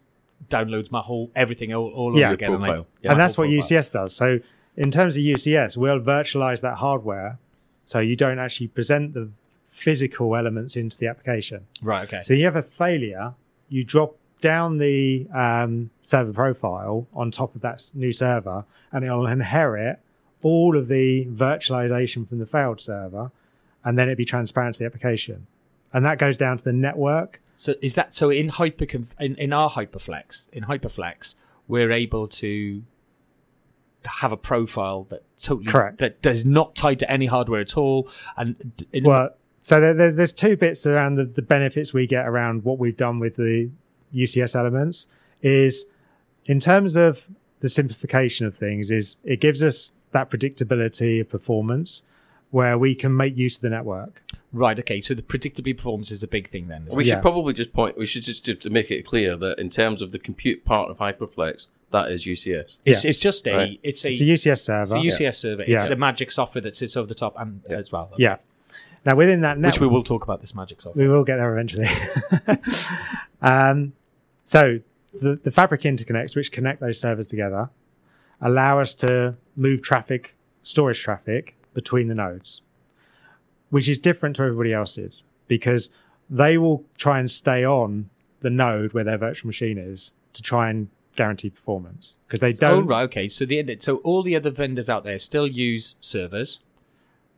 downloads 0.49 0.89
my 0.91 1.01
whole 1.01 1.31
everything 1.35 1.73
all, 1.73 1.89
all 1.89 2.17
Yeah. 2.17 2.27
over 2.27 2.33
again 2.35 2.53
and, 2.53 2.63
I- 2.63 2.67
Profile. 2.67 2.87
yeah, 3.01 3.11
and 3.11 3.19
that's 3.19 3.37
what 3.37 3.47
profile. 3.49 3.59
UCS 3.59 3.91
does. 3.91 4.15
So 4.15 4.39
in 4.77 4.91
terms 4.91 5.17
of 5.17 5.23
UCS, 5.23 5.75
we'll 5.75 5.99
virtualize 5.99 6.61
that 6.61 6.75
hardware, 6.77 7.37
so 7.83 7.99
you 7.99 8.15
don't 8.15 8.39
actually 8.39 8.67
present 8.69 9.13
the 9.13 9.29
physical 9.69 10.35
elements 10.35 10.75
into 10.77 10.97
the 10.97 11.07
application. 11.07 11.65
right 11.81 12.03
okay 12.07 12.21
So 12.23 12.33
you 12.33 12.45
have 12.45 12.55
a 12.55 12.63
failure, 12.63 13.33
you 13.67 13.83
drop 13.83 14.15
down 14.41 14.77
the 14.77 15.27
um, 15.33 15.89
server 16.01 16.31
profile 16.31 17.07
on 17.13 17.31
top 17.31 17.53
of 17.55 17.61
that 17.61 17.91
new 17.93 18.13
server, 18.13 18.63
and 18.93 19.03
it'll 19.03 19.27
inherit 19.27 19.99
all 20.41 20.77
of 20.77 20.87
the 20.87 21.25
virtualization 21.25 22.27
from 22.27 22.39
the 22.39 22.45
failed 22.45 22.81
server, 22.81 23.31
and 23.83 23.97
then 23.97 24.07
it'd 24.07 24.17
be 24.17 24.25
transparent 24.25 24.75
to 24.75 24.79
the 24.79 24.85
application. 24.85 25.47
And 25.91 26.05
that 26.05 26.17
goes 26.17 26.37
down 26.37 26.57
to 26.57 26.63
the 26.63 26.73
network. 26.73 27.41
So 27.55 27.75
is 27.81 27.95
that 27.95 28.15
so 28.15 28.29
in 28.29 28.49
hyper 28.49 28.85
in, 29.19 29.35
in 29.35 29.51
our 29.51 29.69
hyperflex 29.69 30.49
in 30.53 30.63
hyperflex 30.63 31.35
we're 31.67 31.91
able 31.91 32.27
to 32.27 32.83
have 34.05 34.31
a 34.31 34.37
profile 34.37 35.05
that 35.09 35.23
totally 35.37 35.69
Correct. 35.69 35.97
that 35.97 36.21
does 36.21 36.45
not 36.45 36.73
tied 36.75 36.99
to 36.99 37.11
any 37.11 37.25
hardware 37.25 37.59
at 37.59 37.75
all 37.77 38.09
and 38.37 38.85
in, 38.93 39.03
Well, 39.03 39.31
so 39.61 39.79
there, 39.79 39.93
there, 39.93 40.11
there's 40.11 40.33
two 40.33 40.55
bits 40.55 40.85
around 40.85 41.15
the, 41.15 41.25
the 41.25 41.41
benefits 41.41 41.93
we 41.93 42.07
get 42.07 42.25
around 42.27 42.63
what 42.63 42.79
we've 42.79 42.95
done 42.95 43.19
with 43.19 43.35
the 43.35 43.69
UCS 44.15 44.55
elements. 44.55 45.07
Is 45.41 45.85
in 46.45 46.59
terms 46.59 46.95
of 46.95 47.27
the 47.59 47.69
simplification 47.69 48.45
of 48.45 48.55
things, 48.55 48.91
is 48.91 49.17
it 49.23 49.41
gives 49.41 49.61
us 49.61 49.91
that 50.11 50.29
predictability 50.29 51.21
of 51.21 51.29
performance 51.29 52.03
where 52.51 52.77
we 52.79 52.95
can 52.95 53.15
make 53.15 53.37
use 53.37 53.57
of 53.57 53.61
the 53.61 53.69
network. 53.69 54.23
right 54.51 54.79
okay 54.79 54.99
so 55.01 55.13
the 55.13 55.21
predictably 55.21 55.75
performance 55.77 56.09
is 56.09 56.23
a 56.23 56.27
big 56.27 56.49
thing 56.49 56.67
then 56.67 56.87
We 56.91 57.03
it? 57.03 57.07
Yeah. 57.07 57.13
should 57.15 57.21
probably 57.21 57.53
just 57.53 57.73
point. 57.73 57.95
We 57.97 58.07
should 58.07 58.23
just, 58.23 58.43
just 58.43 58.61
to 58.61 58.69
make 58.71 58.89
it 58.89 59.05
clear 59.05 59.35
that 59.37 59.59
in 59.59 59.69
terms 59.69 60.01
of 60.01 60.11
the 60.11 60.17
compute 60.19 60.65
part 60.65 60.89
of 60.89 60.97
Hyperflex, 60.97 61.67
that 61.91 62.11
is 62.11 62.25
UCS. 62.25 62.77
it's, 62.85 63.03
Yeah. 63.03 63.09
it's 63.09 63.19
just 63.19 63.47
a 63.47 63.55
Right. 63.55 63.79
it's 63.83 64.03
a 64.03 64.09
It's 64.09 64.21
a 64.21 64.25
UCS 64.25 64.61
server. 64.63 64.81
It's 64.81 64.93
a 64.93 65.23
UCS 65.23 65.37
server. 65.37 65.61
It's 65.61 65.69
Yeah. 65.69 65.87
the 65.87 65.95
magic 65.95 66.31
software 66.31 66.61
that 66.63 66.75
sits 66.75 66.97
over 66.97 67.07
the 67.07 67.15
top 67.15 67.35
and 67.39 67.61
as 67.69 67.91
well. 67.91 68.11
yeah. 68.17 68.37
Now 69.05 69.15
within 69.15 69.41
that 69.41 69.57
network, 69.59 69.75
Which 69.75 69.81
we 69.81 69.87
will 69.87 70.03
talk 70.03 70.23
about 70.23 70.41
this 70.41 70.53
magic 70.55 70.81
software. 70.81 71.05
We 71.07 71.11
will 71.13 71.23
get 71.23 71.37
there 71.37 71.55
eventually. 71.55 71.87
um, 73.41 73.93
so 74.43 74.79
the, 75.13 75.35
the 75.41 75.51
fabric 75.51 75.81
interconnects, 75.83 76.35
which 76.35 76.51
connect 76.51 76.81
those 76.81 76.99
servers 76.99 77.27
together, 77.27 77.69
allow 78.41 78.79
us 78.79 78.95
to 78.95 79.37
move 79.55 79.81
traffic, 79.81 80.35
storage 80.61 81.01
traffic 81.01 81.55
between 81.73 82.07
the 82.07 82.15
nodes, 82.15 82.61
which 83.69 83.87
is 83.89 83.97
different 83.97 84.35
to 84.37 84.43
everybody 84.43 84.73
else's 84.73 85.23
because 85.47 85.89
they 86.29 86.57
will 86.57 86.85
try 86.97 87.19
and 87.19 87.29
stay 87.29 87.65
on 87.65 88.09
the 88.41 88.49
node 88.49 88.93
where 88.93 89.03
their 89.03 89.17
virtual 89.17 89.47
machine 89.47 89.77
is 89.77 90.11
to 90.33 90.41
try 90.41 90.69
and 90.69 90.89
guarantee 91.15 91.49
performance 91.49 92.17
because 92.27 92.39
they 92.39 92.53
don't. 92.53 92.83
Oh, 92.83 92.87
right, 92.87 93.03
okay. 93.03 93.27
So 93.27 93.45
the 93.45 93.77
so 93.79 93.97
all 93.97 94.23
the 94.23 94.35
other 94.35 94.49
vendors 94.49 94.89
out 94.89 95.03
there 95.03 95.19
still 95.19 95.47
use 95.47 95.95
servers, 95.99 96.59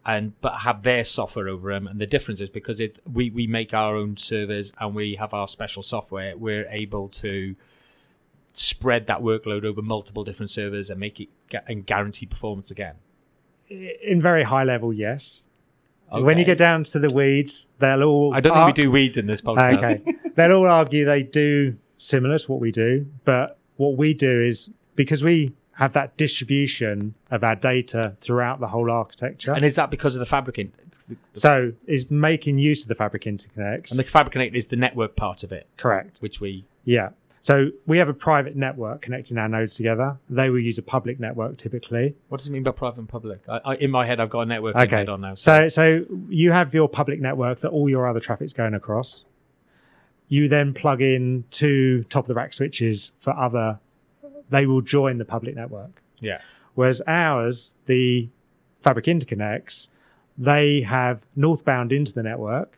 and 0.05 0.39
but 0.41 0.59
have 0.59 0.83
their 0.83 1.03
software 1.03 1.47
over 1.47 1.73
them. 1.73 1.87
And 1.87 1.99
the 1.99 2.05
difference 2.05 2.41
is 2.41 2.49
because 2.49 2.79
it 2.79 2.99
we 3.11 3.29
we 3.29 3.47
make 3.47 3.73
our 3.73 3.95
own 3.95 4.17
servers 4.17 4.71
and 4.79 4.93
we 4.93 5.15
have 5.15 5.33
our 5.33 5.47
special 5.47 5.81
software. 5.81 6.37
We're 6.37 6.67
able 6.69 7.09
to 7.09 7.55
spread 8.53 9.07
that 9.07 9.19
workload 9.21 9.63
over 9.65 9.81
multiple 9.81 10.23
different 10.23 10.49
servers 10.49 10.89
and 10.89 10.99
make 10.99 11.19
it 11.19 11.29
and 11.67 11.85
guarantee 11.85 12.25
performance 12.25 12.71
again. 12.71 12.95
In 13.69 14.21
very 14.21 14.43
high 14.43 14.63
level, 14.63 14.91
yes. 14.91 15.47
When 16.09 16.37
you 16.37 16.43
Okay. 16.43 16.51
get 16.51 16.57
down 16.57 16.83
to 16.85 16.99
the 16.99 17.09
weeds, 17.09 17.69
they'll 17.79 18.03
all. 18.03 18.33
I 18.33 18.41
don't 18.41 18.51
think 18.51 18.61
ar- 18.61 18.67
we 18.67 18.73
do 18.73 18.91
weeds 18.91 19.17
in 19.17 19.27
this 19.27 19.41
ah, 19.45 19.55
podcast. 19.55 20.01
Okay. 20.01 20.13
They'll 20.35 20.51
all 20.57 20.67
argue 20.67 21.05
they 21.05 21.23
do 21.23 21.77
similar 21.97 22.37
to 22.37 22.51
what 22.51 22.59
we 22.59 22.71
do, 22.71 23.05
but 23.23 23.57
what 23.77 23.95
we 23.95 24.13
do 24.13 24.41
is 24.41 24.69
because 24.95 25.23
we 25.23 25.53
have 25.75 25.93
that 25.93 26.17
distribution 26.17 27.13
of 27.29 27.43
our 27.45 27.55
data 27.55 28.15
throughout 28.19 28.59
the 28.59 28.67
whole 28.67 28.91
architecture. 28.91 29.53
And 29.53 29.63
is 29.63 29.75
that 29.75 29.89
because 29.89 30.15
of 30.15 30.19
the 30.19 30.25
fabric? 30.25 30.59
In, 30.59 30.73
so 31.33 31.71
is 31.87 32.11
making 32.11 32.57
use 32.59 32.81
of 32.83 32.89
the 32.89 32.95
fabric 32.95 33.23
interconnects. 33.23 33.91
and 33.91 33.99
the 33.99 34.03
fabric 34.03 34.33
connect 34.33 34.53
is 34.55 34.67
the 34.67 34.75
network 34.75 35.15
part 35.15 35.43
of 35.43 35.51
it, 35.53 35.67
correct. 35.77 36.19
which 36.19 36.41
we 36.41 36.65
Yeah. 36.83 37.09
So 37.43 37.71
we 37.87 37.97
have 37.97 38.07
a 38.07 38.13
private 38.13 38.55
network 38.55 39.01
connecting 39.01 39.37
our 39.39 39.49
nodes 39.49 39.73
together. 39.73 40.19
They 40.29 40.51
will 40.51 40.59
use 40.59 40.77
a 40.77 40.83
public 40.83 41.19
network 41.19 41.57
typically. 41.57 42.15
What 42.29 42.37
does 42.37 42.47
it 42.47 42.51
mean 42.51 42.61
by 42.63 42.69
private 42.71 42.99
and 42.99 43.09
public? 43.09 43.41
I, 43.49 43.57
I, 43.65 43.75
in 43.77 43.89
my 43.89 44.05
head, 44.05 44.19
I've 44.19 44.29
got 44.29 44.41
a 44.41 44.45
network 44.45 44.75
Okay. 44.75 44.95
head 44.97 45.09
on 45.09 45.21
now. 45.21 45.33
So 45.35 45.67
so 45.67 46.05
you 46.29 46.51
have 46.51 46.73
your 46.73 46.87
public 46.87 47.19
network 47.19 47.61
that 47.61 47.69
all 47.69 47.89
your 47.89 48.07
other 48.07 48.19
traffic's 48.19 48.53
going 48.53 48.75
across. 48.75 49.25
You 50.27 50.47
then 50.47 50.73
plug 50.73 51.01
in 51.01 51.43
two 51.51 52.03
top 52.09 52.25
of 52.25 52.27
the 52.27 52.35
rack 52.35 52.53
switches 52.53 53.11
for 53.17 53.35
other 53.37 53.79
they 54.49 54.65
will 54.65 54.81
join 54.81 55.17
the 55.17 55.25
public 55.25 55.55
network. 55.55 56.01
yeah, 56.19 56.41
Whereas 56.75 57.01
ours, 57.07 57.73
the 57.85 58.29
fabric 58.81 59.05
interconnects, 59.05 59.87
they 60.37 60.81
have 60.81 61.25
northbound 61.37 61.93
into 61.93 62.11
the 62.11 62.21
network, 62.21 62.77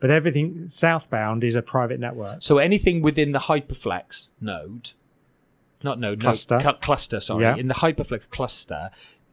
but 0.00 0.10
everything 0.10 0.68
southbound 0.68 1.42
is 1.44 1.56
a 1.56 1.62
private 1.62 1.98
network. 2.00 2.38
So 2.42 2.58
anything 2.58 3.02
within 3.02 3.32
the 3.32 3.40
Hyperflex 3.40 4.28
node, 4.40 4.92
not 5.82 5.98
node, 6.00 6.20
Cluster. 6.20 6.56
node, 6.56 6.62
cl- 6.62 6.74
cluster, 6.74 7.20
sorry, 7.20 7.42
Yeah. 7.44 7.56
in 7.56 7.68
the 7.68 7.74
Hyperflex 7.74 8.28
cluster, 8.30 8.90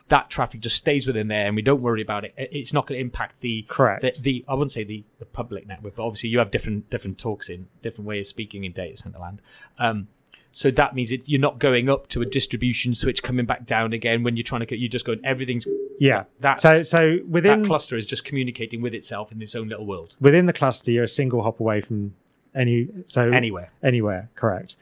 that 0.10 0.30
traffic 0.30 0.60
just 0.62 0.75
stays 0.75 1.08
within 1.08 1.28
there, 1.30 1.47
and 1.47 1.56
we 1.56 1.63
don't 1.63 1.82
worry 1.82 2.01
about 2.01 2.23
it. 2.25 2.34
It- 2.38 2.49
It's 2.51 2.73
not 2.73 2.86
going 2.86 2.97
to 2.97 3.01
impact 3.01 3.41
the 3.41 3.63
Correct. 3.67 4.01
The, 4.04 4.13
the 4.21 4.45
I 4.47 4.54
wouldn't 4.54 4.71
say 4.71 4.84
the, 4.84 5.04
the 5.19 5.25
public 5.25 5.65
network, 5.67 5.95
but 5.95 6.04
obviously 6.04 6.30
you 6.30 6.38
have 6.39 6.51
different 6.51 6.89
different 6.91 7.17
talks 7.17 7.49
in 7.49 7.67
different 7.82 8.08
ways 8.08 8.28
of 8.28 8.30
speaking 8.30 8.63
in 8.63 8.71
data 8.71 8.97
center 8.97 9.17
land. 9.19 9.41
Um, 9.80 10.08
so 10.55 10.71
that 10.71 10.95
means 10.95 11.11
it, 11.11 11.23
you're 11.25 11.41
not 11.41 11.59
going 11.59 11.89
up 11.89 12.07
to 12.07 12.21
a 12.21 12.25
distribution 12.25 12.93
switch, 12.93 13.21
coming 13.21 13.45
back 13.45 13.65
down 13.65 13.91
again 13.91 14.23
when 14.23 14.37
you're 14.37 14.45
trying 14.45 14.61
to. 14.61 14.65
get. 14.65 14.79
You're 14.79 14.87
just 14.87 15.05
going. 15.05 15.19
Everything's 15.21 15.67
yeah. 15.99 16.23
That 16.39 16.61
So 16.61 16.81
so 16.81 17.17
within 17.27 17.63
that 17.63 17.67
cluster 17.67 17.97
is 17.97 18.05
just 18.05 18.23
communicating 18.23 18.81
with 18.81 18.93
itself 18.93 19.33
in 19.33 19.41
its 19.41 19.53
own 19.53 19.67
little 19.67 19.85
world 19.85 20.15
within 20.21 20.45
the 20.45 20.53
cluster, 20.53 20.93
you're 20.93 21.03
a 21.03 21.09
single 21.09 21.43
hop 21.43 21.59
away 21.59 21.81
from 21.81 22.15
any 22.55 22.87
so 23.05 23.31
anywhere. 23.31 23.73
anywhere. 23.83 24.29
Correct. 24.35 24.77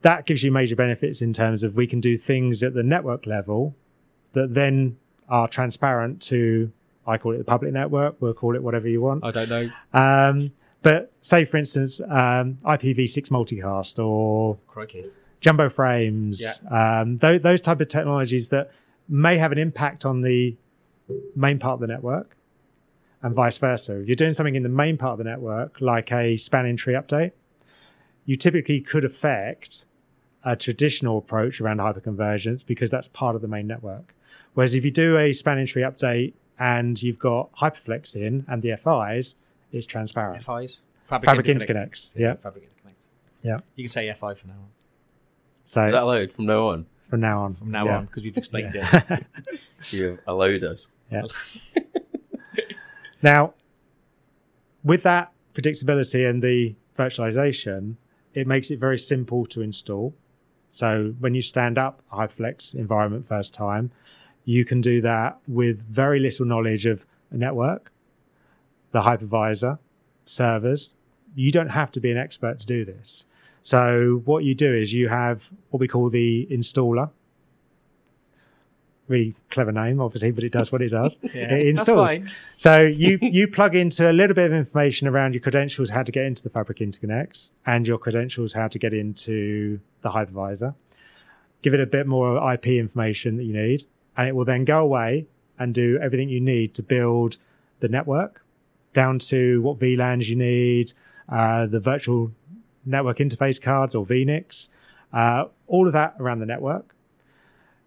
That 0.00 0.24
gives 0.24 0.42
you 0.42 0.50
major 0.50 0.76
benefits 0.76 1.20
in 1.20 1.34
terms 1.34 1.62
of 1.62 1.76
we 1.76 1.86
can 1.86 2.00
do 2.00 2.16
things 2.16 2.62
at 2.62 2.72
the 2.72 2.82
network 2.82 3.26
level 3.26 3.74
that 4.32 4.54
then 4.54 4.96
are 5.28 5.46
transparent 5.46 6.22
to 6.22 6.72
I 7.06 7.18
call 7.18 7.32
it 7.32 7.38
the 7.38 7.44
public 7.44 7.74
network. 7.74 8.16
We'll 8.18 8.32
call 8.32 8.56
it 8.56 8.62
whatever 8.62 8.88
you 8.88 9.02
want. 9.02 9.26
I 9.26 9.30
don't 9.30 9.50
know. 9.50 9.70
Um, 9.92 10.52
but 10.84 11.12
say, 11.22 11.44
for 11.44 11.56
instance, 11.56 12.00
um, 12.02 12.58
IPv6 12.64 13.28
multicast 13.30 13.98
or 13.98 14.58
Crikey. 14.68 15.06
jumbo 15.40 15.68
frames, 15.70 16.60
um, 16.70 17.18
th- 17.18 17.42
those 17.42 17.60
type 17.62 17.80
of 17.80 17.88
technologies 17.88 18.48
that 18.48 18.70
may 19.08 19.38
have 19.38 19.50
an 19.50 19.58
impact 19.58 20.04
on 20.04 20.20
the 20.20 20.56
main 21.34 21.58
part 21.58 21.74
of 21.74 21.80
the 21.80 21.86
network 21.86 22.36
and 23.22 23.34
vice 23.34 23.56
versa. 23.56 23.98
If 24.00 24.06
you're 24.06 24.14
doing 24.14 24.34
something 24.34 24.54
in 24.54 24.62
the 24.62 24.68
main 24.68 24.98
part 24.98 25.12
of 25.12 25.18
the 25.18 25.24
network, 25.24 25.80
like 25.80 26.12
a 26.12 26.36
spanning 26.36 26.76
tree 26.76 26.94
update, 26.94 27.32
you 28.26 28.36
typically 28.36 28.80
could 28.80 29.04
affect 29.04 29.86
a 30.44 30.54
traditional 30.54 31.16
approach 31.16 31.60
around 31.60 31.78
hyperconvergence 31.80 32.64
because 32.64 32.90
that's 32.90 33.08
part 33.08 33.34
of 33.34 33.40
the 33.40 33.48
main 33.48 33.66
network. 33.66 34.14
Whereas 34.52 34.74
if 34.74 34.84
you 34.84 34.90
do 34.90 35.18
a 35.18 35.32
spanning 35.32 35.66
tree 35.66 35.82
update 35.82 36.34
and 36.58 37.02
you've 37.02 37.18
got 37.18 37.50
hyperflex 37.56 38.14
in 38.14 38.44
and 38.46 38.60
the 38.60 38.76
FIs, 38.76 39.36
it's 39.74 39.86
transparent. 39.86 40.42
FIs? 40.42 40.80
Fabric 41.04 41.46
interconnects. 41.46 42.14
Yeah. 42.16 42.34
Fabric 42.36 42.64
interconnects. 42.64 43.08
Yeah. 43.42 43.58
You 43.74 43.84
can 43.84 43.90
say 43.90 44.12
FI 44.12 44.34
from 44.34 44.50
now 44.50 44.56
on. 44.56 44.68
So 45.64 45.84
Is 45.84 45.92
that 45.92 46.02
allowed 46.02 46.32
from 46.32 46.46
now 46.46 46.68
on? 46.68 46.86
from 47.10 47.20
now 47.20 47.42
on. 47.42 47.54
From 47.54 47.70
now 47.70 47.84
yeah. 47.84 47.96
on, 47.98 48.06
because 48.06 48.22
we've 48.22 48.36
explained 48.36 48.72
Yeah. 48.74 49.02
it. 49.10 49.26
You've 49.90 50.18
allowed 50.26 50.64
us. 50.64 50.88
Yeah. 51.10 51.22
Now, 53.22 53.54
with 54.82 55.02
that 55.04 55.32
predictability 55.54 56.28
and 56.28 56.42
the 56.42 56.74
virtualization, 56.98 57.96
it 58.34 58.46
makes 58.46 58.70
it 58.70 58.78
very 58.78 58.98
simple 58.98 59.46
to 59.46 59.62
install. 59.62 60.14
So 60.72 61.14
when 61.20 61.34
you 61.34 61.42
stand 61.42 61.78
up 61.78 62.02
a 62.12 62.16
Hyperflex 62.16 62.74
environment 62.74 63.26
first 63.26 63.54
time, 63.54 63.92
you 64.44 64.64
can 64.64 64.80
do 64.80 65.00
that 65.00 65.38
with 65.48 65.78
very 65.88 66.18
little 66.20 66.44
knowledge 66.44 66.84
of 66.84 67.06
a 67.30 67.36
network, 67.36 67.90
the 68.94 69.02
hypervisor, 69.02 69.78
servers. 70.24 70.94
You 71.34 71.50
don't 71.50 71.70
have 71.70 71.90
to 71.92 72.00
be 72.00 72.12
an 72.12 72.16
expert 72.16 72.60
to 72.60 72.66
do 72.66 72.84
this. 72.84 73.26
So 73.60 74.22
what 74.24 74.44
you 74.44 74.54
do 74.54 74.72
is 74.72 74.92
you 74.92 75.08
have 75.08 75.50
what 75.70 75.80
we 75.80 75.88
call 75.88 76.10
the 76.10 76.46
installer. 76.48 77.10
Really 79.08 79.34
clever 79.50 79.72
name, 79.72 80.00
obviously, 80.00 80.30
but 80.30 80.44
it 80.44 80.52
does 80.52 80.70
what 80.70 80.80
it 80.80 80.90
does. 80.90 81.18
Yeah, 81.34 81.54
it 81.54 81.66
installs. 81.66 82.16
So 82.56 82.82
you 82.82 83.18
you 83.22 83.48
plug 83.48 83.74
into 83.74 84.08
a 84.08 84.14
little 84.14 84.34
bit 84.34 84.46
of 84.46 84.52
information 84.52 85.08
around 85.08 85.34
your 85.34 85.40
credentials, 85.40 85.90
how 85.90 86.04
to 86.04 86.12
get 86.12 86.24
into 86.24 86.42
the 86.44 86.50
Fabric 86.50 86.78
interconnects, 86.78 87.50
and 87.66 87.88
your 87.88 87.98
credentials, 87.98 88.52
how 88.52 88.68
to 88.68 88.78
get 88.78 88.94
into 88.94 89.80
the 90.02 90.10
hypervisor. 90.10 90.74
Give 91.62 91.74
it 91.74 91.80
a 91.80 91.86
bit 91.86 92.06
more 92.06 92.52
IP 92.52 92.68
information 92.68 93.38
that 93.38 93.44
you 93.44 93.54
need, 93.54 93.84
and 94.16 94.28
it 94.28 94.36
will 94.36 94.44
then 94.44 94.64
go 94.64 94.78
away 94.78 95.26
and 95.58 95.74
do 95.74 95.98
everything 96.00 96.28
you 96.28 96.40
need 96.40 96.74
to 96.74 96.82
build 96.82 97.38
the 97.80 97.88
network, 97.88 98.43
down 98.94 99.18
to 99.18 99.60
what 99.60 99.78
VLANs 99.78 100.26
you 100.26 100.36
need, 100.36 100.92
uh, 101.28 101.66
the 101.66 101.80
virtual 101.80 102.32
network 102.86 103.18
interface 103.18 103.60
cards 103.60 103.94
or 103.94 104.04
VNICs, 104.04 104.68
uh, 105.12 105.44
all 105.66 105.86
of 105.86 105.92
that 105.92 106.14
around 106.18 106.38
the 106.38 106.46
network. 106.46 106.94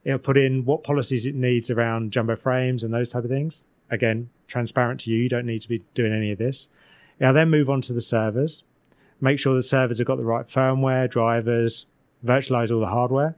It'll 0.03 0.19
put 0.19 0.37
in 0.37 0.63
what 0.63 0.83
policies 0.83 1.25
it 1.25 1.35
needs 1.35 1.69
around 1.69 2.11
jumbo 2.11 2.35
frames 2.35 2.83
and 2.83 2.93
those 2.93 3.09
type 3.09 3.23
of 3.23 3.29
things. 3.29 3.65
Again, 3.89 4.29
transparent 4.47 5.01
to 5.01 5.11
you. 5.11 5.17
You 5.17 5.29
don't 5.29 5.45
need 5.45 5.61
to 5.63 5.67
be 5.67 5.83
doing 5.93 6.13
any 6.13 6.31
of 6.31 6.37
this. 6.37 6.69
It'll 7.19 7.33
then 7.33 7.49
move 7.49 7.69
on 7.69 7.81
to 7.81 7.93
the 7.93 8.01
servers. 8.01 8.63
Make 9.19 9.39
sure 9.39 9.55
the 9.55 9.63
servers 9.63 9.97
have 9.97 10.07
got 10.07 10.17
the 10.17 10.23
right 10.23 10.47
firmware, 10.47 11.09
drivers, 11.09 11.87
virtualize 12.23 12.71
all 12.71 12.79
the 12.79 12.87
hardware. 12.87 13.35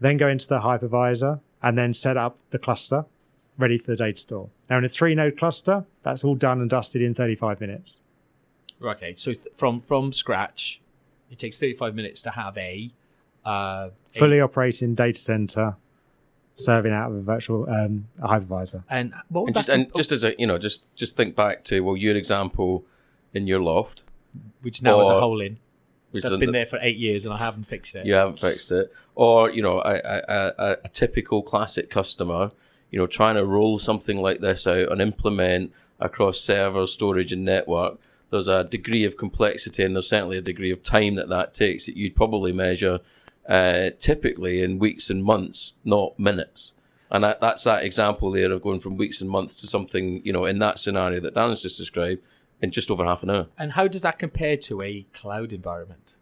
Then 0.00 0.16
go 0.16 0.28
into 0.28 0.46
the 0.46 0.60
hypervisor 0.60 1.40
and 1.62 1.76
then 1.76 1.92
set 1.92 2.16
up 2.16 2.38
the 2.50 2.58
cluster 2.58 3.04
ready 3.56 3.78
for 3.78 3.90
the 3.90 3.96
data 3.96 4.18
store. 4.18 4.50
Now, 4.70 4.78
in 4.78 4.84
a 4.84 4.88
three 4.88 5.14
node 5.14 5.38
cluster, 5.38 5.84
that's 6.02 6.24
all 6.24 6.34
done 6.34 6.60
and 6.60 6.68
dusted 6.68 7.00
in 7.02 7.14
35 7.14 7.60
minutes. 7.60 7.98
Okay, 8.82 9.14
so 9.16 9.32
from 9.56 9.80
from 9.82 10.12
scratch, 10.12 10.80
it 11.30 11.38
takes 11.38 11.56
35 11.58 11.94
minutes 11.94 12.22
to 12.22 12.30
have 12.30 12.56
a 12.58 12.90
uh, 13.44 13.88
a- 14.14 14.18
Fully 14.18 14.40
operating 14.40 14.94
data 14.94 15.18
center 15.18 15.76
serving 16.54 16.92
out 16.92 17.10
of 17.10 17.16
a 17.16 17.20
virtual 17.20 17.68
um, 17.70 18.08
a 18.20 18.28
hypervisor. 18.28 18.82
and 18.90 19.14
what 19.28 19.46
And 19.46 19.54
just, 19.54 19.68
and 19.68 19.92
com- 19.92 19.98
just 19.98 20.12
as 20.12 20.24
a 20.24 20.34
you 20.38 20.46
know, 20.46 20.58
just 20.58 20.94
just 20.94 21.16
think 21.16 21.34
back 21.34 21.64
to 21.64 21.80
well, 21.80 21.96
your 21.96 22.16
example 22.16 22.84
in 23.34 23.46
your 23.46 23.60
loft, 23.60 24.04
which 24.62 24.82
now 24.82 24.98
has 24.98 25.08
a 25.08 25.18
hole 25.20 25.40
in 25.40 25.58
which 26.10 26.22
that's 26.22 26.34
is 26.34 26.40
been 26.40 26.52
there 26.52 26.66
for 26.66 26.78
eight 26.80 26.96
years 26.96 27.24
and 27.26 27.34
I 27.34 27.38
haven't 27.38 27.64
fixed 27.64 27.94
it. 27.94 28.06
you 28.06 28.14
haven't 28.14 28.40
fixed 28.40 28.72
it, 28.72 28.92
or 29.14 29.50
you 29.50 29.62
know, 29.62 29.80
a, 29.80 29.94
a, 29.94 30.52
a, 30.58 30.76
a 30.84 30.88
typical 30.88 31.42
classic 31.42 31.90
customer, 31.90 32.50
you 32.90 32.98
know, 32.98 33.06
trying 33.06 33.36
to 33.36 33.44
roll 33.44 33.78
something 33.78 34.18
like 34.18 34.40
this 34.40 34.66
out 34.66 34.90
and 34.90 35.00
implement 35.00 35.72
across 36.00 36.40
servers, 36.40 36.92
storage, 36.92 37.32
and 37.32 37.44
network. 37.44 37.98
There's 38.30 38.48
a 38.48 38.64
degree 38.64 39.04
of 39.04 39.16
complexity, 39.16 39.82
and 39.82 39.94
there's 39.94 40.08
certainly 40.08 40.36
a 40.36 40.42
degree 40.42 40.70
of 40.70 40.82
time 40.82 41.14
that 41.16 41.28
that 41.28 41.54
takes 41.54 41.86
that 41.86 41.96
you'd 41.96 42.16
probably 42.16 42.52
measure 42.52 43.00
uh, 43.48 43.90
typically 43.98 44.62
in 44.62 44.78
weeks 44.78 45.10
and 45.10 45.24
months, 45.24 45.72
not 45.84 46.18
minutes. 46.18 46.72
And 47.10 47.24
that, 47.24 47.40
that's 47.40 47.64
that 47.64 47.84
example 47.84 48.30
there 48.30 48.52
of 48.52 48.62
going 48.62 48.80
from 48.80 48.98
weeks 48.98 49.22
and 49.22 49.30
months 49.30 49.56
to 49.62 49.66
something, 49.66 50.20
you 50.24 50.32
know, 50.32 50.44
in 50.44 50.58
that 50.58 50.78
scenario 50.78 51.20
that 51.20 51.34
Dan 51.34 51.48
has 51.48 51.62
just 51.62 51.78
described, 51.78 52.22
in 52.60 52.70
just 52.70 52.90
over 52.90 53.04
half 53.04 53.22
an 53.22 53.30
hour. 53.30 53.46
And 53.56 53.72
how 53.72 53.88
does 53.88 54.02
that 54.02 54.18
compare 54.18 54.56
to 54.58 54.82
a 54.82 55.06
cloud 55.14 55.52
environment? 55.52 56.16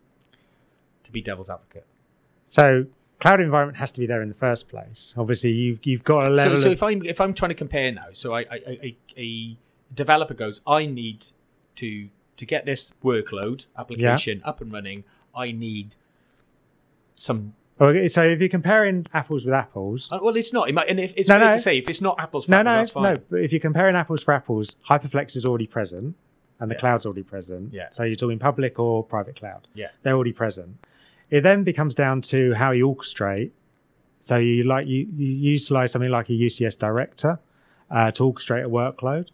To 1.05 1.13
be 1.13 1.21
devil's 1.21 1.51
advocate. 1.51 1.87
So 2.47 2.87
cloud 3.21 3.41
environment 3.41 3.79
has 3.79 3.91
to 3.93 4.01
be 4.01 4.07
there 4.07 4.23
in 4.23 4.29
the 4.29 4.35
first 4.35 4.69
place. 4.69 5.15
Obviously, 5.17 5.51
you've 5.53 5.81
you've 5.85 6.05
got 6.05 6.23
a 6.25 6.27
So, 6.27 6.33
level. 6.33 6.57
so 6.59 6.67
of, 6.69 6.73
if 6.73 6.83
I'm 6.83 7.05
if 7.05 7.21
I'm 7.21 7.35
trying 7.35 7.51
to 7.51 7.55
compare 7.55 7.91
now, 7.93 8.07
so 8.13 8.35
I, 8.35 8.41
I, 8.41 8.57
I 8.83 8.97
a 9.17 9.57
developer 9.95 10.35
goes, 10.35 10.61
I 10.67 10.87
need 10.87 11.27
to 11.77 12.09
to 12.37 12.45
get 12.47 12.67
this 12.67 12.93
workload 13.05 13.67
application 13.79 14.43
up 14.45 14.61
and 14.61 14.73
running. 14.73 15.05
I 15.35 15.53
need 15.53 15.95
some. 17.15 17.55
Okay, 17.79 18.09
so 18.09 18.23
if 18.27 18.41
you're 18.41 18.49
comparing 18.49 19.07
apples 19.13 19.45
with 19.45 19.53
apples, 19.55 20.11
uh, 20.11 20.19
Well, 20.23 20.35
it's 20.37 20.51
not. 20.53 20.69
It 20.71 20.75
might, 20.75 20.89
and 20.89 20.99
if, 20.99 21.13
it's 21.15 21.29
No, 21.29 21.39
no. 21.39 21.53
to 21.53 21.59
say 21.59 21.77
if 21.77 21.91
it's 21.91 22.01
not 22.01 22.19
apples 22.19 22.47
for 22.47 22.53
no, 22.53 22.59
apples, 22.59 22.67
no, 22.73 22.77
that's 22.77 22.91
fine. 22.91 23.03
no. 23.15 23.21
But 23.31 23.41
if 23.43 23.53
you're 23.53 23.61
comparing 23.61 23.95
apples 23.95 24.23
for 24.23 24.33
apples, 24.33 24.77
Hyperflex 24.89 25.37
is 25.37 25.45
already 25.45 25.67
present, 25.67 26.17
and 26.59 26.71
the 26.71 26.75
Yeah. 26.75 26.81
cloud's 26.81 27.05
already 27.05 27.23
present. 27.23 27.75
Yeah. 27.75 27.89
So 27.91 28.05
you're 28.05 28.17
talking 28.17 28.39
public 28.39 28.79
or 28.79 29.05
private 29.05 29.37
cloud. 29.37 29.69
Yeah. 29.75 29.89
they're 30.03 30.15
already 30.15 30.33
present. 30.33 30.79
It 31.31 31.41
then 31.43 31.65
becomes 31.65 31.95
down 31.95 32.23
to 32.23 32.55
how 32.55 32.71
you 32.71 32.87
orchestrate. 32.89 33.51
So 34.21 34.37
you 34.39 34.65
like 34.65 34.87
you, 34.87 35.07
you 35.17 35.27
utilize 35.53 35.93
something 35.93 36.11
like 36.11 36.29
a 36.29 36.33
UCS 36.33 36.79
director 36.79 37.39
uh, 37.91 38.11
to 38.13 38.23
orchestrate 38.23 38.65
a 38.65 38.69
workload 38.69 39.29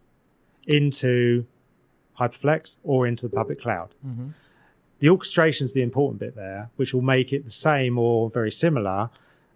into 0.67 1.47
Hyperflex 2.19 2.77
or 2.83 3.07
into 3.07 3.29
the 3.29 3.37
public 3.37 3.61
cloud. 3.61 3.95
Mhm. 4.07 4.35
The 5.01 5.09
orchestration 5.09 5.65
is 5.65 5.73
the 5.73 5.83
important 5.83 6.21
bit 6.21 6.37
there, 6.37 6.71
which 6.77 6.95
will 6.95 7.03
make 7.03 7.33
it 7.33 7.45
the 7.45 7.51
same 7.51 7.99
or 7.99 8.31
very 8.31 8.53
similar 8.53 9.11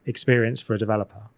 experience 0.05 0.61
for 0.61 0.75
a 0.75 0.79
developer. 0.79 1.29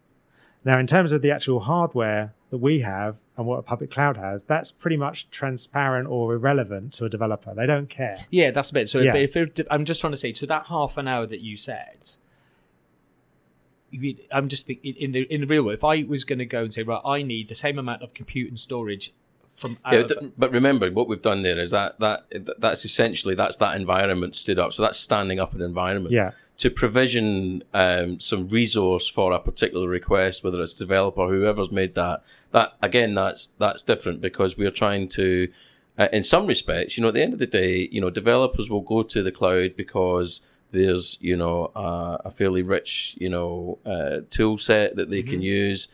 Now, 0.64 0.78
in 0.78 0.86
terms 0.86 1.12
of 1.12 1.22
the 1.22 1.30
actual 1.30 1.60
hardware 1.60 2.32
that 2.50 2.58
we 2.58 2.80
have 2.80 3.16
and 3.38 3.46
what 3.46 3.58
a 3.58 3.62
public 3.62 3.90
cloud 3.90 4.16
has, 4.16 4.42
that's 4.46 4.72
pretty 4.72 4.96
much 4.96 5.30
transparent 5.30 6.08
or 6.08 6.34
irrelevant 6.34 6.92
to 6.94 7.04
a 7.04 7.08
developer. 7.08 7.54
They 7.54 7.66
don't 7.66 7.88
care. 7.88 8.26
Yeah, 8.30 8.50
that's 8.50 8.70
a 8.70 8.74
bit. 8.74 8.88
So 8.90 8.98
Yeah. 8.98 9.14
if, 9.14 9.36
if 9.36 9.66
I'm 9.70 9.84
just 9.84 10.00
trying 10.00 10.10
to 10.12 10.16
say, 10.16 10.32
so 10.32 10.44
that 10.46 10.66
half 10.66 10.98
an 10.98 11.06
hour 11.08 11.24
that 11.26 11.40
you 11.40 11.56
said, 11.56 12.16
I'm 14.32 14.48
just 14.48 14.66
thinking 14.66 14.94
in 14.96 15.12
the 15.12 15.22
in 15.32 15.40
the 15.42 15.46
real 15.46 15.62
world. 15.62 15.78
If 15.78 15.84
I 15.84 16.02
was 16.02 16.24
going 16.24 16.40
to 16.40 16.44
go 16.46 16.62
and 16.62 16.72
say, 16.72 16.82
right, 16.82 17.00
I 17.04 17.22
need 17.22 17.48
the 17.48 17.54
same 17.54 17.78
amount 17.78 18.02
of 18.02 18.12
compute 18.12 18.48
and 18.50 18.60
storage 18.60 19.12
from 19.56 19.78
Yeah, 19.90 20.00
of- 20.00 20.08
but, 20.08 20.38
but 20.38 20.52
remember 20.52 20.90
what 20.90 21.08
we've 21.08 21.22
done 21.22 21.42
there 21.42 21.58
is 21.58 21.70
that 21.70 21.98
that 22.00 22.26
that's 22.58 22.84
essentially 22.84 23.34
that's 23.34 23.56
that 23.58 23.76
environment 23.76 24.36
stood 24.36 24.58
up. 24.58 24.72
So 24.74 24.82
that's 24.82 24.98
standing 24.98 25.40
up 25.40 25.54
an 25.54 25.62
environment. 25.62 26.12
Yeah. 26.12 26.32
To 26.58 26.70
provision 26.70 27.62
um, 27.72 28.18
some 28.18 28.48
resource 28.48 29.06
for 29.08 29.32
a 29.32 29.38
particular 29.38 29.88
request, 29.88 30.42
whether 30.42 30.60
it's 30.60 30.74
developer, 30.74 31.28
whoever's 31.28 31.70
made 31.70 31.94
that, 31.94 32.24
that 32.50 32.72
again, 32.82 33.14
that's 33.14 33.50
that's 33.58 33.82
different 33.82 34.20
because 34.20 34.58
we're 34.58 34.72
trying 34.72 35.08
to, 35.10 35.48
uh, 35.98 36.08
in 36.12 36.24
some 36.24 36.46
respects, 36.46 36.96
you 36.96 37.02
know, 37.02 37.08
at 37.08 37.14
the 37.14 37.22
end 37.22 37.32
of 37.32 37.38
the 37.38 37.46
day, 37.46 37.88
you 37.92 38.00
know, 38.00 38.10
developers 38.10 38.68
will 38.68 38.80
go 38.80 39.04
to 39.04 39.22
the 39.22 39.30
cloud 39.30 39.76
because 39.76 40.40
there's 40.70 41.16
you 41.20 41.36
know 41.36 41.66
uh, 41.74 42.18
a 42.24 42.30
fairly 42.30 42.62
rich 42.62 43.14
you 43.18 43.28
know 43.28 43.78
uh, 43.86 44.18
tool 44.30 44.58
set 44.58 44.96
that 44.96 45.10
they 45.10 45.22
can 45.22 45.40
use 45.40 45.88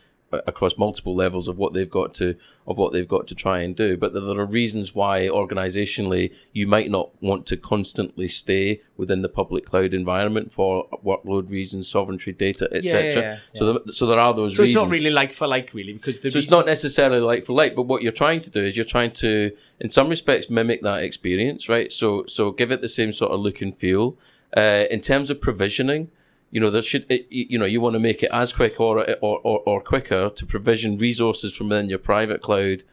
across 0.47 0.77
multiple 0.77 1.15
levels 1.15 1.47
of 1.47 1.57
what 1.57 1.73
they've 1.73 1.89
got 1.89 2.13
to 2.15 2.35
of 2.67 2.77
what 2.77 2.91
they've 2.93 3.07
got 3.07 3.27
to 3.27 3.35
try 3.35 3.59
and 3.59 3.75
do 3.75 3.95
but 3.95 4.13
there 4.13 4.23
are 4.23 4.45
reasons 4.45 4.95
why 4.95 5.27
organizationally 5.27 6.31
you 6.53 6.65
might 6.65 6.89
not 6.89 7.09
want 7.21 7.45
to 7.45 7.55
constantly 7.55 8.27
stay 8.27 8.81
within 8.97 9.21
the 9.21 9.29
public 9.29 9.65
cloud 9.65 9.93
environment 9.93 10.51
for 10.51 10.87
workload 11.05 11.49
reasons 11.49 11.87
sovereignty 11.87 12.31
data 12.31 12.67
etc 12.71 12.85
Yeah, 13.03 13.21
yeah, 13.21 13.21
yeah, 13.21 13.39
so 13.53 13.73
there, 13.73 13.93
so 13.93 14.05
there 14.07 14.19
are 14.19 14.33
those 14.33 14.55
so 14.55 14.63
it's 14.63 14.69
reasons 14.69 14.83
not 14.83 14.91
really 14.91 15.11
like 15.11 15.33
for 15.33 15.47
like, 15.47 15.73
really, 15.73 15.93
because 15.93 16.15
so 16.15 16.37
it's 16.37 16.49
not 16.49 16.65
necessarily 16.65 17.19
like 17.19 17.45
for 17.45 17.53
like, 17.53 17.75
but 17.75 17.83
what 17.83 18.01
you're 18.01 18.11
trying 18.11 18.41
to 18.41 18.49
do 18.49 18.63
is 18.63 18.75
you're 18.75 18.85
trying 18.85 19.11
to, 19.11 19.51
in 19.79 19.89
some 19.89 20.09
respects, 20.09 20.49
mimic 20.49 20.81
that 20.83 21.03
experience, 21.03 21.69
right? 21.69 21.91
So 21.91 22.25
so 22.25 22.51
give 22.51 22.71
it 22.71 22.81
the 22.81 22.87
same 22.87 23.11
sort 23.11 23.31
of 23.31 23.39
look 23.39 23.61
and 23.61 23.75
feel. 23.75 24.17
Uh, 24.55 24.85
in 24.89 25.01
terms 25.01 25.29
of 25.29 25.41
provisioning, 25.41 26.09
you 26.51 26.59
know, 26.59 26.69
there 26.69 26.81
should 26.81 27.05
eh, 27.09 27.19
it, 27.29 27.49
you 27.49 27.57
know 27.57 27.65
you 27.65 27.81
want 27.81 27.93
to 27.93 27.99
make 27.99 28.23
it 28.23 28.29
as 28.31 28.53
quick 28.53 28.79
or, 28.79 29.09
eh, 29.09 29.15
or 29.21 29.39
or 29.43 29.61
or 29.65 29.81
quicker 29.81 30.29
to 30.29 30.45
provision 30.45 30.97
resources 30.97 31.55
from 31.55 31.69
within 31.69 31.89
your 31.89 31.99
private 31.99 32.41
cloud, 32.41 32.83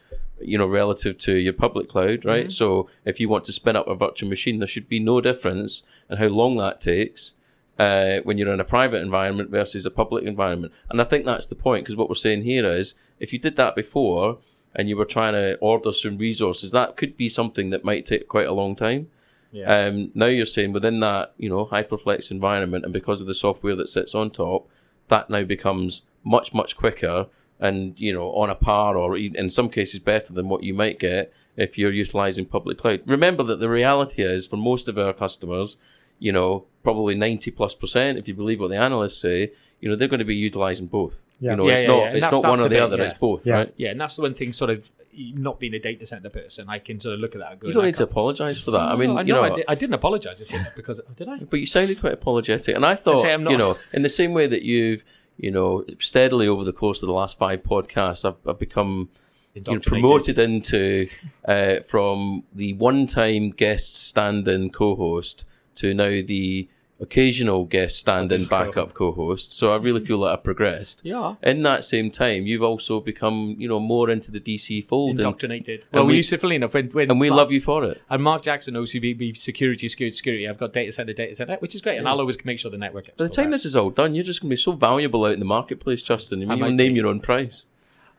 you 0.40 0.58
know, 0.58 0.66
relative 0.66 1.18
to 1.18 1.36
your 1.36 1.52
public 1.52 1.88
cloud, 1.88 2.24
right? 2.24 2.46
Mm-hmm. 2.46 2.50
So 2.50 2.88
if 3.04 3.20
you 3.20 3.28
want 3.28 3.44
to 3.46 3.52
spin 3.52 3.76
up 3.76 3.88
a 3.88 3.94
virtual 3.94 4.28
machine, 4.28 4.58
there 4.58 4.68
should 4.68 4.88
be 4.88 4.98
no 4.98 5.20
difference 5.20 5.82
in 6.10 6.18
how 6.18 6.26
long 6.26 6.56
that 6.56 6.80
takes. 6.80 7.32
Uh, 7.78 8.20
when 8.24 8.36
you're 8.36 8.52
in 8.52 8.60
a 8.60 8.64
private 8.64 9.00
environment 9.00 9.50
versus 9.50 9.86
a 9.86 9.90
public 9.90 10.24
environment, 10.24 10.72
and 10.90 11.00
I 11.00 11.04
think 11.04 11.24
that's 11.24 11.46
the 11.46 11.54
point 11.54 11.84
because 11.84 11.96
what 11.96 12.08
we're 12.08 12.14
saying 12.14 12.44
here 12.44 12.70
is 12.70 12.94
if 13.18 13.32
you 13.32 13.38
did 13.38 13.56
that 13.56 13.74
before 13.74 14.38
and 14.74 14.88
you 14.88 14.96
were 14.96 15.06
trying 15.06 15.32
to 15.32 15.56
order 15.56 15.90
some 15.90 16.18
resources, 16.18 16.70
that 16.72 16.96
could 16.96 17.16
be 17.16 17.28
something 17.28 17.70
that 17.70 17.84
might 17.84 18.06
take 18.06 18.28
quite 18.28 18.46
a 18.46 18.52
long 18.52 18.76
time. 18.76 19.08
Yeah. 19.52 19.86
Um, 19.86 20.10
now 20.14 20.26
you're 20.26 20.46
saying 20.46 20.72
within 20.72 21.00
that, 21.00 21.34
you 21.36 21.48
know, 21.48 21.66
Hyperflex 21.66 22.30
environment, 22.30 22.84
and 22.84 22.92
because 22.92 23.20
of 23.20 23.26
the 23.26 23.34
software 23.34 23.76
that 23.76 23.88
sits 23.88 24.14
on 24.14 24.30
top, 24.30 24.66
that 25.08 25.28
now 25.30 25.44
becomes 25.44 26.02
much 26.24 26.54
much 26.54 26.76
quicker, 26.76 27.26
and 27.60 27.94
you 27.98 28.12
know, 28.12 28.30
on 28.32 28.48
a 28.50 28.54
par 28.54 28.96
or 28.96 29.16
in 29.16 29.50
some 29.50 29.68
cases 29.68 30.00
better 30.00 30.32
than 30.32 30.48
what 30.48 30.62
you 30.62 30.72
might 30.74 30.98
get 30.98 31.32
if 31.56 31.76
you're 31.76 31.92
utilizing 31.92 32.46
public 32.46 32.78
cloud. 32.78 33.02
Remember 33.06 33.42
that 33.44 33.60
the 33.60 33.68
reality 33.68 34.22
is 34.22 34.48
for 34.48 34.56
most 34.56 34.88
of 34.88 34.96
our 34.98 35.12
customers, 35.12 35.76
you 36.18 36.32
know, 36.32 36.64
probably 36.82 37.14
90 37.14 37.50
plus 37.50 37.74
percent, 37.74 38.16
if 38.18 38.26
you 38.26 38.32
believe 38.34 38.58
what 38.58 38.70
the 38.70 38.76
analysts 38.76 39.18
say, 39.18 39.52
you 39.80 39.88
know, 39.90 39.94
they're 39.96 40.08
going 40.08 40.18
to 40.18 40.24
be 40.24 40.34
utilizing 40.34 40.86
both. 40.86 41.20
Yeah. 41.40 41.50
You 41.50 41.56
know, 41.58 41.66
Yeah, 41.66 41.72
it's 41.74 41.82
yeah, 41.82 41.88
not 41.88 41.98
yeah. 41.98 42.12
It's 42.12 42.30
not 42.30 42.42
one 42.42 42.52
or 42.60 42.62
the 42.62 42.62
the 42.62 42.68
bit, 42.76 42.82
other, 42.82 42.96
yeah. 42.96 43.04
it's 43.04 43.14
both, 43.14 43.44
Yeah. 43.46 43.54
right? 43.54 43.74
yeah, 43.76 43.90
and 43.90 44.00
that's 44.00 44.16
the 44.16 44.22
one 44.22 44.32
thing. 44.32 44.52
Sort 44.54 44.70
of 44.70 44.88
not 45.14 45.60
being 45.60 45.74
a 45.74 45.78
data 45.78 46.06
center 46.06 46.30
person, 46.30 46.68
I 46.68 46.78
can 46.78 47.00
sort 47.00 47.14
of 47.14 47.20
look 47.20 47.34
at 47.34 47.40
that. 47.40 47.52
And 47.52 47.60
go, 47.60 47.68
You 47.68 47.74
don't 47.74 47.84
need 47.84 47.96
to 47.96 48.04
apologize 48.04 48.60
for 48.60 48.70
that. 48.72 48.80
I 48.80 48.96
mean, 48.96 49.14
No, 49.14 49.20
you 49.20 49.32
know, 49.32 49.42
know, 49.42 49.52
I, 49.52 49.56
did, 49.56 49.64
I 49.68 49.74
didn't 49.74 49.94
apologize. 49.94 50.40
I 50.40 50.44
said 50.44 50.64
that 50.64 50.76
because 50.76 51.00
oh, 51.00 51.12
did 51.14 51.28
I? 51.28 51.38
But 51.38 51.60
you 51.60 51.66
sounded 51.66 52.00
quite 52.00 52.14
apologetic, 52.14 52.74
and 52.74 52.84
I 52.84 52.94
thought, 52.94 53.22
not- 53.22 53.50
you 53.50 53.56
know, 53.56 53.78
in 53.92 54.02
the 54.02 54.08
same 54.08 54.32
way 54.32 54.46
that 54.46 54.62
you've, 54.62 55.04
you 55.36 55.50
know, 55.50 55.84
steadily 55.98 56.48
over 56.48 56.64
the 56.64 56.72
course 56.72 57.02
of 57.02 57.06
the 57.06 57.12
last 57.12 57.38
five 57.38 57.62
podcasts, 57.62 58.24
I've, 58.24 58.36
I've 58.46 58.58
become 58.58 59.10
you 59.54 59.62
know, 59.62 59.78
promoted 59.80 60.38
into 60.38 61.08
uh, 61.46 61.80
from 61.86 62.44
the 62.54 62.72
one-time 62.74 63.50
guest 63.50 63.96
stand-in 63.96 64.70
co-host 64.70 65.44
to 65.76 65.94
now 65.94 66.22
the 66.26 66.68
occasional 67.02 67.64
guest 67.64 67.98
stand-in 67.98 68.44
backup 68.46 68.94
co-host. 68.94 69.52
So 69.52 69.72
I 69.72 69.76
really 69.76 70.04
feel 70.04 70.20
that 70.20 70.28
I've 70.28 70.44
progressed. 70.44 71.02
Yeah. 71.04 71.34
In 71.42 71.62
that 71.64 71.84
same 71.84 72.10
time, 72.10 72.46
you've 72.46 72.62
also 72.62 73.00
become, 73.00 73.56
you 73.58 73.68
know, 73.68 73.80
more 73.80 74.08
into 74.08 74.30
the 74.30 74.40
DC 74.40 74.86
fold, 74.86 75.10
and, 75.10 75.18
Indoctrinated. 75.20 75.88
Well, 75.92 76.02
and 76.02 76.06
we 76.08 76.12
we- 76.12 76.16
used 76.18 76.30
to, 76.30 76.38
funnily 76.38 76.56
enough, 76.56 76.72
when, 76.74 76.88
when 76.90 77.10
and 77.10 77.20
we 77.20 77.28
Mark- 77.28 77.38
love 77.38 77.52
you 77.52 77.60
for 77.60 77.84
it. 77.84 78.00
And 78.08 78.22
Mark 78.22 78.42
Jackson 78.42 78.74
be 78.74 79.34
security, 79.34 79.88
security, 79.88 80.16
security. 80.16 80.48
I've 80.48 80.58
got 80.58 80.72
data 80.72 80.92
center, 80.92 81.12
data 81.12 81.34
center, 81.34 81.56
which 81.56 81.74
is 81.74 81.80
great, 81.80 81.98
and 81.98 82.08
I'll 82.08 82.20
always 82.20 82.42
make 82.44 82.58
sure 82.58 82.70
the 82.70 82.78
network. 82.78 83.06
Gets 83.06 83.16
By 83.18 83.24
the 83.24 83.30
time 83.30 83.46
out. 83.48 83.50
this 83.50 83.64
is 83.66 83.74
all 83.76 83.90
done, 83.90 84.14
you're 84.14 84.24
just 84.24 84.40
going 84.40 84.48
to 84.50 84.52
be 84.52 84.56
so 84.56 84.72
valuable 84.72 85.24
out 85.24 85.32
in 85.32 85.38
the 85.40 85.44
marketplace, 85.44 86.02
Justin. 86.02 86.40
You 86.40 86.46
I 86.48 86.54
mean, 86.54 86.58
you'll 86.64 86.70
name 86.74 86.92
be. 86.94 87.00
your 87.00 87.08
own 87.08 87.20
price. 87.20 87.66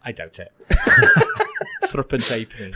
I 0.05 0.11
doubt 0.11 0.37
it. 0.39 0.51
Thrupp 1.93 2.09
tape 2.21 2.49
me 2.59 2.73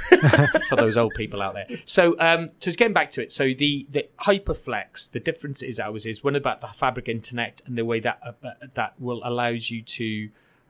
for 0.70 0.76
those 0.76 0.96
old 0.96 1.14
people 1.16 1.42
out 1.42 1.56
there. 1.56 1.68
So, 1.86 2.16
um, 2.20 2.52
so 2.60 2.72
getting 2.72 2.94
back 2.94 3.12
to 3.12 3.22
it, 3.24 3.32
so 3.32 3.54
the 3.58 3.88
the 3.90 4.08
Hyperflex, 4.22 5.12
the 5.12 5.20
difference 5.20 5.64
is 5.64 5.80
ours 5.80 6.06
is 6.06 6.24
one 6.24 6.36
about 6.36 6.62
the 6.62 6.68
Fabric 6.68 7.10
Internet 7.10 7.62
and 7.66 7.78
the 7.78 7.86
way 7.86 8.00
that 8.00 8.20
uh, 8.26 8.32
uh, 8.46 8.68
that 8.76 8.94
will 9.00 9.22
allows 9.24 9.72
you 9.72 9.82
to 9.82 10.30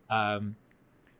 um, 0.09 0.55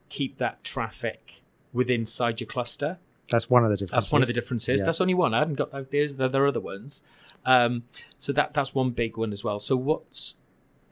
keep 0.10 0.38
that 0.38 0.64
traffic 0.64 1.42
within 1.74 2.02
inside 2.02 2.40
your 2.40 2.48
cluster. 2.48 2.98
That's 3.30 3.50
one 3.50 3.66
of 3.66 3.70
the 3.70 3.76
differences. 3.76 4.06
That's 4.06 4.12
one 4.12 4.22
of 4.22 4.28
the 4.28 4.34
differences. 4.34 4.80
Yeah. 4.80 4.86
That's 4.86 5.02
only 5.02 5.14
one. 5.14 5.34
I 5.34 5.40
hadn't 5.40 5.56
got 5.56 5.72
that. 5.72 5.92
There's 5.92 6.16
there, 6.16 6.30
there 6.30 6.44
are 6.46 6.48
other 6.48 6.62
ones. 6.62 7.04
Um, 7.46 7.84
so 8.18 8.32
that 8.34 8.54
that's 8.54 8.74
one 8.74 8.92
big 8.92 9.18
one 9.18 9.32
as 9.32 9.44
well. 9.44 9.60
So 9.60 9.76
what's 9.76 10.36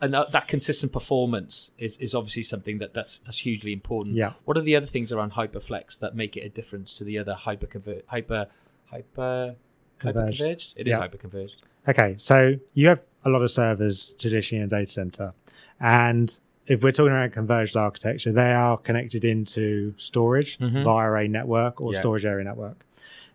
and 0.01 0.13
that 0.13 0.47
consistent 0.47 0.91
performance 0.91 1.71
is, 1.77 1.97
is 1.97 2.13
obviously 2.13 2.43
something 2.43 2.79
that 2.79 2.93
that's, 2.93 3.19
that's 3.19 3.39
hugely 3.39 3.71
important. 3.73 4.15
Yeah. 4.15 4.33
What 4.43 4.57
are 4.57 4.61
the 4.61 4.75
other 4.75 4.85
things 4.85 5.11
around 5.11 5.31
Hyperflex 5.33 5.99
that 5.99 6.15
make 6.15 6.35
it 6.35 6.41
a 6.41 6.49
difference 6.49 6.93
to 6.97 7.03
the 7.03 7.17
other 7.17 7.33
hyper 7.33 7.67
hyper 8.07 8.47
hyper 8.91 9.55
Converged. 9.99 10.37
converged? 10.39 10.73
It 10.77 10.87
is 10.87 10.91
Yeah. 10.91 10.97
hyper 10.99 11.17
converged. 11.17 11.63
Okay, 11.87 12.15
so 12.17 12.55
you 12.73 12.87
have 12.87 13.01
a 13.23 13.29
lot 13.29 13.41
of 13.41 13.49
servers 13.51 14.15
traditionally 14.19 14.61
in 14.61 14.67
a 14.67 14.69
data 14.69 14.91
center, 14.91 15.33
and 15.79 16.37
if 16.67 16.83
we're 16.83 16.91
talking 16.91 17.11
about 17.13 17.31
converged 17.31 17.75
architecture, 17.77 18.31
they 18.31 18.51
are 18.51 18.75
connected 18.77 19.23
into 19.23 19.93
storage 19.97 20.57
Mhm. 20.59 20.83
via 20.83 21.13
a 21.13 21.27
network 21.27 21.79
or 21.79 21.93
Yeah. 21.93 21.99
storage 21.99 22.25
area 22.25 22.43
network. 22.43 22.83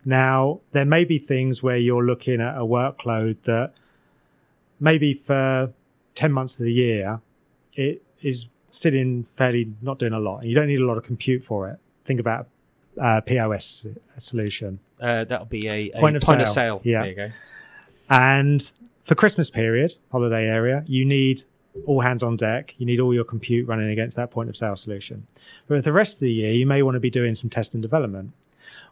Now, 0.03 0.59
there 0.73 0.85
may 0.85 1.05
be 1.05 1.17
things 1.17 1.63
where 1.63 1.77
you're 1.77 2.03
looking 2.05 2.41
at 2.41 2.55
a 2.57 2.65
workload 2.65 3.37
that 3.43 3.73
maybe 4.79 5.13
for 5.13 5.71
10 6.15 6.31
months 6.31 6.59
of 6.59 6.65
the 6.65 6.73
year, 6.73 7.21
it 7.73 8.03
is 8.21 8.47
sitting 8.71 9.25
fairly 9.35 9.73
not 9.81 9.99
doing 9.99 10.13
a 10.13 10.19
lot. 10.19 10.39
and 10.39 10.49
You 10.49 10.55
don't 10.55 10.67
need 10.67 10.79
a 10.81 10.85
lot 10.85 10.97
of 10.97 11.03
compute 11.03 11.43
for 11.43 11.67
it. 11.69 11.77
Think 12.05 12.19
about 12.19 12.47
a 12.97 13.21
POS 13.21 13.87
solution. 14.17 14.79
Uh, 14.99 15.23
that'll 15.23 15.45
be 15.45 15.67
a, 15.67 15.91
a 15.91 15.99
Point 15.99 16.15
of 16.15 16.23
point 16.23 16.41
of 16.41 16.47
sale. 16.47 16.79
sale. 16.79 16.81
Yeah. 16.83 17.01
There 17.01 17.09
you 17.09 17.15
go. 17.15 17.27
And 18.09 18.71
for 19.03 19.15
Christmas 19.15 19.49
period, 19.49 19.97
holiday 20.11 20.45
area, 20.47 20.83
you 20.87 21.05
need 21.05 21.43
all 21.85 22.01
hands 22.01 22.21
on 22.23 22.35
deck. 22.35 22.75
You 22.77 22.85
need 22.85 22.99
all 22.99 23.13
your 23.13 23.23
compute 23.23 23.67
running 23.67 23.89
against 23.89 24.17
that 24.17 24.29
point 24.31 24.49
of 24.49 24.57
sale 24.57 24.75
solution. 24.75 25.25
But 25.67 25.77
for 25.77 25.81
the 25.81 25.93
rest 25.93 26.15
of 26.15 26.19
the 26.19 26.31
year, 26.31 26.51
you 26.53 26.65
may 26.65 26.81
want 26.83 26.95
to 26.95 26.99
be 26.99 27.09
doing 27.09 27.33
some 27.35 27.49
test 27.49 27.73
and 27.73 27.81
development. 27.81 28.33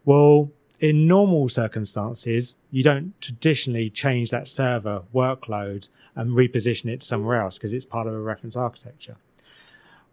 Well, 0.06 0.50
in 0.80 1.08
normal 1.08 1.50
circumstances, 1.50 2.56
you 2.72 2.84
don't 2.84 3.20
traditionally 3.22 3.90
change 3.90 4.32
that 4.32 4.48
server 4.48 5.04
workload 5.14 5.90
and 6.16 6.32
reposition 6.32 6.86
it 6.88 7.04
somewhere 7.04 7.42
else 7.42 7.58
because 7.58 7.74
it's 7.74 7.86
part 7.86 8.08
of 8.08 8.14
a 8.14 8.20
reference 8.20 8.56
architecture. 8.56 9.18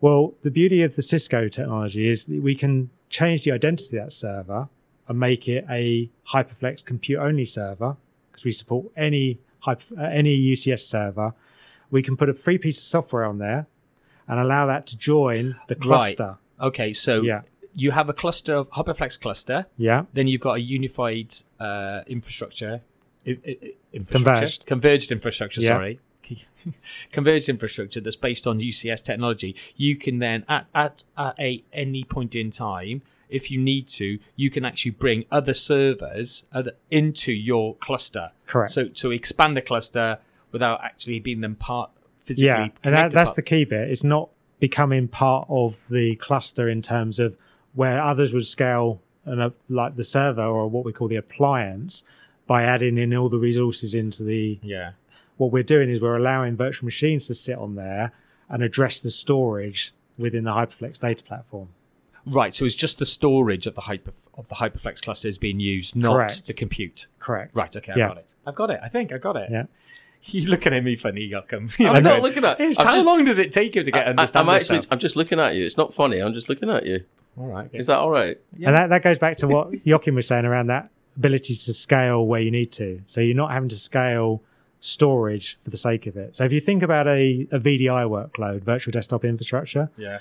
Well, 0.00 0.34
the 0.42 0.50
beauty 0.50 0.82
of 0.82 0.96
the 0.96 1.02
Cisco 1.02 1.48
technology 1.48 2.08
is 2.08 2.26
that 2.26 2.42
we 2.42 2.54
can 2.54 2.90
change 3.08 3.44
the 3.44 3.52
identity 3.52 3.96
of 3.96 4.04
that 4.04 4.12
server 4.12 4.68
and 5.08 5.18
make 5.18 5.48
it 5.48 5.64
a 5.70 6.10
Hyperflex 6.32 6.84
compute 6.84 7.18
only 7.18 7.44
server 7.44 7.96
because 8.30 8.44
we 8.44 8.52
support 8.52 8.86
any 8.96 9.38
hyper, 9.60 9.84
uh, 9.98 10.02
any 10.02 10.36
UCS 10.36 10.80
server. 10.80 11.32
We 11.90 12.02
can 12.02 12.16
put 12.16 12.28
a 12.28 12.34
free 12.34 12.58
piece 12.58 12.76
of 12.78 12.84
software 12.84 13.24
on 13.24 13.38
there 13.38 13.66
and 14.28 14.40
allow 14.40 14.66
that 14.66 14.86
to 14.88 14.96
join 14.96 15.56
the 15.68 15.76
cluster. 15.76 15.88
Right. 15.88 16.16
cluster. 16.16 16.38
Okay, 16.60 16.92
so 16.92 17.22
Yeah. 17.22 17.42
You 17.77 17.91
have 17.93 18.09
a 18.09 18.12
cluster 18.12 18.55
of 18.55 18.68
Hyperflex 18.70 19.20
cluster. 19.20 19.66
Yeah. 19.77 20.05
Then 20.14 20.27
you've 20.27 20.41
got 20.41 20.55
a 20.55 20.61
unified 20.61 21.35
uh, 21.61 22.01
infrastructure, 22.09 22.81
i- 23.27 23.39
i- 23.47 23.59
infrastructure, 23.93 24.03
Converged. 24.24 24.66
converged 24.66 25.12
infrastructure. 25.12 25.61
Yeah. 25.61 25.68
Sorry, 25.68 26.01
converged 27.12 27.49
infrastructure 27.49 28.01
that's 28.01 28.16
based 28.16 28.47
on 28.47 28.61
UCS 28.61 29.03
technology. 29.05 29.55
You 29.77 29.97
can 29.97 30.18
then 30.18 30.45
at 30.49 30.66
at, 30.74 31.05
at 31.16 31.35
a 31.39 31.62
any 31.72 32.05
point 32.05 32.35
in 32.35 32.51
time, 32.51 33.03
if 33.29 33.51
you 33.51 33.59
need 33.61 33.89
to, 33.91 34.18
you 34.37 34.51
can 34.51 34.64
actually 34.64 34.93
bring 34.93 35.24
other 35.31 35.55
servers 35.55 36.45
other, 36.53 36.72
into 36.91 37.33
your 37.33 37.74
cluster. 37.77 38.33
Correct. 38.47 38.72
So 38.72 38.87
to 38.87 39.11
expand 39.12 39.57
the 39.57 39.62
cluster 39.62 40.18
without 40.53 40.83
actually 40.83 41.18
being 41.20 41.41
them 41.41 41.55
part 41.57 41.91
physically. 42.24 42.47
Yeah, 42.47 42.68
and 42.85 42.95
that, 42.95 43.12
that's 43.12 43.33
the 43.35 43.43
key 43.43 43.64
bit. 43.64 43.91
It's 43.91 44.05
not 44.05 44.31
becoming 44.59 45.07
part 45.09 45.47
of 45.51 45.85
the 45.91 46.16
cluster 46.16 46.68
in 46.68 46.81
terms 46.83 47.18
of 47.18 47.37
where 47.77 48.03
others 48.03 48.33
would 48.33 48.47
scale 48.47 49.01
and 49.24 49.41
uh, 49.41 49.51
like 49.68 49.95
the 49.97 50.03
server 50.05 50.43
or 50.43 50.68
what 50.68 50.85
we 50.85 50.93
call 50.93 51.07
the 51.09 51.16
appliance 51.16 52.03
by 52.49 52.62
adding 52.64 52.99
in 52.99 53.14
all 53.14 53.29
the 53.29 53.39
resources 53.39 53.95
into 53.95 54.24
the. 54.24 54.59
yeah. 54.62 54.93
What 55.37 55.53
we're 55.53 55.62
doing 55.62 55.91
is 55.91 56.01
we're 56.01 56.16
allowing 56.16 56.57
virtual 56.57 56.87
machines 56.87 57.27
to 57.27 57.35
sit 57.35 57.59
on 57.59 57.74
there 57.74 58.12
and 58.49 58.62
address 58.62 58.99
the 59.01 59.11
storage 59.11 59.93
within 60.16 60.45
the 60.45 60.53
Hyperflex 60.53 60.99
data 60.99 61.22
platform. 61.22 61.68
Right, 62.24 62.55
so 62.55 62.64
it's 62.64 62.74
just 62.74 62.99
the 62.99 63.05
storage 63.07 63.66
of 63.66 63.74
the 63.74 63.83
hyper 63.83 64.12
of 64.39 64.49
the 64.49 64.55
Hyperflex 64.57 65.03
clusters 65.03 65.37
being 65.39 65.61
used, 65.61 65.95
not 65.95 66.14
Correct. 66.14 66.47
the 66.47 66.55
compute. 66.55 67.07
Correct. 67.18 67.55
Right, 67.55 67.77
okay, 67.77 67.93
I've 67.93 67.99
Yeah. 67.99 68.09
got 68.09 68.18
it. 68.18 68.27
I've 68.47 68.55
got 68.55 68.70
it. 68.70 68.81
I 68.83 68.89
think 68.89 69.12
I 69.12 69.18
got 69.18 69.37
it. 69.37 69.51
Yeah. 69.51 69.64
You 70.29 70.49
looking 70.49 70.72
at 70.74 70.83
me 70.83 70.97
funny, 70.97 71.20
Joachim. 71.22 71.70
I'm 71.79 72.03
not 72.11 72.20
looking 72.22 72.45
at. 72.45 72.59
It's, 72.59 72.79
how 72.79 72.91
just- 72.95 73.07
long 73.07 73.24
does 73.24 73.39
it 73.39 73.53
take 73.53 73.77
you 73.77 73.85
to 73.85 73.91
get 73.93 74.07
I, 74.07 74.11
understand 74.11 74.49
I'm 74.51 74.57
actually. 74.57 74.83
I'm 74.91 74.99
just 74.99 75.14
looking 75.14 75.39
at 75.39 75.55
you. 75.55 75.64
It's 75.64 75.77
not 75.77 75.95
funny. 75.95 76.18
I'm 76.18 76.33
just 76.35 76.49
looking 76.49 76.68
at 76.70 76.85
you. 76.85 77.05
All 77.39 77.47
right. 77.47 77.68
Is 77.72 77.87
that 77.89 77.99
all 77.99 78.11
right? 78.11 78.39
Yeah. 78.57 78.68
And 78.68 78.76
that, 78.76 78.91
that 78.91 79.03
goes 79.03 79.18
back 79.18 79.37
to 79.39 79.49
what 79.55 79.87
Joachim 79.87 80.14
was 80.14 80.26
saying 80.26 80.45
around 80.45 80.68
that 80.68 80.91
ability 81.16 81.55
to 81.55 81.72
scale 81.74 82.26
where 82.26 82.41
you 82.41 82.51
need 82.51 82.72
to. 82.72 83.03
So 83.07 83.20
you're 83.20 83.37
not 83.37 83.51
having 83.53 83.68
to 83.70 83.78
scale 83.78 84.43
storage 84.80 85.59
for 85.62 85.70
the 85.70 85.76
sake 85.76 86.07
of 86.07 86.16
it. 86.16 86.37
So 86.37 86.45
if 86.45 86.53
you 86.53 86.61
think 86.61 86.82
about 86.82 87.07
a, 87.09 87.47
a 87.51 87.59
VDI 87.59 88.07
workload, 88.09 88.62
virtual 88.62 88.93
desktop 88.93 89.24
infrastructure, 89.24 89.91
Yeah. 89.97 90.18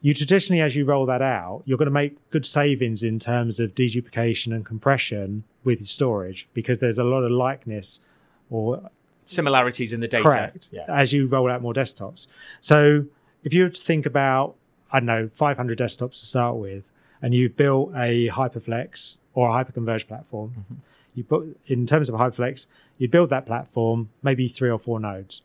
you 0.00 0.14
traditionally, 0.14 0.60
as 0.60 0.76
you 0.76 0.84
roll 0.84 1.06
that 1.06 1.22
out, 1.22 1.62
you're 1.64 1.78
going 1.78 1.86
to 1.86 1.92
make 1.92 2.16
good 2.30 2.44
savings 2.44 3.02
in 3.02 3.18
terms 3.18 3.60
of 3.60 3.74
deduplication 3.74 4.52
and 4.54 4.64
compression 4.64 5.44
with 5.64 5.84
storage 5.86 6.48
because 6.54 6.78
there's 6.78 6.98
a 6.98 7.04
lot 7.04 7.22
of 7.22 7.30
likeness 7.30 8.00
or 8.50 8.90
Similarities 9.24 9.92
in 9.92 10.00
the 10.00 10.08
data. 10.08 10.22
correct 10.24 10.70
Yeah. 10.72 10.84
as 10.88 11.12
you 11.12 11.26
roll 11.26 11.50
out 11.50 11.60
more 11.62 11.74
desktops. 11.74 12.26
So 12.60 13.04
if 13.44 13.52
you 13.52 13.64
were 13.64 13.68
to 13.70 13.82
think 13.82 14.06
about, 14.06 14.54
I 14.92 15.00
don't 15.00 15.06
know, 15.06 15.28
500 15.34 15.78
desktops 15.78 16.20
to 16.20 16.26
start 16.26 16.56
with, 16.56 16.90
and 17.20 17.34
you 17.34 17.48
built 17.48 17.90
a 17.94 18.28
Hyperflex 18.28 19.18
or 19.34 19.48
a 19.48 19.52
hyperconverged 19.64 20.08
platform, 20.08 20.50
Mm-hmm. 20.58 20.74
you 21.14 21.24
put 21.24 21.58
in 21.66 21.86
terms 21.86 22.08
of 22.08 22.14
Hyperflex, 22.14 22.66
you 22.96 23.08
build 23.08 23.30
that 23.30 23.46
platform, 23.46 24.08
maybe 24.22 24.48
three 24.48 24.70
or 24.70 24.78
four 24.78 24.98
nodes. 25.00 25.42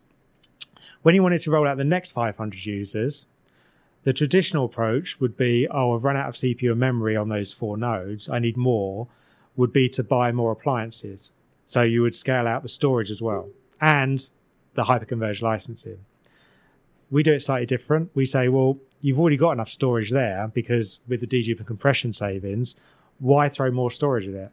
When 1.02 1.14
you 1.14 1.22
wanted 1.22 1.42
to 1.42 1.50
roll 1.50 1.66
out 1.68 1.76
the 1.76 1.84
next 1.84 2.12
500 2.12 2.64
users, 2.64 3.26
the 4.04 4.12
traditional 4.12 4.64
approach 4.66 5.20
would 5.20 5.36
be, 5.36 5.66
oh, 5.70 5.94
I've 5.94 6.04
run 6.04 6.16
out 6.16 6.28
of 6.28 6.34
CPU 6.34 6.70
and 6.72 6.80
memory 6.80 7.16
on 7.16 7.28
those 7.28 7.52
four 7.52 7.76
nodes. 7.76 8.28
I 8.28 8.38
need 8.38 8.56
more. 8.56 9.08
Would 9.56 9.72
be 9.72 9.88
to 9.90 10.02
buy 10.02 10.32
more 10.32 10.52
appliances. 10.52 11.30
So 11.66 11.82
you 11.82 12.02
would 12.02 12.14
scale 12.14 12.46
out 12.48 12.62
the 12.62 12.68
storage 12.68 13.10
as 13.10 13.22
well 13.22 13.48
and 13.80 14.28
the 14.74 14.84
hyperconverged 14.84 15.42
licensing. 15.42 16.04
We 17.10 17.22
do 17.22 17.32
it 17.34 17.40
slightly 17.40 17.66
different. 17.66 18.10
We 18.14 18.26
say, 18.26 18.48
well, 18.48 18.78
you've 19.04 19.20
already 19.20 19.36
got 19.36 19.50
enough 19.50 19.68
storage 19.68 20.10
there 20.10 20.50
because 20.54 20.98
with 21.06 21.20
the 21.20 21.26
dedupe 21.26 21.58
and 21.58 21.66
compression 21.66 22.10
savings, 22.10 22.74
why 23.18 23.50
throw 23.50 23.70
more 23.70 23.90
storage 23.90 24.26
at 24.26 24.34
it? 24.34 24.50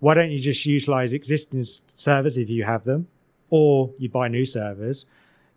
Why 0.00 0.14
don't 0.14 0.30
you 0.30 0.38
just 0.38 0.64
utilize 0.64 1.12
existing 1.12 1.64
servers 1.86 2.38
if 2.38 2.48
you 2.48 2.64
have 2.64 2.84
them, 2.84 3.08
or 3.50 3.90
you 3.98 4.08
buy 4.08 4.28
new 4.28 4.46
servers, 4.46 5.04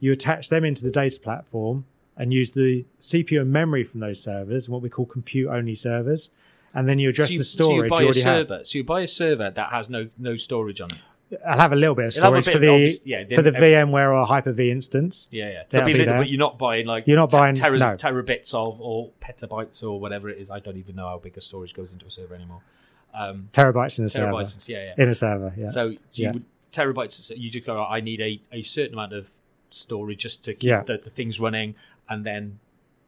you 0.01 0.11
attach 0.11 0.49
them 0.49 0.65
into 0.65 0.83
the 0.83 0.91
data 0.91 1.21
platform 1.21 1.85
and 2.17 2.33
use 2.33 2.51
the 2.51 2.85
CPU 2.99 3.39
and 3.39 3.53
memory 3.53 3.85
from 3.85 4.01
those 4.01 4.21
servers, 4.21 4.67
what 4.67 4.81
we 4.81 4.89
call 4.89 5.05
compute 5.05 5.47
only 5.47 5.75
servers, 5.75 6.29
and 6.73 6.89
then 6.89 6.99
you 6.99 7.07
address 7.07 7.29
so 7.29 7.33
you, 7.33 7.37
the 7.37 7.43
so 7.45 7.63
you 7.63 7.69
storage 7.69 7.89
buy 7.89 7.99
you 7.99 8.01
a 8.01 8.05
already 8.07 8.21
have. 8.23 8.47
server. 8.49 8.65
So 8.65 8.77
you 8.77 8.83
buy 8.83 9.01
a 9.01 9.07
server 9.07 9.49
that 9.51 9.69
has 9.71 9.89
no 9.89 10.09
no 10.17 10.35
storage 10.35 10.81
on 10.81 10.91
it. 10.91 10.97
I'll 11.45 11.57
have 11.57 11.71
a 11.73 11.75
little 11.75 11.95
bit 11.95 12.05
of 12.05 12.15
It'll 12.17 12.33
have 12.33 12.39
a 12.39 12.43
storage 12.43 12.45
bit 12.45 12.53
for 12.53 12.59
the 12.59 12.67
obvious- 12.67 12.99
yeah, 13.05 13.23
for 13.35 13.41
the 13.41 13.51
then- 13.51 13.61
VMware 13.61 14.13
or 14.19 14.25
Hyper 14.25 14.51
V 14.51 14.69
instance. 14.71 15.27
Yeah, 15.31 15.49
yeah. 15.49 15.63
There'll 15.69 15.85
be 15.87 15.93
be 15.93 15.99
little, 15.99 16.13
there. 16.13 16.21
but 16.21 16.29
you're 16.29 16.39
not 16.39 16.57
buying 16.59 16.85
like 16.85 17.07
You're 17.07 17.17
not 17.17 17.29
te- 17.29 17.37
buying- 17.37 17.55
teras- 17.55 17.79
no. 17.79 17.95
terabits 17.95 18.53
of 18.53 18.81
or 18.81 19.11
petabytes 19.21 19.81
or 19.83 19.99
whatever 19.99 20.29
it 20.29 20.37
is. 20.39 20.51
I 20.51 20.59
don't 20.59 20.77
even 20.77 20.95
know 20.95 21.07
how 21.07 21.17
big 21.19 21.37
a 21.37 21.41
storage 21.41 21.73
goes 21.73 21.93
into 21.93 22.05
a 22.05 22.11
server 22.11 22.35
anymore. 22.35 22.61
Um, 23.13 23.49
Terabytes 23.53 23.99
in 23.99 24.05
a 24.05 24.09
server. 24.09 24.41
yeah, 24.67 24.93
yeah. 24.97 25.03
In 25.03 25.09
a 25.09 25.13
server, 25.13 25.53
yeah. 25.57 25.69
So 25.69 25.87
you 25.89 25.97
Yeah. 26.13 26.31
would 26.31 26.45
terabytes. 26.71 27.31
You 27.37 27.49
just 27.49 27.65
go. 27.65 27.77
I 27.83 27.99
need 27.99 28.21
a, 28.21 28.41
a 28.51 28.61
certain 28.61 28.93
amount 28.93 29.13
of 29.13 29.29
storage 29.69 30.19
just 30.19 30.43
to 30.45 30.53
keep 30.53 30.67
Yeah. 30.69 30.83
the, 30.83 30.97
the 30.97 31.09
things 31.09 31.39
running, 31.39 31.75
and 32.09 32.25
then 32.25 32.59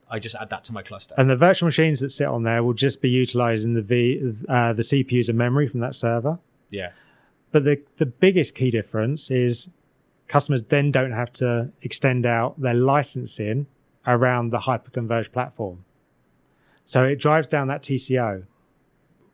I 0.09 0.19
just 0.19 0.35
add 0.35 0.49
that 0.49 0.63
to 0.65 0.73
my 0.73 0.81
cluster. 0.83 1.15
and 1.17 1.29
the 1.29 1.35
virtual 1.35 1.67
machines 1.67 1.99
that 2.01 2.09
sit 2.09 2.27
on 2.27 2.43
there 2.43 2.61
will 2.63 2.73
just 2.73 3.01
be 3.01 3.09
utilizing 3.09 3.73
the 3.73 3.81
V, 3.81 4.33
uh, 4.47 4.73
the 4.73 4.83
CPUs 4.83 5.27
and 5.29 5.37
memory 5.37 5.67
from 5.67 5.79
that 5.79 5.95
server. 5.95 6.39
yeah, 6.69 6.91
But 7.53 7.65
the, 7.65 7.81
the 7.97 8.07
biggest 8.07 8.55
key 8.55 8.71
difference 8.71 9.29
is 9.29 9.69
customers 10.27 10.63
then 10.63 10.91
don't 10.91 11.11
have 11.11 11.31
to 11.33 11.71
extend 11.83 12.25
out 12.25 12.59
their 12.59 12.73
licensing 12.73 13.67
around 14.07 14.49
the 14.49 14.61
hyperconverged 14.61 15.31
platform. 15.31 15.85
So 16.83 17.03
it 17.05 17.17
drives 17.19 17.47
down 17.47 17.67
that 17.67 17.83
TCO. 17.83 18.45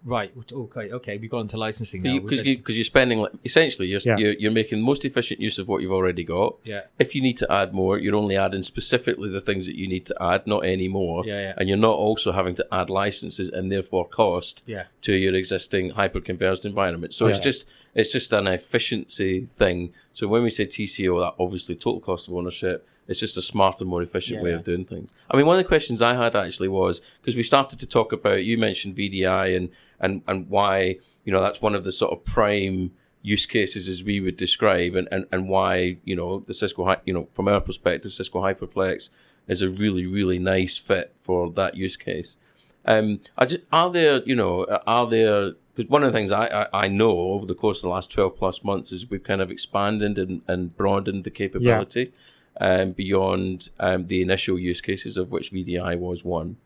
right. 0.04 0.32
Okay, 0.52 0.92
okay. 0.92 1.18
We've 1.18 1.32
gone 1.32 1.42
into 1.42 1.58
licensing 1.58 2.02
now. 2.04 2.20
because 2.20 2.40
which 2.40 2.48
you, 2.48 2.58
because 2.58 2.78
you're 2.78 2.84
spending 2.84 3.20
like 3.20 3.32
essentially 3.46 3.88
you're, 3.88 4.02
Yeah. 4.04 4.18
you're 4.18 4.34
you're 4.34 4.52
making 4.52 4.82
most 4.82 5.06
efficient 5.06 5.40
use 5.40 5.58
of 5.60 5.68
what 5.70 5.82
you've 5.82 5.92
already 5.92 6.26
got. 6.26 6.58
Yeah, 6.64 6.84
If 7.00 7.16
you 7.16 7.22
need 7.22 7.38
to 7.38 7.52
add 7.52 7.74
more, 7.74 7.98
you're 7.98 8.16
only 8.16 8.36
adding 8.38 8.64
specifically 8.64 9.30
the 9.30 9.42
things 9.42 9.66
that 9.66 9.76
you 9.76 9.88
need 9.88 10.06
to 10.08 10.16
add, 10.22 10.46
not 10.46 10.60
any 10.66 10.90
more. 10.90 11.26
Yeah, 11.26 11.42
yeah. 11.42 11.54
And 11.58 11.68
you're 11.70 11.78
not 11.90 11.96
also 11.96 12.32
having 12.34 12.56
to 12.56 12.66
add 12.72 12.90
licenses 12.90 13.48
and 13.50 13.72
therefore 13.72 14.08
cost 14.08 14.64
yeah. 14.66 14.84
to 15.02 15.14
your 15.14 15.36
existing 15.36 15.92
hyper-converged 15.92 16.66
environment. 16.66 17.14
So 17.14 17.28
it's 17.28 17.40
just 17.40 17.66
it's 17.96 18.12
just 18.12 18.34
an 18.34 18.48
efficiency 18.48 19.48
thing. 19.58 19.94
So 20.14 20.28
when 20.28 20.44
we 20.44 20.50
say 20.50 20.66
TCO, 20.66 21.20
that 21.22 21.42
obviously 21.42 21.76
total 21.76 22.00
cost 22.00 22.28
of 22.28 22.34
ownership. 22.34 22.88
It's 23.08 23.20
just 23.20 23.38
a 23.38 23.42
smarter, 23.42 23.86
more 23.86 24.04
efficient 24.04 24.38
Yeah, 24.38 24.44
way 24.44 24.50
yeah. 24.52 24.58
of 24.58 24.64
doing 24.64 24.86
things. 24.86 25.12
I 25.32 25.36
mean, 25.36 25.48
one 25.48 25.58
of 25.58 25.64
the 25.64 25.68
questions 25.68 26.02
I 26.02 26.14
had 26.16 26.36
actually 26.36 26.68
was 26.68 27.02
because 27.22 27.36
we 27.36 27.42
started 27.42 27.80
to 27.80 27.88
talk 27.88 28.12
about 28.12 28.46
you 28.46 28.58
mentioned 28.58 28.96
VDI 28.96 29.58
and 29.58 29.70
and 30.00 30.22
and 30.28 30.48
why 30.50 30.98
you 31.26 31.34
know 31.34 31.42
that's 31.42 31.62
one 31.62 31.74
of 31.74 31.84
the 31.84 31.92
sort 31.92 32.12
of 32.12 32.24
prime 32.24 32.92
use 33.24 33.46
cases 33.48 33.90
as 33.90 34.04
we 34.04 34.22
would 34.22 34.38
describe 34.38 34.96
and, 34.96 35.08
and, 35.12 35.26
and 35.32 35.50
why 35.50 35.98
you 36.06 36.16
know 36.16 36.40
the 36.48 36.54
Cisco 36.54 36.96
you 37.04 37.14
know 37.14 37.28
from 37.34 37.48
our 37.48 37.60
perspective 37.60 38.14
Cisco 38.14 38.42
HyperFlex 38.42 39.10
is 39.48 39.62
a 39.64 39.70
really 39.70 40.06
really 40.06 40.38
nice 40.38 40.78
fit 40.78 41.14
for 41.20 41.50
that 41.54 41.76
use 41.76 41.98
case. 41.98 42.38
Um, 42.86 43.20
I 43.38 43.46
just, 43.46 43.62
are 43.72 43.92
there, 43.92 44.24
you 44.24 44.36
know, 44.36 44.66
are 44.88 45.08
there? 45.10 45.54
Because 45.80 45.90
one 45.90 46.04
of 46.04 46.12
the 46.12 46.18
things 46.18 46.34
I, 46.34 46.46
I, 46.74 46.84
I 46.84 46.88
know 46.90 47.12
over 47.12 47.46
the 47.46 47.56
course 47.56 47.78
of 47.78 47.84
the 47.84 47.90
last 47.90 48.12
twelve 48.12 48.36
plus 48.36 48.66
months 48.66 48.92
is 48.92 49.10
we've 49.10 49.24
kind 49.24 49.40
of 49.40 49.50
expanded 49.50 50.20
and, 50.20 50.42
and 50.46 50.76
broadened 50.76 51.24
the 51.24 51.30
capability 51.30 52.12
um, 52.60 52.92
beyond 52.92 53.70
um, 53.80 54.08
the 54.08 54.22
initial 54.22 54.60
use 54.60 54.82
cases 54.82 55.16
of 55.16 55.32
which 55.32 55.54
VDI 55.54 55.98
was 55.98 56.26
one. 56.26 56.58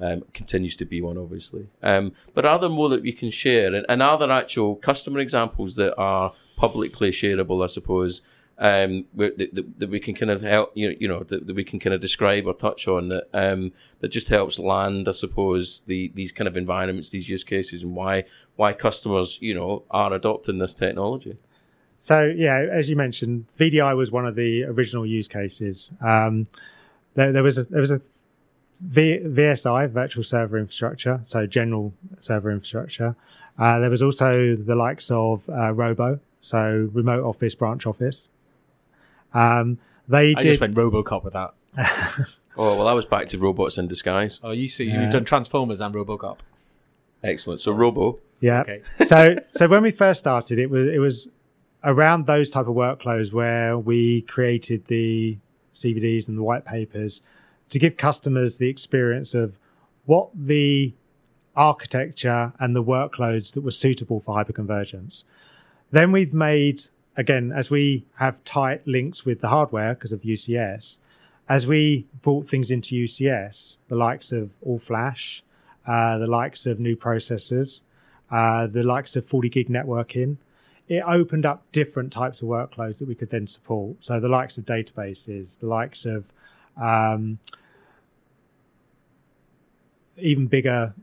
Um, 0.00 0.24
continues 0.34 0.74
to 0.76 0.84
be 0.84 1.00
one, 1.00 1.16
obviously. 1.16 1.68
Um, 1.80 2.10
but 2.34 2.44
are 2.44 2.58
there 2.58 2.68
more 2.68 2.88
that 2.88 3.02
we 3.02 3.12
can 3.12 3.30
share? 3.30 3.72
And, 3.72 3.86
and 3.88 4.02
are 4.02 4.18
there 4.18 4.32
actual 4.32 4.74
customer 4.74 5.20
examples 5.20 5.76
that 5.76 5.94
are 5.96 6.32
publicly 6.56 7.10
shareable, 7.10 7.62
I 7.62 7.68
suppose, 7.68 8.20
um, 8.58 9.04
that, 9.14 9.36
that, 9.36 9.78
that 9.78 9.90
we 9.90 10.00
can 10.00 10.14
kind 10.14 10.30
of 10.30 10.42
help, 10.42 10.72
you 10.74 10.88
know, 10.88 10.96
you 10.98 11.08
know 11.08 11.22
that, 11.24 11.46
that 11.46 11.54
we 11.54 11.64
can 11.64 11.78
kind 11.78 11.92
of 11.92 12.00
describe 12.00 12.46
or 12.46 12.54
touch 12.54 12.88
on 12.88 13.08
that 13.08 13.28
um, 13.34 13.72
that 14.00 14.08
just 14.08 14.28
helps 14.28 14.58
land, 14.58 15.08
I 15.08 15.12
suppose, 15.12 15.82
the 15.86 16.10
these 16.14 16.32
kind 16.32 16.48
of 16.48 16.56
environments, 16.56 17.10
these 17.10 17.28
use 17.28 17.44
cases, 17.44 17.82
and 17.82 17.94
why 17.94 18.24
why 18.56 18.72
customers, 18.72 19.38
you 19.40 19.54
know, 19.54 19.82
are 19.90 20.12
adopting 20.12 20.58
this 20.58 20.72
technology. 20.72 21.36
So 21.98 22.24
yeah, 22.24 22.66
as 22.70 22.88
you 22.88 22.96
mentioned, 22.96 23.46
VDI 23.58 23.96
was 23.96 24.10
one 24.10 24.26
of 24.26 24.36
the 24.36 24.64
original 24.64 25.06
use 25.06 25.28
cases. 25.28 25.92
Um, 26.00 26.46
there, 27.14 27.32
there 27.32 27.42
was 27.42 27.58
a 27.58 27.64
there 27.64 27.80
was 27.80 27.90
a 27.90 28.00
v, 28.80 29.18
VSI 29.18 29.90
virtual 29.90 30.24
server 30.24 30.58
infrastructure, 30.58 31.20
so 31.24 31.46
general 31.46 31.92
server 32.18 32.50
infrastructure. 32.50 33.16
Uh, 33.58 33.78
there 33.78 33.90
was 33.90 34.02
also 34.02 34.54
the 34.54 34.74
likes 34.74 35.10
of 35.10 35.48
uh, 35.48 35.72
Robo, 35.72 36.20
so 36.40 36.88
remote 36.92 37.24
office, 37.24 37.54
branch 37.54 37.86
office. 37.86 38.28
Um, 39.36 39.78
they 40.08 40.34
I 40.36 40.40
did 40.40 40.48
just 40.50 40.60
went 40.60 40.74
RoboCop 40.74 41.24
with 41.24 41.34
that. 41.34 41.54
Oh 42.58 42.74
well, 42.78 42.88
I 42.88 42.94
was 42.94 43.04
back 43.04 43.28
to 43.28 43.38
robots 43.38 43.76
in 43.76 43.86
disguise. 43.86 44.40
Oh, 44.42 44.50
you 44.50 44.66
see, 44.66 44.84
Yeah. 44.86 45.02
you've 45.02 45.12
done 45.12 45.26
Transformers 45.26 45.82
and 45.82 45.94
RoboCop. 45.94 46.38
Excellent. 47.22 47.60
So 47.60 47.70
Robo, 47.72 48.18
Yeah. 48.40 48.62
Okay. 48.62 48.80
so 49.04 49.36
so 49.50 49.68
when 49.68 49.82
we 49.82 49.90
first 49.90 50.20
started, 50.20 50.58
it 50.58 50.70
was 50.70 50.88
it 50.88 50.98
was 50.98 51.28
around 51.84 52.26
those 52.26 52.48
type 52.48 52.66
of 52.66 52.74
workflows 52.74 53.30
where 53.30 53.76
we 53.76 54.22
created 54.22 54.86
the 54.86 55.36
CVDs 55.74 56.28
and 56.28 56.38
the 56.38 56.42
white 56.42 56.64
papers 56.64 57.20
to 57.68 57.78
give 57.78 57.98
customers 57.98 58.56
the 58.56 58.70
experience 58.70 59.34
of 59.34 59.58
what 60.06 60.30
the 60.34 60.94
architecture 61.54 62.52
and 62.58 62.74
the 62.74 62.82
workloads 62.82 63.52
that 63.52 63.60
were 63.62 63.70
suitable 63.70 64.18
for 64.20 64.34
hyperconvergence. 64.34 65.24
Then 65.90 66.10
we've 66.12 66.32
made 66.34 66.84
again 67.16 67.52
as 67.52 67.70
we 67.70 68.04
have 68.16 68.42
tight 68.44 68.86
links 68.86 69.24
with 69.24 69.40
the 69.40 69.48
hardware 69.48 69.94
because 69.94 70.12
of 70.12 70.22
UCS. 70.22 70.98
As 71.48 71.66
we 71.66 72.06
brought 72.22 72.46
things 72.46 72.70
into 72.70 72.94
UCS, 72.96 73.78
the 73.88 73.96
likes 73.96 74.32
of 74.32 74.50
All 74.62 74.78
Flash, 74.78 75.42
uh, 75.86 76.18
the 76.18 76.26
likes 76.26 76.66
of 76.66 76.80
new 76.80 76.96
processors, 76.96 77.80
uh, 78.30 78.66
the 78.66 78.82
likes 78.82 79.14
of 79.14 79.24
40 79.24 79.48
gig 79.48 79.68
networking, 79.68 80.38
it 80.88 81.02
opened 81.06 81.46
up 81.46 81.64
different 81.72 82.12
types 82.12 82.42
of 82.42 82.48
workloads 82.48 82.98
that 82.98 83.08
we 83.08 83.14
could 83.14 83.30
then 83.30 83.46
support. 83.46 83.96
So 84.00 84.20
the 84.20 84.28
likes 84.28 84.58
of 84.58 84.64
databases, 84.64 85.58
the 85.60 85.66
likes 85.66 86.04
of 86.04 86.32
um, 86.76 87.38
even 90.16 90.46
bigger 90.46 90.94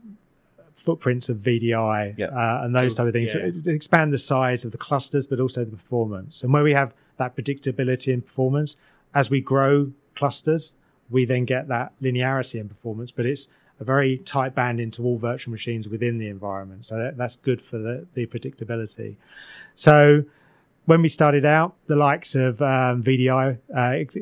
footprints 0.84 1.28
of 1.28 1.38
VDI 1.38 2.14
Yeah. 2.16 2.26
uh, 2.26 2.62
and 2.64 2.74
those 2.74 2.94
type 2.94 3.06
of 3.06 3.12
things. 3.12 3.34
yeah. 3.34 3.50
So 3.62 3.70
expand 3.70 4.12
the 4.12 4.18
size 4.18 4.64
of 4.66 4.72
the 4.72 4.78
clusters, 4.78 5.26
but 5.26 5.40
also 5.40 5.64
the 5.64 5.76
performance. 5.76 6.42
And 6.42 6.52
where 6.52 6.62
we 6.62 6.74
have 6.74 6.92
that 7.16 7.34
predictability 7.36 8.12
in 8.12 8.20
performance, 8.22 8.76
as 9.14 9.30
we 9.30 9.40
grow 9.40 9.92
clusters, 10.14 10.74
we 11.10 11.24
then 11.24 11.44
get 11.44 11.68
that 11.68 11.92
linearity 12.02 12.60
in 12.60 12.68
performance, 12.68 13.10
but 13.10 13.24
it's 13.26 13.48
a 13.80 13.84
very 13.84 14.18
tight 14.18 14.54
band 14.54 14.78
into 14.80 15.02
all 15.04 15.18
virtual 15.18 15.50
machines 15.52 15.88
within 15.88 16.18
the 16.18 16.28
environment. 16.28 16.84
So 16.84 16.96
that, 16.96 17.16
that's 17.16 17.36
good 17.36 17.60
for 17.60 17.78
the, 17.78 18.06
the 18.14 18.26
predictability. 18.26 19.16
So 19.74 20.24
when 20.86 21.02
we 21.02 21.08
started 21.08 21.44
out, 21.44 21.74
the 21.86 21.96
likes 21.96 22.34
of 22.34 22.60
um, 22.62 23.02
VDI 23.02 23.58
uh, 23.74 23.80
ex- 23.80 24.16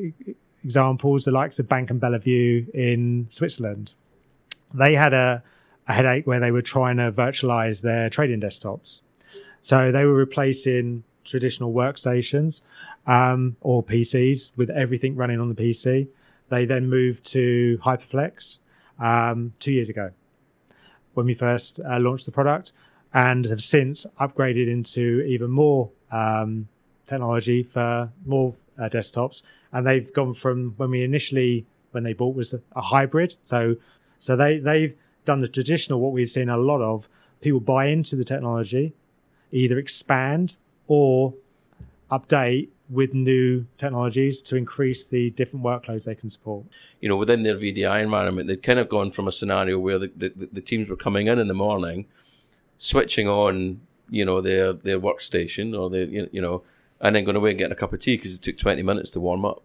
examples, 0.63 1.25
the 1.25 1.31
likes 1.31 1.59
of 1.59 1.67
Bank 1.67 1.91
am 1.91 1.99
Bellevue 1.99 2.65
in 2.73 3.27
Switzerland, 3.29 3.93
they 4.73 4.95
had 4.95 5.13
a, 5.13 5.43
a 5.87 5.93
headache 5.93 6.25
where 6.25 6.39
they 6.39 6.51
were 6.51 6.61
trying 6.61 6.97
to 6.97 7.11
virtualize 7.11 7.81
their 7.81 8.09
trading 8.09 8.41
desktops. 8.41 9.01
So 9.61 9.91
they 9.91 10.05
were 10.05 10.13
replacing 10.13 11.03
traditional 11.23 11.73
workstations 11.73 12.61
um, 13.07 13.55
or 13.61 13.83
PCs 13.83 14.51
with 14.55 14.69
everything 14.69 15.15
running 15.15 15.39
on 15.39 15.49
the 15.49 15.55
PC. 15.55 16.07
They 16.49 16.65
then 16.65 16.89
moved 16.89 17.25
to 17.27 17.79
HyperFlex 17.83 18.59
um, 18.99 19.53
two 19.59 19.71
years 19.71 19.89
ago 19.89 20.11
when 21.13 21.25
we 21.25 21.33
first 21.33 21.79
uh, 21.79 21.99
launched 21.99 22.25
the 22.25 22.31
product 22.31 22.71
and 23.13 23.45
have 23.45 23.61
since 23.61 24.05
upgraded 24.19 24.67
into 24.67 25.21
even 25.21 25.49
more 25.51 25.91
um, 26.11 26.67
technology 27.05 27.63
for 27.63 28.11
more 28.25 28.55
uh, 28.79 28.89
desktops. 28.89 29.43
And 29.71 29.85
they've 29.85 30.11
gone 30.13 30.33
from 30.33 30.73
when 30.77 30.89
we 30.89 31.03
initially, 31.03 31.65
when 31.91 32.03
they 32.03 32.13
bought 32.13 32.35
was 32.35 32.53
a, 32.53 32.81
hybrid. 32.81 33.35
So, 33.43 33.75
so 34.19 34.35
they, 34.35 34.59
they've 34.59 34.95
done 35.25 35.41
the 35.41 35.47
traditional, 35.47 35.99
what 35.99 36.11
we've 36.11 36.29
seen 36.29 36.49
a 36.49 36.57
lot 36.57 36.81
of 36.81 37.07
people 37.41 37.59
buy 37.59 37.87
into 37.87 38.15
the 38.15 38.23
technology, 38.23 38.93
either 39.51 39.77
expand 39.77 40.55
or 40.87 41.33
update 42.11 42.69
with 42.89 43.13
new 43.13 43.65
technologies 43.77 44.41
to 44.41 44.55
increase 44.55 45.03
the 45.03 45.31
different 45.31 45.65
workloads 45.65 46.03
they 46.03 46.15
can 46.15 46.29
support. 46.29 46.65
you 47.01 47.09
know, 47.09 47.15
within 47.15 47.43
their 47.43 47.55
VDI 47.55 48.03
environment, 48.03 48.47
they'd 48.47 48.61
kind 48.61 48.79
of 48.79 48.87
gone 48.89 49.11
from 49.11 49.27
a 49.27 49.31
scenario 49.31 49.79
where 49.79 49.97
the, 49.97 50.11
the, 50.15 50.49
the 50.51 50.61
teams 50.61 50.89
were 50.89 50.95
coming 50.95 51.27
in 51.27 51.39
in 51.39 51.47
the 51.47 51.53
morning, 51.53 52.05
switching 52.77 53.27
on, 53.27 53.81
you 54.09 54.23
know, 54.23 54.41
their 54.41 54.73
their 54.73 54.99
workstation 54.99 55.77
or 55.77 55.89
their, 55.89 56.03
you 56.05 56.41
know, 56.41 56.61
and 57.01 57.15
then 57.15 57.23
going 57.23 57.35
away 57.35 57.51
and 57.51 57.59
getting 57.59 57.71
a 57.71 57.75
cup 57.75 57.93
of 57.93 57.99
tea 57.99 58.17
because 58.17 58.35
it 58.35 58.41
took 58.41 58.57
20 58.57 58.83
minutes 58.83 59.09
to 59.11 59.19
warm 59.19 59.43
up. 59.43 59.63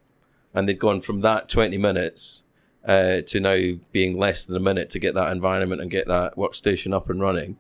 And 0.55 0.69
they'd 0.69 0.79
gone 0.79 1.01
from 1.01 1.21
that 1.21 1.49
20 1.49 1.77
minutes 1.77 2.43
uh, 2.89 3.21
to 3.27 3.39
now 3.39 3.79
being 3.93 4.19
less 4.19 4.47
than 4.47 4.57
a 4.57 4.61
minute 4.61 4.91
to 4.91 4.99
get 4.99 5.15
that 5.15 5.31
environment 5.31 5.81
and 5.81 5.91
get 5.91 6.09
that 6.09 6.35
workstation 6.37 6.93
up 6.93 7.09
and 7.09 7.21
running, 7.21 7.57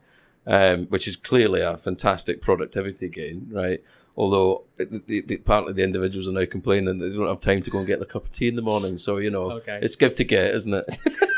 um, 0.46 0.86
which 0.86 1.06
is 1.06 1.14
clearly 1.16 1.60
a 1.60 1.76
fantastic 1.76 2.40
productivity 2.40 3.08
gain, 3.08 3.46
right? 3.52 3.84
Although 4.16 4.64
the, 4.78 5.02
the, 5.06 5.20
the, 5.20 5.36
partly 5.36 5.74
the 5.74 5.84
individuals 5.84 6.28
are 6.28 6.32
now 6.32 6.46
complaining 6.50 6.98
that 6.98 7.04
they 7.10 7.14
don't 7.14 7.28
have 7.28 7.40
time 7.40 7.62
to 7.62 7.70
go 7.70 7.78
and 7.78 7.86
get 7.86 8.00
their 8.00 8.08
cup 8.08 8.24
of 8.24 8.32
tea 8.32 8.48
in 8.48 8.56
the 8.56 8.62
morning. 8.62 8.98
So, 8.98 9.18
you 9.18 9.30
know, 9.30 9.52
Okay. 9.52 9.78
it's 9.80 9.94
give 9.94 10.16
to 10.16 10.24
get, 10.24 10.54
isn't 10.54 10.74
it? 10.74 10.98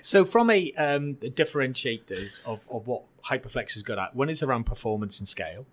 So, 0.00 0.24
from 0.24 0.50
a 0.50 0.72
um, 0.74 1.14
differentiators 1.16 2.40
of, 2.44 2.60
of 2.70 2.86
what 2.86 3.02
Hyperflex 3.26 3.76
is 3.76 3.82
good 3.82 3.98
at, 3.98 4.14
one 4.14 4.30
is 4.30 4.42
around 4.42 4.64
performance 4.64 5.18
and 5.18 5.28
scale 5.28 5.66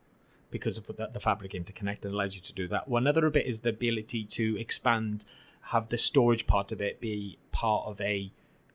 because 0.49 0.77
of 0.77 0.87
the, 0.87 1.09
the 1.13 1.19
Fabric 1.19 1.53
Interconnect 1.53 2.03
and 2.03 2.13
allows 2.13 2.35
you 2.35 2.41
to 2.41 2.53
do 2.53 2.67
that. 2.69 2.87
One 2.87 3.07
other 3.07 3.29
bit 3.29 3.45
is 3.45 3.61
the 3.61 3.69
ability 3.69 4.25
to 4.25 4.59
expand, 4.59 5.23
have 5.71 5.89
the 5.89 5.97
storage 5.97 6.45
part 6.47 6.71
of 6.71 6.81
it 6.81 6.99
be 6.99 7.37
part 7.51 7.85
of 7.85 7.99
a 8.01 8.31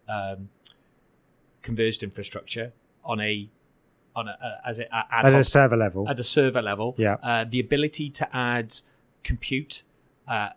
um, 0.09 0.49
converged 1.63 2.03
infrastructure 2.03 2.73
on 3.05 3.21
a 3.21 3.49
on 4.15 4.29
a, 4.29 4.37
a 4.43 4.69
as 4.69 4.79
a, 4.79 4.85
a 4.85 5.27
At 5.27 5.35
a 5.35 5.45
server 5.45 5.77
level, 5.77 6.09
at 6.09 6.17
the 6.17 6.25
server 6.25 6.63
level. 6.63 6.95
Yeah. 6.97 7.17
Uh, 7.23 7.45
the 7.49 7.61
ability 7.61 8.09
to 8.11 8.37
add 8.37 8.81
compute, 9.23 9.83
uh, 10.27 10.51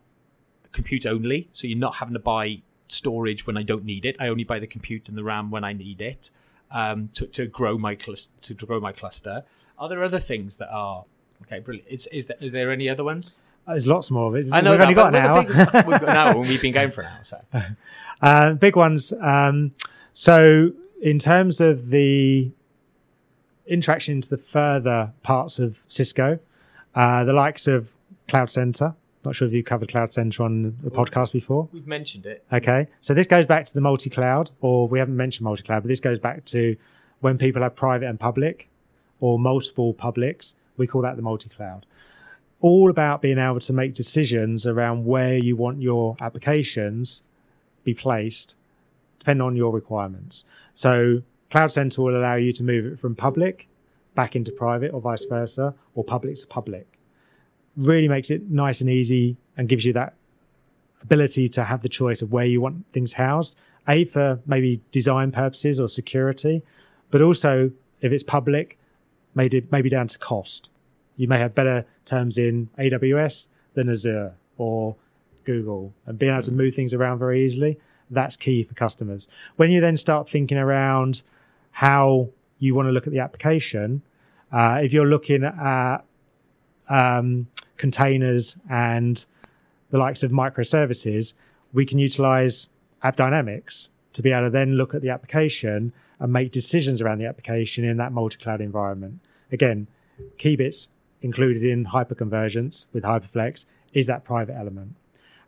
compute 0.71 1.05
only, 1.05 1.49
so 1.51 1.67
you're 1.67 1.77
not 1.77 1.95
having 1.95 2.13
to 2.13 2.19
buy 2.19 2.61
storage 2.87 3.45
when 3.45 3.57
I 3.57 3.63
don't 3.63 3.83
need 3.83 4.05
it. 4.05 4.15
I 4.19 4.27
only 4.29 4.45
buy 4.45 4.59
the 4.59 4.67
compute 4.67 5.09
and 5.09 5.17
the 5.17 5.23
RAM 5.23 5.51
when 5.51 5.63
I 5.63 5.73
need 5.73 5.99
it 6.01 6.29
um, 6.71 7.09
to, 7.15 7.25
to 7.27 7.45
grow 7.47 7.77
my 7.77 7.95
clus- 7.95 8.29
to 8.41 8.53
grow 8.53 8.79
my 8.79 8.93
cluster. 8.93 9.43
Are 9.77 9.89
there 9.89 10.03
other 10.03 10.19
things 10.21 10.57
that 10.57 10.69
are 10.71 11.05
okay? 11.43 11.59
Brilliant. 11.59 11.89
Is 11.89 12.07
is 12.13 12.27
there, 12.27 12.37
are 12.41 12.49
there 12.49 12.71
any 12.71 12.87
other 12.89 13.03
ones? 13.03 13.37
There's 13.69 13.87
lots 13.87 14.11
more 14.11 14.27
of 14.27 14.35
it. 14.35 14.51
I 14.51 14.61
know 14.61 14.71
We've 14.71 14.79
that, 14.79 14.83
only 14.83 14.95
got 14.95 15.15
an 15.15 15.21
hour. 15.25 15.43
biggest- 15.43 15.73
we've 15.87 15.99
got 15.99 16.03
an 16.03 16.09
hour 16.17 16.31
and 16.31 16.41
we've 16.41 16.61
been 16.61 16.73
going 16.73 16.91
for 16.91 17.01
an 17.01 17.07
hour. 17.07 17.23
So 17.23 17.37
Uh, 18.21 18.53
big 18.53 18.75
ones. 18.75 19.13
Um, 19.21 19.71
so, 20.11 20.73
in 21.01 21.19
terms 21.19 21.61
of 21.61 21.89
the 21.89 22.51
interaction 23.67 24.15
into 24.15 24.29
the 24.29 24.37
further 24.37 25.13
parts 25.23 25.59
of 25.59 25.77
Cisco, 25.87 26.39
uh, 26.95 27.23
the 27.23 27.33
likes 27.33 27.67
of 27.67 27.91
Cloud 28.27 28.49
Center. 28.49 28.95
Not 29.25 29.35
sure 29.35 29.47
if 29.47 29.53
you 29.53 29.63
covered 29.63 29.89
Cloud 29.89 30.11
Center 30.11 30.43
on 30.43 30.77
the 30.83 30.89
podcast 30.89 31.33
before. 31.33 31.67
we've 31.73 31.85
mentioned 31.87 32.25
it. 32.25 32.43
Okay, 32.51 32.87
so 33.01 33.13
this 33.13 33.27
goes 33.27 33.45
back 33.45 33.65
to 33.65 33.73
the 33.73 33.81
multi 33.81 34.09
cloud, 34.09 34.51
or 34.61 34.87
we 34.87 34.99
haven't 34.99 35.17
mentioned 35.17 35.43
multi 35.45 35.63
cloud, 35.63 35.83
but 35.83 35.87
this 35.89 35.99
goes 35.99 36.19
back 36.19 36.45
to 36.45 36.75
when 37.19 37.37
people 37.37 37.61
have 37.61 37.75
private 37.75 38.07
and 38.07 38.19
public 38.19 38.69
or 39.19 39.37
multiple 39.37 39.93
publics. 39.93 40.55
We 40.77 40.87
call 40.87 41.01
that 41.01 41.15
the 41.17 41.21
multi 41.21 41.49
cloud. 41.49 41.85
All 42.61 42.89
about 42.89 43.21
being 43.21 43.37
able 43.37 43.61
to 43.61 43.73
make 43.73 43.93
decisions 43.93 44.67
around 44.67 45.05
where 45.05 45.35
you 45.35 45.55
want 45.55 45.81
your 45.81 46.17
applications 46.19 47.21
be 47.83 47.93
placed, 47.93 48.55
depending 49.19 49.41
on 49.41 49.55
your 49.55 49.71
requirements. 49.71 50.43
So, 50.73 51.23
Cloud 51.49 51.71
Center 51.71 52.01
will 52.01 52.17
allow 52.17 52.35
you 52.35 52.51
to 52.53 52.63
move 52.63 52.85
it 52.85 52.99
from 52.99 53.15
public 53.15 53.67
back 54.13 54.35
into 54.35 54.51
private, 54.51 54.91
or 54.93 54.99
vice 54.99 55.23
versa, 55.25 55.73
or 55.95 56.03
public 56.03 56.35
to 56.35 56.47
public. 56.47 56.99
Really 57.77 58.09
makes 58.09 58.29
it 58.29 58.49
nice 58.49 58.81
and 58.81 58.89
easy 58.89 59.37
and 59.55 59.69
gives 59.69 59.85
you 59.85 59.93
that 59.93 60.13
ability 61.01 61.47
to 61.47 61.63
have 61.63 61.81
the 61.81 61.89
choice 61.89 62.21
of 62.21 62.31
where 62.31 62.45
you 62.45 62.59
want 62.59 62.85
things 62.91 63.13
housed, 63.13 63.55
a 63.87 64.03
for 64.05 64.39
maybe 64.45 64.81
design 64.91 65.31
purposes 65.31 65.79
or 65.79 65.87
security, 65.87 66.63
but 67.09 67.21
also 67.21 67.71
if 68.01 68.11
it's 68.11 68.23
public, 68.23 68.77
maybe 69.35 69.65
maybe 69.71 69.89
down 69.89 70.07
to 70.07 70.17
cost. 70.17 70.69
You 71.19 71.27
may 71.27 71.37
have 71.37 71.53
better 71.53 71.85
terms 72.05 72.37
in 72.37 72.69
AWS 72.79 73.49
than 73.73 73.89
Azure 73.89 74.35
or 74.57 74.95
Google, 75.43 75.93
and 76.05 76.17
being 76.17 76.31
able 76.31 76.43
to 76.43 76.51
move 76.51 76.73
things 76.73 76.93
around 76.93 77.19
very 77.19 77.43
easily. 77.43 77.77
That's 78.09 78.37
key 78.37 78.63
for 78.63 78.73
customers. 78.73 79.27
When 79.57 79.69
you 79.69 79.81
then 79.81 79.97
start 79.97 80.29
thinking 80.29 80.57
around 80.57 81.23
how 81.71 82.29
you 82.57 82.73
want 82.73 82.87
to 82.87 82.93
look 82.93 83.05
at 83.05 83.11
the 83.11 83.19
application, 83.19 84.01
uh, 84.49 84.79
if 84.81 84.93
you're 84.93 85.05
looking 85.05 85.43
at 85.43 85.97
um, 86.87 87.47
containers 87.75 88.55
and 88.69 89.25
the 89.89 89.97
likes 89.97 90.23
of 90.23 90.31
microservices, 90.31 91.33
we 91.73 91.85
can 91.85 91.99
utilize 91.99 92.69
App 93.03 93.17
Dynamics 93.17 93.89
to 94.13 94.21
be 94.21 94.31
able 94.31 94.47
to 94.47 94.49
then 94.51 94.75
look 94.75 94.95
at 94.95 95.01
the 95.01 95.09
application 95.09 95.91
and 96.17 96.31
make 96.31 96.53
decisions 96.53 97.01
around 97.01 97.17
the 97.17 97.25
application 97.25 97.83
in 97.83 97.97
that 97.97 98.13
multi-cloud 98.13 98.61
environment. 98.61 99.19
Again, 99.51 99.87
key 100.37 100.55
bits 100.55 100.87
included 101.21 101.63
in 101.63 101.85
hyperconvergence 101.85 102.85
with 102.93 103.03
Hyperflex 103.03 103.65
is 103.93 104.07
that 104.07 104.23
private 104.23 104.55
element. 104.55 104.95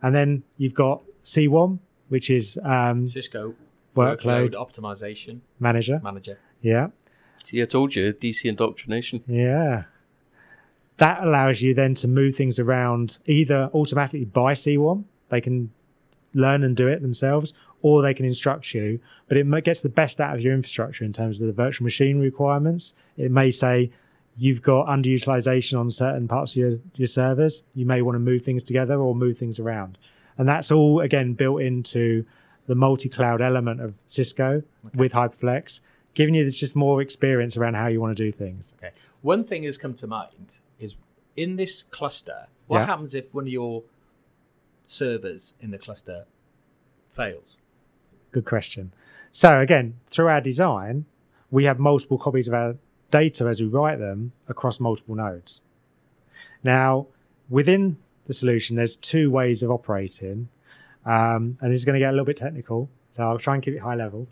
And 0.02 0.14
then 0.14 0.42
you've 0.56 0.74
got 0.74 1.02
CWOM, 1.24 1.78
which 2.08 2.28
is 2.30 2.58
um, 2.64 3.04
Cisco 3.06 3.54
Workload. 3.96 4.54
optimization 4.54 5.40
manager. 5.60 6.00
manager. 6.02 6.38
Yeah. 6.60 6.88
See, 7.44 7.62
I 7.62 7.66
told 7.66 7.94
you, 7.94 8.12
DC 8.12 8.44
indoctrination. 8.44 9.22
Yeah. 9.26 9.84
That 10.98 11.22
allows 11.22 11.62
you 11.62 11.74
then 11.74 11.94
to 11.96 12.08
move 12.08 12.36
things 12.36 12.58
around 12.58 13.18
either 13.26 13.70
automatically 13.74 14.24
by 14.24 14.54
CWOM, 14.54 15.04
they 15.28 15.40
can 15.40 15.72
learn 16.34 16.62
and 16.62 16.76
do 16.76 16.86
it 16.86 17.02
themselves, 17.02 17.52
or 17.80 18.02
they 18.02 18.14
can 18.14 18.24
instruct 18.24 18.72
you. 18.74 19.00
But 19.28 19.36
it 19.36 19.64
gets 19.64 19.80
the 19.80 19.88
best 19.88 20.20
out 20.20 20.34
of 20.34 20.40
your 20.40 20.54
infrastructure 20.54 21.04
in 21.04 21.12
terms 21.12 21.40
of 21.40 21.46
the 21.46 21.52
virtual 21.52 21.84
machine 21.84 22.20
requirements. 22.20 22.94
It 23.16 23.30
may 23.30 23.50
say 23.50 23.90
you've 24.36 24.62
got 24.62 24.86
underutilization 24.86 25.78
on 25.78 25.90
certain 25.90 26.26
parts 26.28 26.52
of 26.52 26.56
your, 26.56 26.78
your 26.96 27.06
servers. 27.06 27.62
You 27.74 27.86
may 27.86 28.02
want 28.02 28.16
to 28.16 28.20
move 28.20 28.42
things 28.42 28.62
together 28.62 28.98
or 29.00 29.14
move 29.14 29.38
things 29.38 29.58
around. 29.58 29.98
And 30.38 30.48
that's 30.48 30.72
all, 30.72 31.00
again, 31.00 31.34
built 31.34 31.60
into 31.60 32.24
the 32.66 32.74
multi 32.74 33.08
cloud 33.08 33.40
element 33.40 33.80
of 33.80 33.94
Cisco 34.06 34.62
with 34.94 35.12
Hyperflex, 35.12 35.80
giving 36.14 36.34
you 36.34 36.50
just 36.50 36.74
more 36.76 37.02
experience 37.02 37.56
around 37.56 37.74
how 37.74 37.88
you 37.88 38.00
want 38.00 38.16
to 38.16 38.22
do 38.22 38.32
things. 38.32 38.72
Okay. 38.78 38.92
One 39.20 39.44
thing 39.44 39.64
has 39.64 39.76
come 39.76 39.94
to 39.94 40.06
mind 40.06 40.58
is 40.78 40.96
in 41.36 41.56
this 41.56 41.82
cluster, 41.82 42.46
what 42.66 42.78
Yeah. 42.78 42.86
happens 42.86 43.14
if 43.14 43.32
one 43.34 43.44
of 43.44 43.52
your 43.52 43.82
servers 44.86 45.54
in 45.60 45.70
the 45.70 45.78
cluster 45.78 46.24
fails? 47.12 47.58
Good 48.30 48.44
question. 48.44 48.92
So 49.30 49.60
again, 49.60 49.96
through 50.10 50.28
our 50.28 50.40
design, 50.40 51.04
we 51.50 51.64
have 51.64 51.78
multiple 51.78 52.18
copies 52.18 52.48
of 52.48 52.54
our 52.54 52.76
data 53.12 53.46
as 53.46 53.60
we 53.60 53.68
write 53.68 54.00
them 54.00 54.32
across 54.48 54.80
multiple 54.80 55.14
nodes. 55.14 55.60
Now, 56.64 57.06
within 57.48 57.98
the 58.26 58.34
solution, 58.34 58.74
there's 58.76 58.96
two 58.96 59.30
ways 59.30 59.62
of 59.62 59.70
operating, 59.70 60.48
um, 61.06 61.58
and 61.60 61.70
this 61.70 61.78
is 61.78 61.84
going 61.84 61.94
to 61.94 62.00
get 62.00 62.08
a 62.08 62.12
little 62.12 62.26
bit 62.26 62.36
technical. 62.36 62.88
So 63.10 63.22
I'll 63.22 63.38
try 63.38 63.54
and 63.54 63.62
keep 63.62 63.74
it 63.74 63.80
high 63.80 63.94
level. 63.94 64.26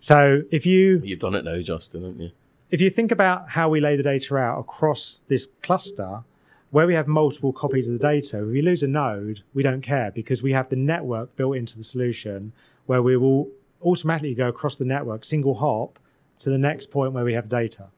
So 0.00 0.42
if 0.50 0.66
you 0.66 1.00
You've 1.04 1.20
done 1.20 1.36
it 1.36 1.44
now, 1.44 1.60
Justin, 1.60 2.02
haven't 2.02 2.20
you? 2.20 2.30
if 2.70 2.80
you 2.80 2.90
think 2.90 3.12
about 3.12 3.50
how 3.50 3.68
we 3.68 3.80
lay 3.80 3.96
the 3.96 4.02
data 4.02 4.36
out 4.36 4.58
across 4.58 5.20
this 5.28 5.48
cluster, 5.62 6.24
where 6.70 6.86
we 6.86 6.94
have 6.94 7.06
multiple 7.06 7.52
copies 7.52 7.86
of 7.88 7.98
the 7.98 7.98
data, 7.98 8.38
if 8.42 8.46
we 8.46 8.62
lose 8.62 8.82
a 8.82 8.88
node, 8.88 9.42
we 9.52 9.62
don't 9.62 9.82
care 9.82 10.10
because 10.10 10.42
we 10.42 10.52
have 10.54 10.70
the 10.70 10.76
network 10.76 11.36
built 11.36 11.54
into 11.54 11.76
the 11.76 11.84
solution 11.84 12.52
where 12.86 13.02
we 13.02 13.14
will 13.16 13.48
automatically 13.82 14.34
go 14.34 14.48
across 14.48 14.74
the 14.76 14.84
network, 14.84 15.22
single 15.22 15.54
hop, 15.56 15.98
to 16.38 16.48
the 16.48 16.58
next 16.58 16.90
point 16.90 17.12
where 17.12 17.24
we 17.24 17.34
have 17.34 17.48
data. 17.48 17.88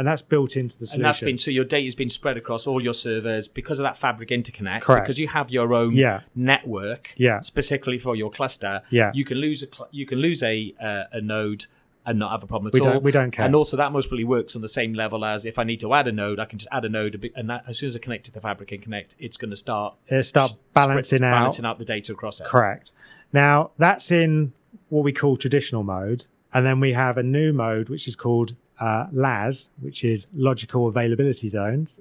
And 0.00 0.08
that's 0.08 0.22
built 0.22 0.56
into 0.56 0.78
the 0.78 0.86
solution. 0.86 1.02
And 1.02 1.04
that's 1.04 1.20
been 1.20 1.36
so 1.36 1.50
your 1.50 1.66
data's 1.66 1.94
been 1.94 2.08
spread 2.08 2.38
across 2.38 2.66
all 2.66 2.82
your 2.82 2.94
servers 2.94 3.48
because 3.48 3.78
of 3.78 3.82
that 3.84 3.98
fabric 3.98 4.30
interconnect. 4.30 4.80
Correct. 4.80 5.04
Because 5.04 5.18
you 5.18 5.28
have 5.28 5.50
your 5.50 5.74
own 5.74 5.92
Yeah. 5.94 6.20
network, 6.34 7.12
Yeah. 7.18 7.40
specifically 7.40 7.98
for 7.98 8.16
your 8.16 8.30
cluster. 8.30 8.80
Yeah. 8.88 9.10
you 9.12 9.26
can 9.26 9.36
lose 9.36 9.62
a 9.62 9.66
cl- 9.66 9.88
you 9.92 10.06
can 10.06 10.18
lose 10.18 10.42
a 10.42 10.74
uh, 10.82 11.04
a 11.12 11.20
node 11.20 11.66
and 12.06 12.18
not 12.18 12.30
have 12.30 12.42
a 12.42 12.46
problem 12.46 12.68
at 12.68 12.72
We 12.72 12.80
all. 12.80 12.92
don't- 12.94 13.02
we 13.02 13.12
don't 13.12 13.30
care. 13.30 13.44
And 13.44 13.54
also 13.54 13.76
that 13.76 13.92
most 13.92 14.08
probably 14.08 14.24
works 14.24 14.56
on 14.56 14.62
the 14.62 14.68
same 14.68 14.94
level 14.94 15.22
as 15.22 15.44
if 15.44 15.58
I 15.58 15.64
need 15.64 15.80
to 15.80 15.92
add 15.92 16.08
a 16.08 16.12
node, 16.12 16.38
I 16.40 16.46
can 16.46 16.58
just 16.58 16.70
add 16.72 16.86
a 16.86 16.88
node, 16.88 17.20
bit- 17.20 17.34
and 17.36 17.50
that, 17.50 17.64
as 17.68 17.76
soon 17.78 17.88
as 17.88 17.94
I 17.94 17.98
connect 17.98 18.24
to 18.24 18.32
the 18.32 18.40
fabric 18.40 18.70
interconnect, 18.70 19.16
it's 19.18 19.36
going 19.36 19.50
to 19.50 19.56
start 19.56 19.96
It'll 20.08 20.22
start 20.22 20.54
balancing 20.72 21.18
spread- 21.18 21.28
out. 21.30 21.36
balancing 21.40 21.66
out 21.66 21.78
the 21.78 21.84
data 21.84 22.12
across 22.14 22.40
it. 22.40 22.46
Correct. 22.46 22.92
Now 23.34 23.72
that's 23.76 24.10
in 24.10 24.54
what 24.88 25.04
we 25.04 25.12
call 25.12 25.36
traditional 25.36 25.82
mode, 25.82 26.24
and 26.54 26.64
then 26.64 26.80
we 26.80 26.94
have 26.94 27.18
a 27.18 27.22
new 27.22 27.52
mode 27.52 27.90
which 27.90 28.08
is 28.08 28.16
called 28.16 28.54
uh, 28.80 29.06
LAS, 29.12 29.68
which 29.80 30.04
is 30.04 30.26
logical 30.34 30.88
availability 30.88 31.48
zones, 31.48 32.00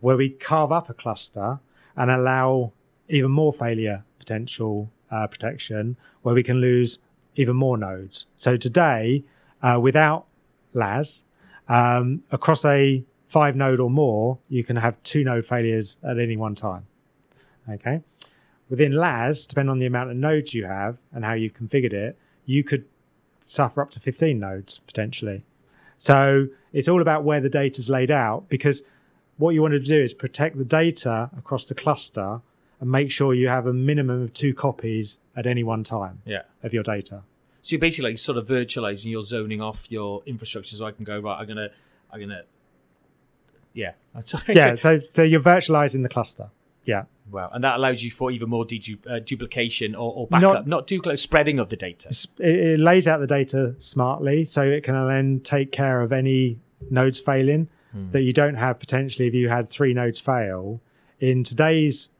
where 0.00 0.16
we 0.16 0.30
carve 0.30 0.72
up 0.72 0.88
a 0.90 0.94
cluster 0.94 1.60
and 1.94 2.10
allow 2.10 2.72
even 3.08 3.30
more 3.30 3.52
failure 3.52 4.04
potential 4.18 4.90
uh, 5.10 5.26
protection, 5.26 5.96
where 6.22 6.34
we 6.34 6.42
can 6.42 6.60
lose 6.60 6.98
even 7.36 7.54
more 7.54 7.76
nodes. 7.78 8.26
So 8.36 8.56
today, 8.56 9.24
uh, 9.62 9.78
without 9.80 10.26
LAS, 10.72 11.24
um, 11.68 12.22
across 12.30 12.64
a 12.64 13.04
five 13.26 13.54
node 13.54 13.80
or 13.80 13.90
more, 13.90 14.38
you 14.48 14.64
can 14.64 14.76
have 14.76 15.00
two 15.02 15.22
node 15.22 15.44
failures 15.44 15.98
at 16.02 16.18
any 16.18 16.36
one 16.36 16.54
time. 16.54 16.86
Okay. 17.68 18.02
Within 18.68 18.92
LAS, 18.92 19.46
depending 19.46 19.70
on 19.70 19.78
the 19.78 19.86
amount 19.86 20.10
of 20.10 20.16
nodes 20.16 20.54
you 20.54 20.64
have 20.64 20.98
and 21.12 21.24
how 21.24 21.34
you've 21.34 21.54
configured 21.54 21.92
it, 21.92 22.18
you 22.44 22.64
could 22.64 22.84
suffer 23.46 23.80
up 23.80 23.90
to 23.90 24.00
15 24.00 24.38
nodes 24.38 24.80
potentially. 24.86 25.44
So 25.98 26.48
it's 26.72 26.88
all 26.88 27.00
about 27.00 27.24
where 27.24 27.40
the 27.40 27.48
data 27.48 27.80
is 27.80 27.88
laid 27.88 28.10
out 28.10 28.48
because 28.48 28.82
what 29.38 29.50
you 29.50 29.62
want 29.62 29.72
to 29.72 29.80
do 29.80 30.00
is 30.00 30.14
protect 30.14 30.56
the 30.58 30.64
data 30.64 31.30
across 31.36 31.64
the 31.64 31.74
cluster 31.74 32.40
and 32.80 32.90
make 32.90 33.10
sure 33.10 33.32
you 33.34 33.48
have 33.48 33.66
a 33.66 33.72
minimum 33.72 34.22
of 34.22 34.32
two 34.34 34.52
copies 34.54 35.18
at 35.34 35.46
any 35.46 35.62
one 35.62 35.82
time 35.84 36.20
Yeah. 36.26 36.42
of 36.62 36.74
your 36.74 36.82
data. 36.82 37.22
So 37.62 37.72
you're 37.72 37.80
basically 37.80 38.10
like 38.10 38.18
sort 38.18 38.38
of 38.38 38.46
virtualizing, 38.46 39.06
you're 39.06 39.22
zoning 39.22 39.60
off 39.60 39.86
your 39.90 40.22
infrastructure, 40.26 40.76
so 40.76 40.86
I 40.86 40.92
can 40.92 41.04
go 41.04 41.18
right. 41.18 41.40
I'm 41.40 41.46
gonna, 41.48 41.70
I'm 42.12 42.20
gonna, 42.20 42.42
yeah. 43.74 43.92
Yeah, 44.48 44.76
so 44.76 45.00
so 45.10 45.22
you're 45.22 45.40
virtualizing 45.40 46.02
the 46.02 46.08
cluster. 46.08 46.50
Yeah. 46.84 47.04
Wow, 47.30 47.50
and 47.52 47.64
that 47.64 47.76
allows 47.76 48.02
you 48.04 48.10
for 48.10 48.30
even 48.30 48.48
more 48.48 48.64
dedu- 48.64 48.98
uh, 49.10 49.18
duplication 49.18 49.94
or, 49.94 50.12
or 50.14 50.26
backup, 50.28 50.42
Not- 50.54 50.66
not, 50.66 50.86
duplicate, 50.86 51.18
spreading 51.18 51.58
of 51.58 51.68
the 51.70 51.76
data. 51.76 52.08
It, 52.38 52.56
it 52.56 52.80
lays 52.80 53.08
out 53.08 53.18
the 53.18 53.26
data 53.26 53.74
smartly 53.78 54.44
so 54.44 54.62
it 54.62 54.84
can 54.84 54.94
then 55.08 55.40
take 55.40 55.72
care 55.72 56.00
of 56.02 56.12
any 56.12 56.60
nodes 56.90 57.18
failing 57.18 57.68
that 58.10 58.20
you 58.22 58.32
don't 58.34 58.56
have 58.56 58.78
potentially 58.78 59.26
if 59.26 59.32
you 59.32 59.48
had 59.48 59.70
three 59.70 59.94
nodes 59.94 60.20
fail. 60.20 60.82
In 61.18 61.44
today's 61.44 62.10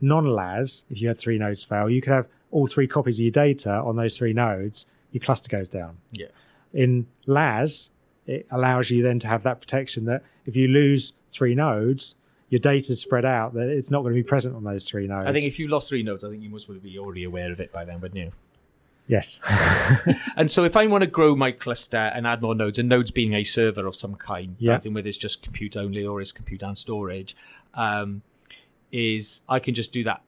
non-LAS, 0.00 0.84
if 0.90 1.00
you 1.00 1.06
had 1.06 1.18
three 1.18 1.38
nodes 1.38 1.62
fail, 1.62 1.88
you 1.88 2.02
could 2.02 2.12
have 2.12 2.26
all 2.50 2.66
three 2.66 2.88
copies 2.88 3.18
of 3.18 3.22
your 3.22 3.30
data 3.30 3.70
on 3.70 3.94
those 3.94 4.18
three 4.18 4.32
nodes, 4.32 4.86
your 5.12 5.20
cluster 5.20 5.48
goes 5.48 5.68
down. 5.68 5.98
Yeah. 6.10 6.26
In 6.72 7.06
LAS, 7.26 7.90
it 8.26 8.46
allows 8.50 8.90
you 8.90 9.02
then 9.02 9.18
to 9.20 9.28
have 9.28 9.42
that 9.44 9.60
protection 9.60 10.04
that 10.06 10.22
if 10.46 10.56
you 10.56 10.66
lose 10.68 11.12
three 11.30 11.54
nodes, 11.54 12.16
your 12.50 12.58
data's 12.58 13.00
spread 13.00 13.24
out, 13.24 13.54
that 13.54 13.68
it's 13.68 13.90
not 13.90 14.02
going 14.02 14.12
to 14.14 14.18
be 14.22 14.22
present 14.26 14.54
on 14.54 14.64
those 14.64 14.86
three 14.88 15.06
nodes. 15.06 15.26
I 15.26 15.32
think 15.32 15.46
if 15.46 15.58
you 15.58 15.68
lost 15.68 15.88
three 15.88 16.02
nodes, 16.02 16.24
I 16.24 16.30
think 16.30 16.42
you 16.42 16.50
must 16.50 16.68
be 16.82 16.98
already 16.98 17.24
aware 17.24 17.50
of 17.52 17.60
it 17.60 17.72
by 17.72 17.84
then, 17.84 18.00
wouldn't 18.00 18.18
you? 18.20 18.32
yes. 19.06 19.40
And 20.36 20.50
so 20.50 20.64
if 20.64 20.76
I 20.76 20.86
want 20.86 21.02
to 21.02 21.10
grow 21.10 21.34
my 21.34 21.50
cluster 21.52 21.96
and 21.96 22.26
add 22.26 22.42
more 22.42 22.54
nodes, 22.54 22.78
and 22.78 22.88
nodes 22.88 23.10
being 23.10 23.34
a 23.34 23.42
server 23.44 23.86
of 23.86 23.96
some 23.96 24.14
kind, 24.16 24.56
Yeah. 24.58 24.78
in 24.84 24.94
whether 24.94 25.08
it's 25.08 25.16
just 25.18 25.42
compute 25.42 25.76
only 25.76 26.04
or 26.06 26.20
it's 26.20 26.32
compute 26.32 26.62
and 26.62 26.76
storage, 26.78 27.36
um, 27.74 28.22
is 28.92 29.42
I 29.48 29.58
can 29.60 29.74
just 29.74 29.92
do 29.92 30.04
that 30.04 30.22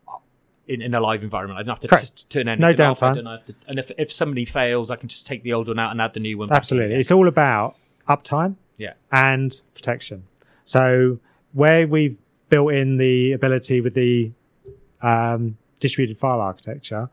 in, 0.69 0.81
in 0.83 0.95
a 0.95 1.01
live 1.01 1.23
environment. 1.23 1.59
I 1.59 1.63
don't 1.63 1.71
have 1.71 1.81
to 1.81 1.89
Correct. 1.89 2.17
t- 2.17 2.25
turn 2.29 2.49
anything 2.49 2.61
No 2.61 2.73
downtime. 2.75 3.15
don't 3.17 3.27
have 3.27 3.47
to, 3.47 3.55
and 3.67 3.79
if, 3.79 3.91
if 3.99 4.13
somebody 4.13 4.45
fails, 4.45 4.91
I 4.91 4.97
can 4.97 5.09
just 5.09 5.27
take 5.27 5.43
the 5.43 5.53
old 5.53 5.69
one 5.69 5.79
out 5.79 5.91
and 5.91 6.01
add 6.01 6.15
the 6.15 6.21
new 6.21 6.39
one. 6.39 6.53
Absolutely. 6.53 6.97
It's 6.97 7.11
all 7.11 7.27
about 7.29 7.77
uptime 8.09 8.57
Yeah. 8.79 8.95
and 9.11 9.61
protection. 9.75 10.25
So 10.65 11.19
where 11.53 11.87
we've 11.87 12.19
built 12.49 12.73
in 12.73 12.97
the 12.97 13.33
ability 13.33 13.81
with 13.81 13.95
the 13.95 14.33
um, 15.01 15.57
distributed 15.81 16.19
file 16.19 16.41
architecture, 16.41 17.11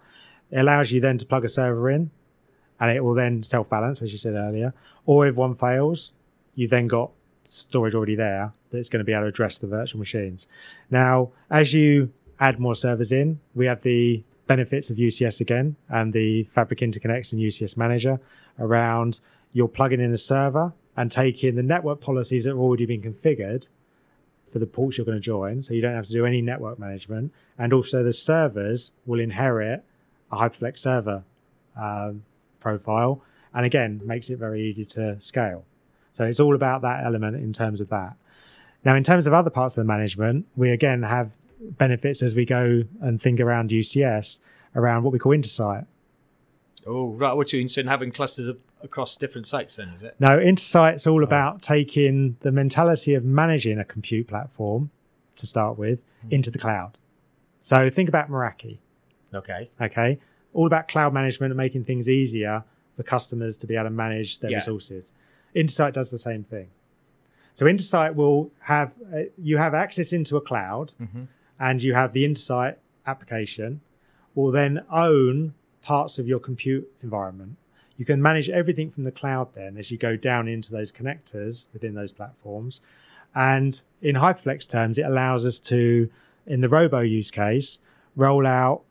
it 0.51 0.59
allows 0.59 0.91
you 0.91 0.99
then 0.99 1.17
to 1.17 1.25
plug 1.25 1.45
a 1.45 1.49
server 1.49 1.89
in 1.89 2.11
and 2.79 2.91
it 2.95 3.03
will 3.03 3.13
then 3.13 3.43
self-balance, 3.43 4.01
as 4.01 4.11
you 4.11 4.17
said 4.17 4.35
earlier. 4.35 4.73
Or 5.05 5.27
if 5.27 5.35
one 5.35 5.55
fails, 5.55 6.13
you've 6.55 6.69
then 6.69 6.87
got 6.87 7.11
storage 7.43 7.95
already 7.95 8.15
there 8.15 8.53
that's 8.71 8.89
going 8.89 8.99
to 8.99 9.03
be 9.03 9.13
able 9.13 9.23
to 9.23 9.27
address 9.27 9.57
the 9.57 9.67
virtual 9.67 9.99
machines. 9.99 10.47
Now, 10.89 11.31
as 11.49 11.73
you 11.73 12.11
add 12.39 12.59
more 12.59 12.75
servers 12.75 13.11
in, 13.11 13.39
we 13.53 13.65
have 13.65 13.81
the 13.81 14.23
benefits 14.47 14.89
of 14.89 14.97
UCS 14.97 15.41
again 15.41 15.75
and 15.89 16.13
the 16.13 16.43
Fabric 16.45 16.79
Interconnects 16.79 17.31
and 17.31 17.41
UCS 17.41 17.77
Manager 17.77 18.19
around 18.59 19.19
you're 19.53 19.67
plugging 19.67 19.99
in 19.99 20.13
a 20.13 20.17
server 20.17 20.73
and 20.95 21.11
taking 21.11 21.55
the 21.55 21.63
network 21.63 22.01
policies 22.01 22.43
that 22.43 22.51
have 22.51 22.59
already 22.59 22.85
been 22.85 23.01
configured 23.01 23.67
for 24.51 24.59
the 24.59 24.67
ports 24.67 24.97
you're 24.97 25.05
going 25.05 25.17
to 25.17 25.21
join, 25.21 25.61
so 25.61 25.73
you 25.73 25.81
don't 25.81 25.93
have 25.93 26.07
to 26.07 26.11
do 26.11 26.25
any 26.25 26.41
network 26.41 26.79
management. 26.79 27.33
And 27.57 27.73
also, 27.73 28.03
the 28.03 28.13
servers 28.13 28.91
will 29.05 29.19
inherit 29.19 29.83
a 30.31 30.37
Hyperflex 30.37 30.79
server 30.79 31.23
um, 31.79 32.23
profile, 32.59 33.21
and 33.53 33.65
again, 33.65 34.01
makes 34.03 34.29
it 34.29 34.37
very 34.37 34.61
easy 34.61 34.85
to 34.85 35.19
scale. 35.19 35.65
So 36.13 36.25
it's 36.25 36.39
all 36.39 36.55
about 36.55 36.81
that 36.81 37.03
element 37.05 37.37
in 37.37 37.53
terms 37.53 37.81
of 37.81 37.89
that. 37.89 38.15
Now, 38.83 38.95
in 38.95 39.03
terms 39.03 39.27
of 39.27 39.33
other 39.33 39.49
parts 39.49 39.77
of 39.77 39.83
the 39.83 39.87
management, 39.87 40.45
we 40.55 40.71
again 40.71 41.03
have 41.03 41.31
benefits 41.59 42.21
as 42.21 42.35
we 42.35 42.45
go 42.45 42.83
and 43.01 43.21
think 43.21 43.39
around 43.39 43.69
UCS 43.69 44.39
around 44.75 45.03
what 45.03 45.13
we 45.13 45.19
call 45.19 45.31
intersight. 45.31 45.85
Oh, 46.85 47.09
right. 47.09 47.33
What 47.33 47.51
you 47.53 47.59
interested 47.59 47.81
in 47.81 47.87
having 47.87 48.11
clusters 48.11 48.47
of, 48.47 48.57
across 48.81 49.17
different 49.17 49.47
sites 49.47 49.75
then, 49.75 49.89
is 49.89 50.03
it? 50.03 50.15
No, 50.19 50.37
Intersight's 50.39 51.05
all 51.05 51.23
about 51.23 51.61
taking 51.61 52.37
the 52.41 52.51
mentality 52.51 53.13
of 53.13 53.23
managing 53.23 53.77
a 53.79 53.85
compute 53.85 54.27
platform 54.27 54.89
to 55.35 55.45
start 55.47 55.77
with 55.77 55.99
into 56.29 56.49
the 56.51 56.59
cloud. 56.59 56.97
So 57.61 57.89
think 57.89 58.09
about 58.09 58.29
Meraki, 58.29 58.77
Okay. 59.33 59.69
okay? 59.81 60.19
All 60.53 60.67
about 60.67 60.87
cloud 60.87 61.13
management 61.13 61.51
and 61.51 61.57
making 61.57 61.85
things 61.85 62.09
easier 62.09 62.63
for 62.95 63.03
customers 63.03 63.55
to 63.57 63.67
be 63.67 63.75
able 63.75 63.85
to 63.85 63.89
manage 63.91 64.39
their 64.39 64.51
Yeah. 64.51 64.57
resources. 64.57 65.11
Intersight 65.55 65.93
does 65.93 66.11
the 66.11 66.17
same 66.17 66.43
thing. 66.43 66.67
So 67.55 67.65
Intersight 67.65 68.15
will 68.15 68.51
have 68.61 68.93
uh, 69.13 69.23
you 69.37 69.57
have 69.57 69.73
access 69.73 70.13
into 70.13 70.37
a 70.37 70.41
cloud 70.41 70.93
Mhm. 71.01 71.27
and 71.59 71.83
you 71.83 71.93
have 71.93 72.13
the 72.13 72.23
Intersight 72.25 72.75
application 73.05 73.81
will 74.35 74.51
then 74.51 74.83
own 74.91 75.53
parts 75.81 76.19
of 76.19 76.27
your 76.27 76.39
compute 76.39 76.89
environment. 77.01 77.55
You 77.99 78.05
can 78.05 78.21
manage 78.21 78.49
everything 78.49 78.89
from 78.89 79.03
the 79.03 79.11
cloud 79.11 79.53
then 79.55 79.75
as 79.77 79.91
you 79.91 79.97
go 79.97 80.15
down 80.15 80.47
into 80.47 80.71
those 80.71 80.89
connectors 80.89 81.67
within 81.73 81.95
those 81.95 82.13
platforms. 82.13 82.79
And 83.35 83.81
in 84.01 84.15
Hyperflex 84.15 84.69
terms, 84.69 84.97
it 84.97 85.01
allows 85.01 85.45
us 85.45 85.59
to, 85.59 86.09
in 86.47 86.61
the 86.61 86.69
robo 86.69 87.01
use 87.01 87.29
case, 87.29 87.79
roll 88.15 88.47
out, 88.47 88.83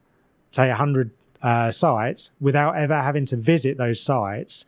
say, 0.52 0.68
100 0.68 1.10
uh, 1.42 1.70
sites 1.70 2.32
without 2.38 2.76
ever 2.76 3.00
having 3.00 3.24
to 3.26 3.36
visit 3.36 3.78
those 3.78 3.98
sites 3.98 4.66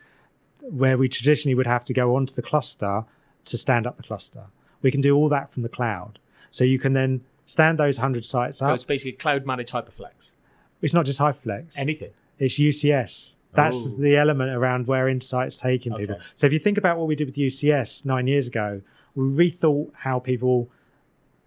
where 0.62 0.96
we 0.96 1.06
traditionally 1.06 1.54
would 1.54 1.66
have 1.66 1.84
to 1.84 1.92
go 1.92 2.16
onto 2.16 2.34
the 2.34 2.42
cluster 2.42 3.04
to 3.44 3.58
stand 3.58 3.86
up 3.86 3.98
the 3.98 4.02
cluster. 4.02 4.46
We 4.80 4.90
can 4.90 5.02
do 5.02 5.14
all 5.16 5.28
that 5.28 5.52
from 5.52 5.64
the 5.64 5.68
cloud. 5.68 6.18
So 6.50 6.64
you 6.64 6.78
can 6.78 6.94
then 6.94 7.20
stand 7.44 7.78
those 7.78 7.98
100 7.98 8.24
sites 8.24 8.56
So 8.56 8.64
up. 8.64 8.70
So 8.70 8.74
it's 8.76 8.84
basically 8.84 9.12
cloud 9.12 9.44
managed 9.44 9.74
Hyperflex. 9.74 10.32
It's 10.80 10.94
not 10.94 11.04
just 11.04 11.20
Hyperflex. 11.20 11.76
Anything. 11.76 12.12
It's 12.38 12.58
UCS. 12.58 13.36
That's 13.52 13.76
Oh. 13.76 13.96
the 14.00 14.16
element 14.16 14.50
around 14.50 14.86
where 14.86 15.08
Intersight's 15.08 15.56
taking 15.56 15.94
people. 15.94 16.16
Okay. 16.16 16.24
So 16.34 16.46
if 16.46 16.52
you 16.52 16.58
think 16.58 16.78
about 16.78 16.98
what 16.98 17.06
we 17.08 17.16
did 17.16 17.26
with 17.26 17.36
UCS 17.36 18.04
nine 18.04 18.26
years 18.26 18.46
ago, 18.46 18.82
we 19.14 19.24
rethought 19.24 19.90
how 19.98 20.18
people 20.20 20.70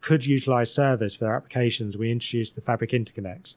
could 0.02 0.26
utilize 0.26 0.72
servers 0.72 1.16
for 1.16 1.26
their 1.26 1.36
applications. 1.36 1.98
We 1.98 2.12
introduced 2.12 2.56
the 2.56 2.62
Fabric 2.62 2.92
Interconnects. 2.92 3.56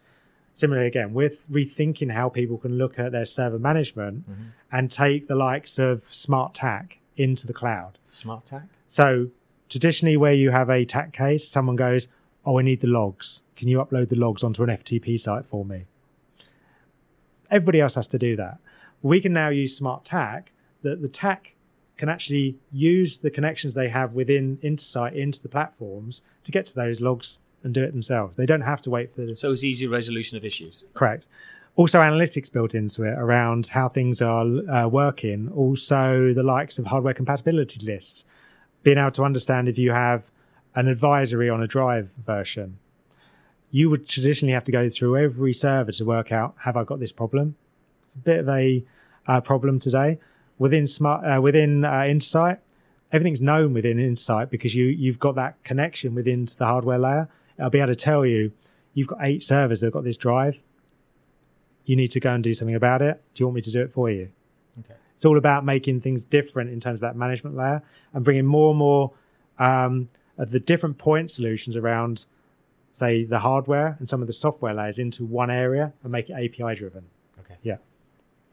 Similarly, 0.55 0.87
again, 0.87 1.13
with 1.13 1.45
rethinking 1.51 2.13
how 2.13 2.29
people 2.29 2.57
can 2.57 2.79
look 2.79 2.99
at 2.99 3.13
their 3.13 3.27
server 3.27 3.59
management 3.59 4.31
mm-hmm. 4.31 4.43
and 4.73 4.91
take 4.91 5.27
the 5.27 5.35
likes 5.35 5.79
of 5.79 6.05
Smart 6.15 6.55
TAC 6.55 6.99
into 7.17 7.47
the 7.47 7.53
cloud. 7.53 7.99
Smart 8.09 8.47
TAC. 8.47 8.63
So 8.87 9.29
traditionally, 9.69 10.17
where 10.17 10.33
you 10.33 10.53
have 10.53 10.71
a 10.71 10.85
TAC 10.85 11.13
case, 11.13 11.47
someone 11.49 11.77
goes, 11.77 12.09
"Oh, 12.45 12.59
I 12.59 12.63
need 12.63 12.81
the 12.81 12.87
logs. 12.87 13.43
Can 13.57 13.69
you 13.69 13.79
upload 13.79 14.09
the 14.09 14.17
logs 14.17 14.43
onto 14.45 14.63
an 14.63 14.71
FTP 14.71 15.19
site 15.19 15.45
for 15.45 15.65
me?" 15.65 15.85
Everybody 17.51 17.81
else 17.81 17.95
has 17.95 18.07
to 18.09 18.19
do 18.19 18.37
that. 18.37 18.59
We 19.03 19.21
can 19.21 19.33
now 19.33 19.49
use 19.49 19.77
Smart 19.77 20.05
TAC 20.05 20.53
that 20.83 21.03
the 21.03 21.09
TAC 21.09 21.55
can 21.97 22.09
actually 22.09 22.59
use 22.71 23.19
the 23.19 23.31
connections 23.31 23.75
they 23.75 23.89
have 23.89 24.15
within 24.15 24.59
Intersight 24.59 25.15
into 25.15 25.43
the 25.43 25.49
platforms 25.49 26.23
to 26.45 26.53
get 26.53 26.67
to 26.67 26.75
those 26.75 27.01
logs 27.01 27.39
and 27.63 27.73
do 27.73 27.83
it 27.83 27.93
themselves. 27.93 28.37
They 28.37 28.47
don't 28.47 28.63
have 28.63 28.81
to 28.83 28.91
wait 28.91 29.15
for 29.15 29.23
the 29.23 29.35
So 29.37 29.53
it's 29.53 29.65
easy 29.65 29.87
resolution 29.87 30.37
of 30.37 30.45
issues. 30.45 30.85
Correct. 30.95 31.29
Also, 31.75 32.01
analytics 32.01 32.51
built 32.51 32.75
into 32.75 33.03
it 33.03 33.19
around 33.19 33.69
how 33.69 33.89
things 33.89 34.23
are 34.23 34.47
uh, 34.71 34.89
working. 34.89 35.51
Also, 35.55 36.33
the 36.33 36.43
likes 36.43 36.79
of 36.79 36.87
hardware 36.87 37.13
compatibility 37.13 37.85
lists, 37.85 38.25
being 38.83 38.97
able 38.97 39.11
to 39.11 39.25
understand 39.25 39.69
if 39.69 39.77
you 39.77 39.93
have 39.93 40.31
an 40.75 40.89
advisory 40.89 41.51
on 41.51 41.63
a 41.63 41.67
drive 41.67 42.13
version. 42.25 42.79
You 43.77 43.91
would 43.91 44.09
traditionally 44.09 44.55
have 44.55 44.65
to 44.65 44.73
go 44.73 44.89
through 44.89 45.19
every 45.19 45.53
server 45.53 45.93
to 45.93 46.05
work 46.05 46.33
out 46.33 46.55
have 46.65 46.77
I 46.77 46.85
got 46.85 46.99
this 46.99 47.13
problem. 47.13 47.57
It's 48.03 48.15
a 48.15 48.19
bit 48.19 48.41
of 48.41 48.49
a 48.49 48.85
uh, 49.27 49.41
problem 49.41 49.79
today 49.79 50.19
within 50.59 50.87
smart 50.87 51.25
uh, 51.25 51.41
within 51.43 51.85
uh, 51.85 51.91
Intersight. 52.15 52.59
Everything's 53.13 53.41
known 53.41 53.75
within 53.75 53.99
Intersight 53.99 54.51
because 54.51 54.75
you 54.75 54.87
you've 54.87 55.19
got 55.19 55.35
that 55.35 55.63
connection 55.63 56.15
within 56.15 56.49
the 56.57 56.65
hardware 56.65 56.99
layer. 56.99 57.29
I'll 57.59 57.71
be 57.71 57.81
able 57.81 57.89
to 57.89 57.97
tell 57.97 58.25
you 58.25 58.53
you've 58.95 59.09
got 59.09 59.19
eight 59.21 59.43
servers 59.43 59.81
that 59.81 59.89
have 59.89 59.93
got 59.93 60.05
this 60.05 60.17
drive 60.17 60.61
you 61.87 61.97
need 61.97 62.11
to 62.11 62.21
go 62.21 62.33
and 62.33 62.45
do 62.45 62.53
something 62.53 62.75
about 62.75 63.01
it. 63.01 63.23
Do 63.33 63.43
you 63.43 63.47
want 63.47 63.55
me 63.55 63.63
to 63.63 63.71
do 63.71 63.81
it 63.81 63.93
for 63.93 64.11
you? 64.11 64.29
Okay. 64.81 64.95
It's 65.15 65.25
all 65.25 65.39
about 65.39 65.65
making 65.65 66.01
things 66.03 66.25
different 66.25 66.71
in 66.71 66.81
terms 66.81 66.99
of 66.99 67.03
that 67.03 67.17
management 67.17 67.57
layer 67.57 67.81
and 68.13 68.25
bringing 68.25 68.45
more 68.45 68.71
and 68.71 68.79
more 68.79 69.13
um, 69.59 70.09
of 70.37 70.51
the 70.51 70.61
different 70.61 70.99
point 70.99 71.31
solutions 71.31 71.77
around, 71.77 72.27
say, 72.97 73.25
the 73.25 73.41
hardware 73.41 73.97
and 73.99 74.09
some 74.09 74.21
of 74.21 74.27
the 74.27 74.33
software 74.33 74.75
layers 74.75 74.99
into 74.99 75.25
one 75.25 75.51
area 75.51 75.93
and 76.03 76.13
make 76.13 76.31
it 76.31 76.33
API 76.33 76.75
driven. 76.77 77.05
Okay. 77.41 77.57
Yeah. 77.63 77.77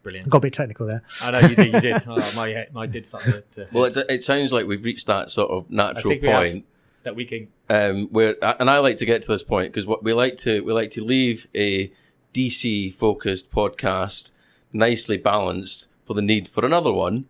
Brilliant. 0.03 0.29
Got 0.29 0.39
a 0.39 0.41
bit 0.41 0.53
technical 0.53 0.85
there. 0.85 1.01
I 1.21 1.31
know 1.31 1.39
you 1.39 1.55
did. 1.55 1.73
You 1.73 1.79
did. 1.79 2.03
Oh, 2.07 2.33
my 2.35 2.67
my 2.73 2.85
did 2.85 3.05
something 3.07 3.41
to, 3.53 3.67
Well, 3.71 3.85
it, 3.85 3.97
it 4.09 4.23
sounds 4.23 4.51
like 4.51 4.67
we've 4.67 4.83
reached 4.83 5.07
that 5.07 5.31
sort 5.31 5.49
of 5.49 5.69
natural 5.69 6.11
think 6.11 6.23
we 6.23 6.27
point 6.27 6.65
that 7.03 7.15
we 7.15 7.25
can. 7.25 7.47
um, 7.69 8.07
where, 8.11 8.35
and 8.59 8.69
I 8.69 8.79
like 8.79 8.97
to 8.97 9.05
get 9.05 9.21
to 9.21 9.27
this 9.29 9.43
point 9.43 9.71
because 9.71 9.85
what 9.87 10.03
we 10.03 10.13
like 10.13 10.37
to 10.39 10.61
we 10.61 10.73
like 10.73 10.91
to 10.91 11.03
leave 11.03 11.47
a 11.55 11.91
DC 12.33 12.93
focused 12.93 13.49
podcast 13.51 14.31
nicely 14.73 15.17
balanced 15.17 15.87
for 16.05 16.13
the 16.15 16.21
need 16.21 16.49
for 16.49 16.65
another 16.65 16.91
one 16.91 17.25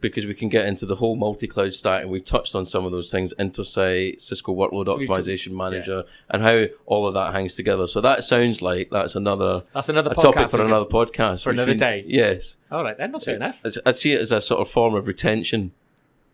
because 0.00 0.26
we 0.26 0.34
can 0.34 0.48
get 0.48 0.66
into 0.66 0.86
the 0.86 0.96
whole 0.96 1.16
multi-cloud 1.16 1.74
stack 1.74 2.02
and 2.02 2.10
we've 2.10 2.24
touched 2.24 2.54
on 2.54 2.64
some 2.66 2.84
of 2.84 2.92
those 2.92 3.10
things 3.10 3.32
Intersight 3.38 4.20
cisco 4.20 4.54
workload 4.54 4.86
So 4.86 4.96
optimization 4.96 5.52
manager 5.52 6.04
and 6.30 6.42
how 6.42 6.64
all 6.86 7.06
of 7.06 7.14
that 7.14 7.32
hangs 7.34 7.54
together 7.54 7.86
so 7.86 8.00
that 8.00 8.24
sounds 8.24 8.62
like 8.62 8.90
that's 8.90 9.14
another 9.14 9.62
That's 9.74 9.88
another 9.88 10.14
topic 10.14 10.48
for 10.50 10.62
another 10.64 10.86
podcast 10.86 11.44
For 11.44 11.50
another 11.50 11.74
day. 11.74 12.04
yes 12.06 12.56
All 12.70 12.82
right, 12.84 12.96
then 12.96 13.12
that's 13.12 13.24
fair 13.24 13.36
enough. 13.36 13.62
I 13.84 13.92
see 13.92 14.12
it 14.12 14.20
as 14.20 14.32
a 14.32 14.40
sort 14.40 14.60
of 14.60 14.70
form 14.70 14.94
of 14.94 15.06
retention 15.06 15.72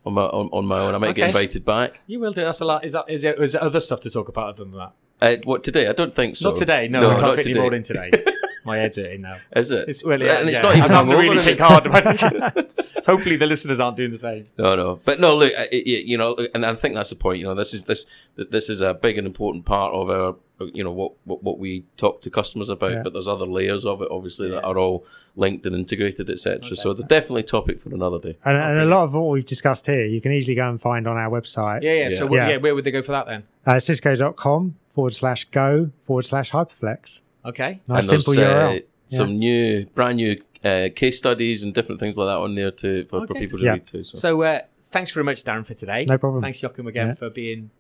on 0.04 0.14
my 0.14 0.22
on, 0.22 0.48
on 0.52 0.66
my 0.66 0.78
own. 0.78 0.94
I 0.94 0.98
might 0.98 1.14
get 1.16 1.22
Okay. 1.22 1.28
invited 1.30 1.64
back. 1.64 1.98
You 2.06 2.20
will 2.20 2.32
do. 2.32 2.42
That's 2.42 2.60
a 2.60 2.64
lot. 2.64 2.84
Is 2.84 2.92
that 2.92 3.06
is 3.10 3.22
there, 3.22 3.34
is 3.42 3.54
there 3.54 3.64
other 3.64 3.80
stuff 3.80 3.98
to 4.02 4.10
talk 4.10 4.28
about 4.28 4.50
other 4.50 4.62
than 4.64 4.72
that? 4.74 4.92
Uh, 5.20 5.36
what 5.42 5.64
today? 5.64 5.88
I 5.88 5.92
don't 5.92 6.14
think 6.14 6.36
so. 6.36 6.50
Not 6.50 6.58
today. 6.58 6.86
No, 6.86 7.10
I 7.10 7.14
can't 7.14 7.22
not 7.22 7.34
fit 7.36 7.42
today. 7.46 7.66
in 7.76 7.82
today. 7.82 8.10
My 8.64 8.78
head's 8.78 8.96
hurting 8.98 9.22
now. 9.22 9.38
Is 9.56 9.70
it? 9.72 9.88
It's 9.88 10.04
well, 10.04 10.14
and 10.14 10.22
yeah, 10.22 10.40
it's 10.42 10.58
yeah. 10.58 10.62
not 10.62 10.76
even 10.76 10.90
I'm 10.92 11.06
having 11.08 11.10
to 11.10 11.16
hungover, 11.16 11.20
really 11.30 11.42
think 11.42 11.58
hard 11.58 11.86
about 11.86 12.04
it. 12.56 12.65
So 13.06 13.12
hopefully 13.16 13.36
the 13.36 13.46
listeners 13.46 13.78
aren't 13.80 13.96
doing 13.96 14.10
the 14.10 14.18
same. 14.18 14.46
No, 14.58 14.74
no, 14.76 15.00
but 15.04 15.20
no. 15.20 15.36
Look, 15.36 15.52
I- 15.56 15.68
I- 15.72 15.82
you 16.10 16.18
know, 16.18 16.36
and 16.54 16.66
I 16.66 16.74
think 16.74 16.94
that's 16.94 17.10
the 17.10 17.16
point. 17.16 17.38
You 17.38 17.44
know, 17.44 17.54
this 17.54 17.72
is 17.74 17.84
this 17.84 18.04
this 18.36 18.68
is 18.68 18.80
a 18.80 18.94
big 18.94 19.16
and 19.18 19.26
important 19.26 19.64
part 19.64 19.92
of 19.94 20.10
our, 20.10 20.36
you 20.74 20.82
know, 20.84 20.92
what 20.92 21.12
what, 21.24 21.42
what 21.42 21.58
we 21.58 21.84
talk 21.96 22.20
to 22.22 22.30
customers 22.30 22.68
about. 22.68 22.92
Yeah. 22.92 23.02
But 23.04 23.12
there's 23.12 23.28
other 23.28 23.46
layers 23.46 23.86
of 23.86 24.02
it, 24.02 24.08
obviously, 24.10 24.50
that 24.50 24.62
are 24.64 24.76
all 24.78 25.04
linked 25.36 25.66
and 25.66 25.76
integrated, 25.76 26.30
etc. 26.30 26.60
Okay. 26.66 26.74
So 26.74 26.94
they're 26.94 27.06
definitely 27.06 27.42
topic 27.42 27.80
for 27.80 27.94
another 27.94 28.18
day. 28.18 28.36
And, 28.44 28.56
and 28.56 28.78
a 28.80 28.86
lot 28.86 29.04
of 29.04 29.12
what 29.14 29.28
we've 29.30 29.44
discussed 29.44 29.86
here, 29.86 30.04
you 30.06 30.20
can 30.20 30.32
easily 30.32 30.54
go 30.54 30.68
and 30.68 30.80
find 30.80 31.06
on 31.06 31.16
our 31.16 31.28
website. 31.30 31.82
Yeah, 31.82 31.92
yeah. 31.92 32.08
So 32.10 32.24
Yeah. 32.24 32.30
where- 32.30 32.40
Yeah. 32.40 32.48
yeah, 32.52 32.56
where 32.56 32.74
would 32.74 32.84
they 32.84 32.90
go 32.90 33.02
for 33.02 33.12
that 33.12 33.26
then? 33.26 33.42
Uh, 33.66 33.78
Cisco.com 33.78 34.76
forward 34.94 35.12
slash 35.12 35.44
go 35.50 35.90
forward 36.04 36.22
slash 36.24 36.50
hyperflex. 36.52 37.20
Okay. 37.44 37.80
Nice 37.86 38.10
and 38.10 38.20
simple 38.22 38.42
URL. 38.42 38.78
uh, 38.78 38.80
some 39.08 39.38
new, 39.38 39.84
brand 39.94 40.16
new 40.16 40.40
uh, 40.64 40.88
case 40.94 41.18
studies 41.18 41.62
and 41.62 41.74
different 41.74 42.00
things 42.00 42.16
like 42.16 42.26
that 42.26 42.36
on 42.38 42.54
there 42.54 42.70
to 42.70 43.04
for, 43.06 43.26
for 43.26 43.34
people 43.34 43.58
to 43.58 43.64
Yeah. 43.64 43.72
read 43.72 43.86
too. 43.86 44.04
So, 44.04 44.18
So 44.18 44.42
uh, 44.42 44.60
thanks 44.92 45.10
very 45.12 45.24
much, 45.24 45.44
Darren, 45.44 45.64
for 45.66 45.74
today. 45.74 46.04
No 46.04 46.18
problem. 46.18 46.42
Thanks, 46.42 46.62
Joachim, 46.62 46.86
again 46.86 47.08
Yeah. 47.08 47.14
for 47.14 47.30
being 47.30 47.70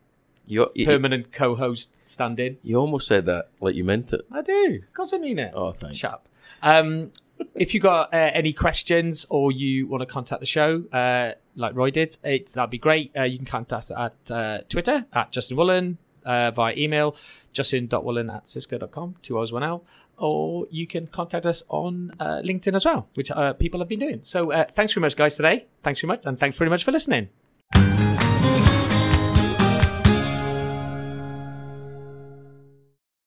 you, 0.46 0.70
you, 0.74 0.86
permanent 0.86 1.32
co-host 1.32 1.90
stand-in. 2.06 2.58
you 2.62 2.76
almost 2.76 3.08
said 3.08 3.26
that 3.26 3.48
like 3.60 3.74
you 3.74 3.82
meant 3.84 4.12
it. 4.12 4.20
I 4.30 4.42
do. 4.42 4.80
Of 4.86 4.94
course, 4.94 5.12
I 5.12 5.18
mean 5.18 5.38
it. 5.38 5.52
Oh, 5.54 5.72
thanks. 5.72 5.96
Shut 5.96 6.12
up. 6.12 6.28
Um, 6.62 7.10
if 7.54 7.74
you 7.74 7.80
got 7.80 8.14
uh, 8.14 8.30
any 8.32 8.52
questions 8.52 9.26
or 9.28 9.50
you 9.52 9.86
want 9.86 10.00
to 10.02 10.06
contact 10.06 10.40
the 10.40 10.46
show, 10.46 10.84
uh, 10.92 11.32
like 11.56 11.74
Roy 11.74 11.90
did, 11.90 12.16
it's 12.24 12.52
that'd 12.54 12.70
be 12.70 12.78
great. 12.78 13.10
Uh, 13.16 13.24
you 13.24 13.36
can 13.38 13.46
contact 13.46 13.72
us 13.72 13.90
at 13.90 14.30
uh, 14.30 14.58
Twitter 14.68 15.04
at 15.12 15.32
Justin 15.32 15.56
Woolen, 15.56 15.98
uh, 16.24 16.50
via 16.52 16.74
email 16.76 17.14
justin.woolen 17.52 18.30
at 18.30 18.48
cisco.com, 18.48 19.16
two 19.22 19.38
O's, 19.38 19.52
one 19.52 19.62
L, 19.62 19.84
or 20.18 20.66
you 20.70 20.86
can 20.86 21.06
contact 21.06 21.46
us 21.46 21.62
on 21.68 22.12
uh, 22.20 22.40
LinkedIn 22.44 22.74
as 22.74 22.84
well, 22.84 23.08
which 23.14 23.30
uh, 23.30 23.52
people 23.54 23.80
have 23.80 23.88
been 23.88 24.00
doing. 24.00 24.20
So 24.22 24.52
uh, 24.52 24.64
thanks 24.74 24.92
very 24.94 25.02
much, 25.02 25.16
guys, 25.16 25.36
today. 25.36 25.66
Thanks 25.82 26.00
very 26.00 26.08
much, 26.08 26.26
and 26.26 26.38
thanks 26.38 26.56
very 26.56 26.70
much 26.70 26.84
for 26.84 26.92
listening. 26.92 27.28